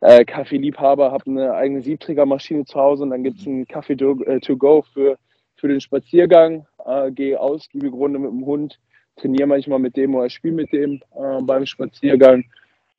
äh, 0.01 0.25
Kaffeeliebhaber, 0.25 1.13
habe 1.13 1.27
eine 1.27 1.55
eigene 1.55 1.83
Siebträgermaschine 1.83 2.65
zu 2.65 2.79
Hause 2.79 3.05
und 3.05 3.11
dann 3.11 3.25
gibt 3.25 3.41
es 3.41 3.47
einen 3.47 3.67
Kaffee 3.67 3.97
to, 3.97 4.23
äh, 4.25 4.41
to, 4.41 4.57
go 4.57 4.83
für 4.83 5.19
für 5.57 5.69
den 5.69 5.81
Spaziergang, 5.81 6.67
äh, 6.85 7.11
gehe 7.11 7.41
ausgiebig 7.41 7.93
Runde 7.93 8.19
mit 8.19 8.31
dem 8.31 8.45
Hund, 8.45 8.79
trainiere 9.17 9.47
manchmal 9.47 9.79
mit 9.79 9.97
dem 9.97 10.15
oder 10.15 10.29
spiele 10.29 10.55
mit 10.55 10.73
dem 10.73 11.01
äh, 11.15 11.43
beim 11.43 11.67
Spaziergang. 11.67 12.45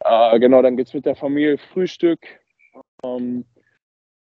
Äh, 0.03 0.39
genau, 0.39 0.61
dann 0.61 0.75
geht 0.75 0.87
es 0.87 0.93
mit 0.93 1.05
der 1.05 1.15
Familie 1.15 1.57
Frühstück. 1.57 2.19
Ähm, 3.03 3.45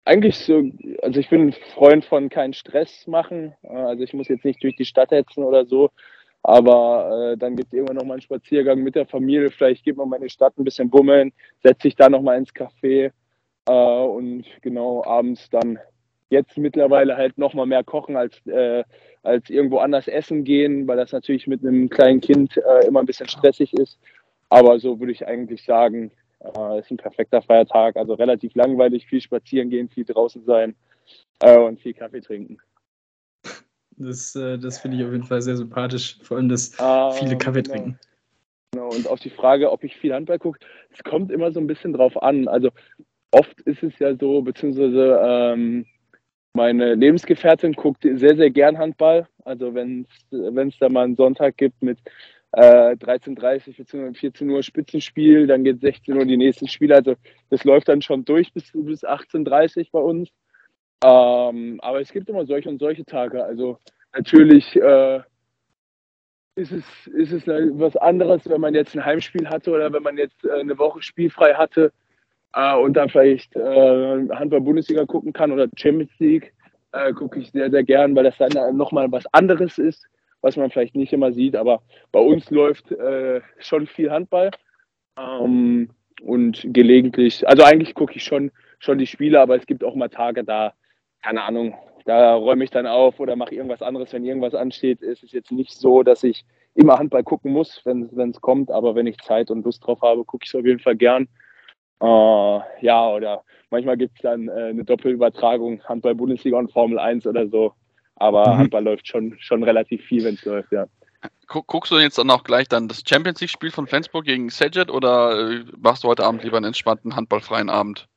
eigentlich 0.06 0.38
so, 0.38 0.64
also 1.02 1.20
ich 1.20 1.30
bin 1.30 1.48
ein 1.48 1.54
Freund 1.74 2.06
von 2.06 2.30
keinen 2.30 2.54
Stress 2.54 3.08
machen. 3.08 3.56
Äh, 3.64 3.70
also 3.70 4.04
ich 4.04 4.14
muss 4.14 4.28
jetzt 4.28 4.46
nicht 4.46 4.64
durch 4.64 4.76
die 4.76 4.86
Stadt 4.86 5.12
hetzen 5.12 5.44
oder 5.44 5.66
so. 5.66 5.90
Aber 6.44 7.32
äh, 7.34 7.38
dann 7.38 7.56
gibt 7.56 7.68
es 7.68 7.74
irgendwann 7.74 7.98
nochmal 7.98 8.16
einen 8.16 8.22
Spaziergang 8.22 8.82
mit 8.82 8.96
der 8.96 9.06
Familie. 9.06 9.52
Vielleicht 9.52 9.84
geht 9.84 9.98
man 9.98 10.10
mal 10.10 10.18
in 10.18 10.24
die 10.24 10.30
Stadt 10.30 10.58
ein 10.58 10.64
bisschen 10.64 10.90
bummeln, 10.90 11.34
setzt 11.64 11.82
sich 11.82 11.96
da 11.96 12.10
nochmal 12.10 12.38
ins 12.38 12.54
Café 12.54 13.12
äh, 13.68 13.72
und 13.72 14.46
genau 14.62 15.04
abends 15.04 15.50
dann 15.50 15.80
jetzt 16.30 16.58
mittlerweile 16.58 17.18
halt 17.18 17.38
noch 17.38 17.54
mal 17.54 17.66
mehr 17.66 17.84
kochen 17.84 18.16
als, 18.16 18.46
äh, 18.48 18.84
als 19.24 19.50
irgendwo 19.50 19.80
anders 19.80 20.08
essen 20.08 20.44
gehen, 20.44 20.88
weil 20.88 20.98
das 20.98 21.12
natürlich 21.12 21.48
mit 21.48 21.66
einem 21.66 21.90
kleinen 21.90 22.22
Kind 22.22 22.58
äh, 22.58 22.86
immer 22.88 23.02
ein 23.02 23.06
bisschen 23.06 23.28
stressig 23.28 23.74
ist. 23.74 24.00
Aber 24.50 24.80
so 24.80 25.00
würde 25.00 25.12
ich 25.12 25.28
eigentlich 25.28 25.64
sagen, 25.64 26.12
äh, 26.40 26.80
ist 26.80 26.92
ein 26.92 26.98
perfekter 26.98 27.42
Feiertag. 27.42 27.98
Also 27.98 28.14
relativ 28.14 28.56
langweilig, 28.56 29.08
viel 29.08 29.22
spazieren 29.22 29.70
gehen, 29.70 29.90
viel 29.90 30.06
draußen 30.06 30.44
sein 30.46 30.76
äh, 31.42 31.58
und 31.58 31.80
viel 31.80 31.94
Kaffee 31.94 32.22
trinken. 32.22 32.60
Das, 34.00 34.36
äh, 34.36 34.58
das 34.58 34.80
finde 34.80 34.98
ich 34.98 35.04
auf 35.04 35.12
jeden 35.12 35.26
Fall 35.26 35.42
sehr 35.42 35.58
sympathisch, 35.58 36.18
vor 36.24 36.38
allem 36.38 36.50
das 36.50 36.72
ähm, 36.80 37.12
viele 37.14 37.38
Kaffee 37.38 37.62
genau. 37.62 37.76
trinken. 37.76 38.00
Genau, 38.72 38.90
und 38.90 39.08
auf 39.08 39.20
die 39.20 39.30
Frage, 39.30 39.72
ob 39.72 39.84
ich 39.84 39.98
viel 39.98 40.14
Handball 40.14 40.40
gucke, 40.40 40.60
es 40.92 41.04
kommt 41.04 41.32
immer 41.32 41.52
so 41.52 41.60
ein 41.60 41.68
bisschen 41.68 41.94
drauf 41.94 42.22
an. 42.22 42.48
Also 42.48 42.70
oft 43.32 43.60
ist 43.62 43.84
es 43.84 43.98
ja 44.00 44.16
so, 44.16 44.42
beziehungsweise 44.42 45.20
ähm, 45.24 45.86
meine 46.54 46.96
Lebensgefährtin 46.96 47.74
guckt 47.74 48.04
sehr, 48.04 48.36
sehr 48.36 48.50
gern 48.50 48.78
Handball. 48.78 49.28
Also 49.44 49.74
wenn 49.74 50.06
es 50.32 50.78
da 50.80 50.90
mal 50.90 51.04
einen 51.04 51.16
Sonntag 51.16 51.58
gibt 51.58 51.82
mit 51.82 52.00
äh, 52.52 52.96
13.30 52.96 53.78
bzw. 53.78 54.14
14 54.14 54.50
Uhr 54.50 54.64
Spitzenspiel, 54.64 55.48
dann 55.48 55.64
geht 55.64 55.82
16 55.82 56.16
Uhr 56.16 56.26
die 56.26 56.38
nächsten 56.38 56.68
Spiele. 56.68 56.96
Also 56.96 57.16
das 57.50 57.64
läuft 57.64 57.90
dann 57.90 58.02
schon 58.02 58.26
durch 58.26 58.54
bis, 58.54 58.72
bis 58.74 59.04
18.30 59.04 59.90
bei 59.92 60.00
uns. 60.00 60.30
Ähm, 61.04 61.80
aber 61.82 62.02
es 62.02 62.12
gibt 62.12 62.30
immer 62.30 62.46
solche 62.46 62.70
und 62.70 62.80
solche 62.80 63.06
Tage. 63.06 63.44
Also 63.44 63.80
natürlich 64.14 64.76
äh, 64.76 65.22
ist, 66.56 66.72
es, 66.72 67.08
ist 67.08 67.32
es 67.32 67.48
was 67.48 67.96
anderes, 67.96 68.48
wenn 68.50 68.62
man 68.62 68.76
jetzt 68.76 68.96
ein 68.96 69.06
Heimspiel 69.06 69.50
hatte 69.50 69.72
oder 69.72 69.92
wenn 69.94 70.04
man 70.04 70.18
jetzt 70.18 70.44
äh, 70.44 70.60
eine 70.60 70.78
Woche 70.78 71.02
spielfrei 71.02 71.54
hatte 71.54 71.94
äh, 72.54 72.76
und 72.76 72.94
dann 72.94 73.10
vielleicht 73.10 73.56
äh, 73.56 74.28
Handball-Bundesliga 74.30 75.06
gucken 75.06 75.32
kann 75.34 75.52
oder 75.52 75.68
Champions 75.76 76.12
League, 76.20 76.54
äh, 76.92 77.14
gucke 77.14 77.40
ich 77.40 77.52
sehr, 77.52 77.70
sehr 77.70 77.84
gern, 77.84 78.16
weil 78.16 78.26
das 78.26 78.38
dann 78.38 78.76
nochmal 78.76 79.12
was 79.12 79.26
anderes 79.34 79.78
ist, 79.78 80.06
was 80.42 80.58
man 80.58 80.70
vielleicht 80.70 80.96
nicht 80.96 81.14
immer 81.14 81.32
sieht. 81.32 81.56
Aber 81.56 81.82
bei 82.12 82.20
uns 82.20 82.50
läuft 82.50 82.92
äh, 82.92 83.42
schon 83.60 83.88
viel 83.88 84.12
Handball 84.12 84.52
ähm, 85.18 85.92
und 86.22 86.62
gelegentlich, 86.74 87.48
also 87.48 87.64
eigentlich 87.64 87.94
gucke 87.94 88.16
ich 88.16 88.24
schon, 88.24 88.52
schon 88.80 88.98
die 88.98 89.08
Spiele, 89.08 89.40
aber 89.40 89.56
es 89.56 89.66
gibt 89.66 89.84
auch 89.84 89.96
mal 89.96 90.10
Tage 90.10 90.44
da, 90.44 90.74
keine 91.22 91.44
Ahnung, 91.44 91.76
da 92.06 92.36
räume 92.36 92.64
ich 92.64 92.72
dann 92.72 92.88
auf 92.88 93.20
oder 93.20 93.36
mache 93.36 93.56
irgendwas 93.56 93.82
anderes, 93.82 94.14
wenn 94.14 94.26
irgendwas 94.26 94.56
ansteht. 94.56 95.02
Es 95.02 95.22
ist 95.24 95.34
jetzt 95.34 95.52
nicht 95.52 95.74
so, 95.74 96.04
dass 96.04 96.24
ich 96.24 96.46
immer 96.76 96.98
Handball 96.98 97.24
gucken 97.24 97.52
muss, 97.52 97.82
wenn 97.86 98.10
es 98.30 98.42
kommt, 98.42 98.72
aber 98.72 98.96
wenn 98.96 99.08
ich 99.08 99.18
Zeit 99.20 99.52
und 99.52 99.66
Lust 99.66 99.86
drauf 99.86 100.02
habe, 100.02 100.24
gucke 100.24 100.44
ich 100.44 100.50
es 100.50 100.60
auf 100.60 100.66
jeden 100.66 100.80
Fall 100.80 100.96
gern. 100.96 101.28
Uh, 102.02 102.62
ja, 102.80 103.10
oder 103.10 103.44
manchmal 103.70 103.98
gibt 103.98 104.16
es 104.16 104.22
dann 104.22 104.48
äh, 104.48 104.70
eine 104.70 104.86
Doppelübertragung, 104.86 105.84
Handball-Bundesliga 105.84 106.58
und 106.58 106.72
Formel 106.72 106.98
1 106.98 107.28
oder 107.28 107.48
so. 107.48 107.74
Aber 108.16 108.48
mhm. 108.54 108.58
Handball 108.58 108.84
läuft 108.84 109.08
schon, 109.08 109.36
schon 109.40 109.64
relativ 109.64 110.04
viel, 110.06 110.24
wenn 110.24 110.36
es 110.36 110.46
läuft, 110.46 110.72
ja. 110.72 110.88
Guckst 111.48 111.92
du 111.92 111.98
jetzt 111.98 112.18
dann 112.18 112.32
auch 112.32 112.44
gleich 112.44 112.70
dann 112.70 112.88
das 112.88 113.04
Champions 113.06 113.42
League-Spiel 113.42 113.72
von 113.72 113.88
Flensburg 113.88 114.26
gegen 114.26 114.50
Sajet 114.50 114.90
oder 114.90 115.52
äh, 115.52 115.66
machst 115.78 116.04
du 116.04 116.08
heute 116.08 116.24
Abend 116.24 116.44
lieber 116.44 116.58
einen 116.58 116.68
entspannten 116.68 117.16
handballfreien 117.16 117.70
Abend? 117.70 118.08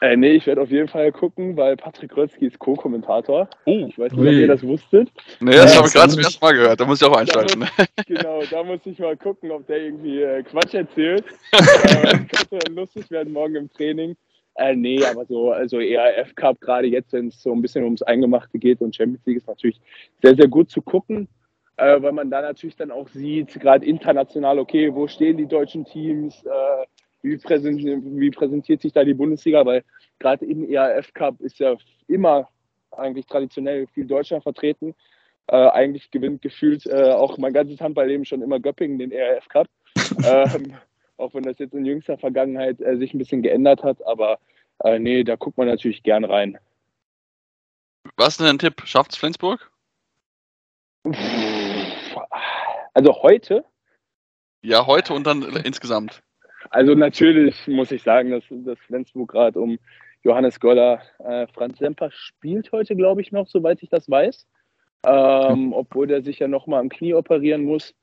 Äh, 0.00 0.16
nee, 0.16 0.32
ich 0.32 0.46
werde 0.46 0.60
auf 0.60 0.70
jeden 0.70 0.88
Fall 0.88 1.10
gucken, 1.10 1.56
weil 1.56 1.76
Patrick 1.76 2.14
Rötzky 2.16 2.46
ist 2.46 2.58
Co-Kommentator. 2.58 3.48
Oh, 3.64 3.86
ich 3.88 3.98
weiß 3.98 4.12
nicht, 4.12 4.20
ob 4.20 4.32
ihr 4.32 4.46
das 4.46 4.62
wusstet. 4.62 5.10
Nee, 5.40 5.52
das 5.52 5.72
ja, 5.72 5.78
habe 5.78 5.88
ich 5.88 5.94
gerade 5.94 6.12
zum 6.12 6.20
ersten 6.20 6.44
Mal 6.44 6.52
gehört. 6.52 6.80
Da 6.80 6.84
muss 6.84 7.00
ich 7.00 7.08
auch 7.08 7.16
einschalten. 7.16 7.60
Da 7.60 7.66
muss, 7.66 8.06
genau, 8.06 8.42
da 8.50 8.62
muss 8.62 8.80
ich 8.84 8.98
mal 8.98 9.16
gucken, 9.16 9.50
ob 9.50 9.66
der 9.66 9.78
irgendwie 9.78 10.20
äh, 10.20 10.42
Quatsch 10.42 10.74
erzählt. 10.74 11.24
äh, 11.52 12.18
könnte 12.18 12.72
lustig 12.72 13.10
werden 13.10 13.32
morgen 13.32 13.54
im 13.54 13.72
Training. 13.72 14.16
Äh, 14.56 14.74
nee, 14.74 15.02
aber 15.04 15.24
so 15.24 15.50
also 15.50 15.80
eher 15.80 16.18
F-Cup, 16.18 16.60
gerade 16.60 16.86
jetzt, 16.86 17.12
wenn 17.12 17.28
es 17.28 17.42
so 17.42 17.52
ein 17.52 17.62
bisschen 17.62 17.84
ums 17.84 18.02
Eingemachte 18.02 18.58
geht 18.58 18.80
und 18.80 18.94
Champions 18.94 19.24
League 19.26 19.38
ist 19.38 19.48
natürlich 19.48 19.80
sehr, 20.22 20.34
sehr 20.34 20.48
gut 20.48 20.70
zu 20.70 20.82
gucken. 20.82 21.28
Äh, 21.78 22.00
weil 22.00 22.12
man 22.12 22.30
da 22.30 22.40
natürlich 22.40 22.76
dann 22.76 22.90
auch 22.90 23.08
sieht, 23.08 23.60
gerade 23.60 23.84
international, 23.84 24.58
okay, 24.58 24.94
wo 24.94 25.08
stehen 25.08 25.36
die 25.36 25.46
deutschen 25.46 25.84
Teams, 25.84 26.42
äh, 26.44 26.86
wie, 27.26 27.36
präsentiert, 27.38 28.02
wie 28.04 28.30
präsentiert 28.30 28.80
sich 28.80 28.92
da 28.92 29.04
die 29.04 29.14
Bundesliga, 29.14 29.66
weil 29.66 29.84
gerade 30.18 30.44
im 30.46 30.68
ERF 30.70 31.12
Cup 31.12 31.40
ist 31.40 31.58
ja 31.58 31.76
immer 32.08 32.48
eigentlich 32.92 33.26
traditionell 33.26 33.86
viel 33.88 34.06
Deutschland 34.06 34.42
vertreten. 34.42 34.94
Äh, 35.48 35.56
eigentlich 35.56 36.10
gewinnt 36.10 36.42
gefühlt 36.42 36.86
äh, 36.86 37.12
auch 37.12 37.36
mein 37.38 37.52
ganzes 37.52 37.80
Handballleben 37.80 38.24
schon 38.24 38.42
immer 38.42 38.60
Göppingen 38.60 38.98
den 38.98 39.12
ERF 39.12 39.48
Cup. 39.48 39.68
ähm, 40.24 40.76
auch 41.16 41.34
wenn 41.34 41.42
das 41.42 41.58
jetzt 41.58 41.74
in 41.74 41.84
jüngster 41.84 42.18
Vergangenheit 42.18 42.80
äh, 42.80 42.96
sich 42.96 43.12
ein 43.14 43.18
bisschen 43.18 43.42
geändert 43.42 43.82
hat, 43.82 44.04
aber 44.06 44.38
äh, 44.84 44.98
nee, 44.98 45.24
da 45.24 45.36
guckt 45.36 45.58
man 45.58 45.68
natürlich 45.68 46.02
gern 46.02 46.24
rein. 46.24 46.58
Was 48.16 48.28
ist 48.28 48.40
denn 48.40 48.46
ein 48.46 48.58
Tipp? 48.58 48.82
Schafft's 48.84 49.16
Flensburg? 49.16 49.70
Also 52.94 53.22
heute? 53.22 53.64
Ja, 54.62 54.86
heute 54.86 55.14
und 55.14 55.26
dann 55.26 55.42
insgesamt. 55.64 56.22
Also 56.70 56.94
natürlich 56.94 57.66
muss 57.68 57.92
ich 57.92 58.02
sagen, 58.02 58.30
dass, 58.30 58.44
dass 58.50 58.78
Flensburg 58.80 59.30
gerade 59.30 59.60
um 59.60 59.78
Johannes 60.22 60.58
Goller, 60.58 61.00
äh, 61.18 61.46
Franz 61.54 61.78
Semper 61.78 62.10
spielt 62.10 62.72
heute, 62.72 62.96
glaube 62.96 63.20
ich, 63.20 63.32
noch, 63.32 63.46
soweit 63.46 63.82
ich 63.82 63.88
das 63.88 64.10
weiß. 64.10 64.46
Ähm, 65.06 65.72
obwohl 65.72 66.08
der 66.08 66.22
sich 66.22 66.40
ja 66.40 66.48
nochmal 66.48 66.80
am 66.80 66.88
Knie 66.88 67.14
operieren 67.14 67.64
muss. 67.64 67.94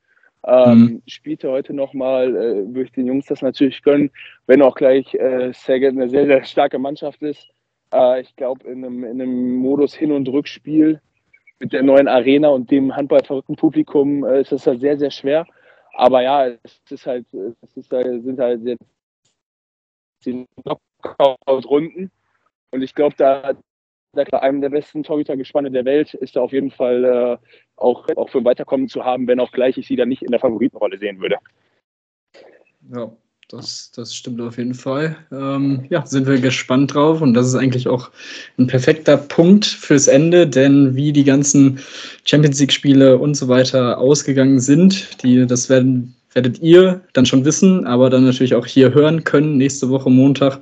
Ähm, 0.45 0.79
mhm. 0.79 1.01
Spielte 1.07 1.49
heute 1.49 1.73
nochmal, 1.73 2.29
äh, 2.35 2.67
würde 2.67 2.83
ich 2.83 2.91
den 2.91 3.07
Jungs 3.07 3.25
das 3.25 3.41
natürlich 3.41 3.81
gönnen, 3.81 4.11
wenn 4.45 4.61
auch 4.61 4.75
gleich 4.75 5.13
äh, 5.13 5.51
Saget 5.53 5.91
eine 5.91 6.09
sehr, 6.09 6.25
sehr 6.25 6.43
starke 6.43 6.79
Mannschaft 6.79 7.21
ist. 7.21 7.49
Äh, 7.93 8.21
ich 8.21 8.35
glaube, 8.35 8.67
in 8.67 8.83
einem, 8.83 9.03
in 9.03 9.21
einem 9.21 9.55
Modus 9.55 9.93
Hin- 9.93 10.11
und 10.11 10.27
Rückspiel 10.27 11.01
mit 11.59 11.71
der 11.71 11.83
neuen 11.83 12.07
Arena 12.09 12.49
und 12.49 12.71
dem 12.71 12.95
handballverrückten 12.95 13.55
Publikum 13.55 14.25
äh, 14.25 14.41
ist 14.41 14.51
das 14.51 14.67
halt 14.67 14.81
sehr, 14.81 14.97
sehr 14.97 15.11
schwer. 15.11 15.45
Aber 15.93 16.21
ja, 16.21 16.47
es 16.47 16.81
ist 16.89 17.05
halt, 17.05 17.25
es 17.33 17.77
ist 17.77 17.91
halt, 17.91 18.23
sind 18.23 18.39
halt 18.39 18.61
jetzt 18.63 18.83
die 20.25 20.45
Knockout-Runden. 20.63 22.11
Und 22.71 22.81
ich 22.81 22.95
glaube, 22.95 23.15
da, 23.17 23.53
da 24.13 24.23
einem 24.39 24.61
der 24.61 24.69
besten 24.69 25.03
Torhütergespanne 25.03 25.69
der 25.69 25.85
Welt 25.85 26.13
ist 26.15 26.35
da 26.35 26.41
auf 26.41 26.51
jeden 26.51 26.71
Fall 26.71 27.03
äh, 27.03 27.37
auch, 27.75 28.07
auch 28.15 28.29
für 28.29 28.39
ein 28.39 28.45
Weiterkommen 28.45 28.87
zu 28.87 29.05
haben, 29.05 29.27
wenn 29.27 29.39
auch 29.39 29.51
gleich 29.51 29.77
ich 29.77 29.87
sie 29.87 29.95
da 29.95 30.05
nicht 30.05 30.23
in 30.23 30.31
der 30.31 30.39
Favoritenrolle 30.39 30.97
sehen 30.97 31.19
würde. 31.21 31.37
Ja, 32.89 33.11
das, 33.49 33.91
das 33.95 34.15
stimmt 34.15 34.41
auf 34.41 34.57
jeden 34.57 34.73
Fall. 34.73 35.15
Ähm, 35.31 35.85
ja, 35.89 36.05
sind 36.05 36.27
wir 36.27 36.39
gespannt 36.39 36.93
drauf 36.93 37.21
und 37.21 37.33
das 37.33 37.47
ist 37.47 37.55
eigentlich 37.55 37.87
auch 37.87 38.09
ein 38.57 38.67
perfekter 38.67 39.17
Punkt 39.17 39.65
fürs 39.65 40.07
Ende, 40.07 40.47
denn 40.47 40.95
wie 40.95 41.13
die 41.13 41.23
ganzen 41.23 41.79
Champions 42.25 42.59
League-Spiele 42.59 43.17
und 43.17 43.35
so 43.35 43.47
weiter 43.47 43.97
ausgegangen 43.97 44.59
sind, 44.59 45.21
die, 45.23 45.45
das 45.45 45.69
werden, 45.69 46.15
werdet 46.33 46.59
ihr 46.61 47.01
dann 47.13 47.25
schon 47.25 47.45
wissen, 47.45 47.85
aber 47.85 48.09
dann 48.09 48.25
natürlich 48.25 48.55
auch 48.55 48.65
hier 48.65 48.93
hören 48.93 49.23
können 49.23 49.57
nächste 49.57 49.89
Woche 49.89 50.09
Montag 50.09 50.59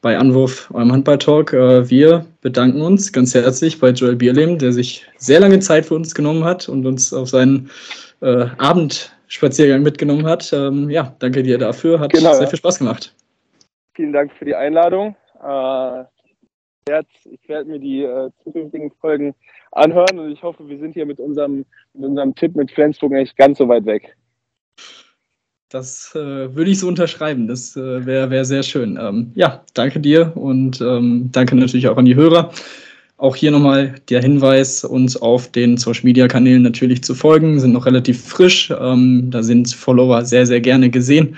bei 0.00 0.18
Anwurf 0.18 0.70
eurem 0.74 0.92
Handball-Talk. 0.92 1.52
Äh, 1.52 1.88
wir 1.88 2.26
bedanken 2.42 2.82
uns 2.82 3.12
ganz 3.12 3.34
herzlich 3.34 3.80
bei 3.80 3.90
Joel 3.90 4.16
Bierlehm, 4.16 4.58
der 4.58 4.72
sich 4.72 5.06
sehr 5.18 5.40
lange 5.40 5.60
Zeit 5.60 5.86
für 5.86 5.94
uns 5.94 6.14
genommen 6.14 6.44
hat 6.44 6.68
und 6.68 6.84
uns 6.84 7.12
auf 7.12 7.28
seinen 7.30 7.70
äh, 8.20 8.46
Abend 8.58 9.13
Spaziergang 9.28 9.82
mitgenommen 9.82 10.26
hat. 10.26 10.52
Ähm, 10.52 10.90
ja, 10.90 11.14
danke 11.18 11.42
dir 11.42 11.58
dafür. 11.58 12.00
Hat 12.00 12.12
genau, 12.12 12.34
sehr 12.34 12.48
viel 12.48 12.58
Spaß 12.58 12.78
gemacht. 12.78 13.14
Vielen 13.94 14.12
Dank 14.12 14.32
für 14.32 14.44
die 14.44 14.54
Einladung. 14.54 15.16
Äh, 15.42 16.04
ich 16.86 17.48
werde 17.48 17.70
mir 17.70 17.78
die 17.78 18.02
äh, 18.02 18.30
zukünftigen 18.42 18.90
Folgen 19.00 19.34
anhören 19.72 20.18
und 20.18 20.30
ich 20.30 20.42
hoffe, 20.42 20.68
wir 20.68 20.78
sind 20.78 20.92
hier 20.92 21.06
mit 21.06 21.18
unserem, 21.18 21.64
mit 21.94 22.04
unserem 22.04 22.34
Tipp 22.34 22.54
mit 22.54 22.70
Flensburg 22.70 23.12
nicht 23.12 23.36
ganz 23.36 23.58
so 23.58 23.68
weit 23.68 23.86
weg. 23.86 24.16
Das 25.70 26.14
äh, 26.14 26.54
würde 26.54 26.70
ich 26.70 26.78
so 26.78 26.86
unterschreiben. 26.86 27.48
Das 27.48 27.76
äh, 27.76 28.06
wäre 28.06 28.30
wär 28.30 28.44
sehr 28.44 28.62
schön. 28.62 28.98
Ähm, 29.00 29.32
ja, 29.34 29.64
danke 29.74 29.98
dir 29.98 30.36
und 30.36 30.80
ähm, 30.80 31.30
danke 31.32 31.56
natürlich 31.56 31.88
auch 31.88 31.96
an 31.96 32.04
die 32.04 32.14
Hörer. 32.14 32.52
Auch 33.16 33.36
hier 33.36 33.52
nochmal 33.52 33.94
der 34.08 34.20
Hinweis, 34.20 34.84
uns 34.84 35.16
auf 35.16 35.50
den 35.50 35.76
Social 35.76 36.04
Media 36.04 36.26
Kanälen 36.26 36.62
natürlich 36.62 37.04
zu 37.04 37.14
folgen, 37.14 37.60
sind 37.60 37.72
noch 37.72 37.86
relativ 37.86 38.22
frisch. 38.22 38.72
Ähm, 38.76 39.30
da 39.30 39.42
sind 39.42 39.72
Follower 39.72 40.24
sehr, 40.24 40.46
sehr 40.46 40.60
gerne 40.60 40.90
gesehen. 40.90 41.36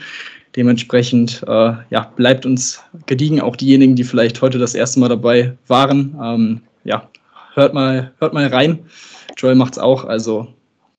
Dementsprechend 0.56 1.44
äh, 1.46 1.74
ja, 1.90 2.12
bleibt 2.16 2.46
uns 2.46 2.80
gediegen, 3.04 3.42
auch 3.42 3.56
diejenigen, 3.56 3.94
die 3.94 4.04
vielleicht 4.04 4.40
heute 4.40 4.58
das 4.58 4.74
erste 4.74 5.00
Mal 5.00 5.10
dabei 5.10 5.52
waren. 5.66 6.18
Ähm, 6.22 6.60
ja, 6.84 7.10
hört 7.52 7.74
mal, 7.74 8.12
hört 8.20 8.32
mal 8.32 8.46
rein. 8.46 8.78
Joel 9.36 9.54
macht's 9.54 9.78
auch. 9.78 10.04
Also 10.04 10.48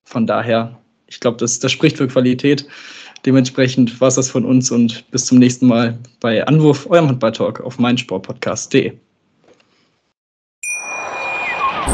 von 0.04 0.28
daher, 0.28 0.78
ich 1.08 1.20
glaube, 1.20 1.38
das, 1.38 1.58
das 1.58 1.72
spricht 1.72 1.98
für 1.98 2.08
Qualität. 2.08 2.68
Dementsprechend 3.26 4.00
war 4.00 4.10
es 4.10 4.16
das 4.16 4.30
von 4.30 4.46
uns 4.46 4.70
und 4.70 5.10
bis 5.10 5.26
zum 5.26 5.40
nächsten 5.40 5.66
Mal 5.66 5.98
bei 6.20 6.46
Anwurf, 6.46 6.88
eurem 6.88 7.08
Handball-Talk 7.08 7.62
auf 7.62 7.80
meinsportpodcast.de. 7.80 8.94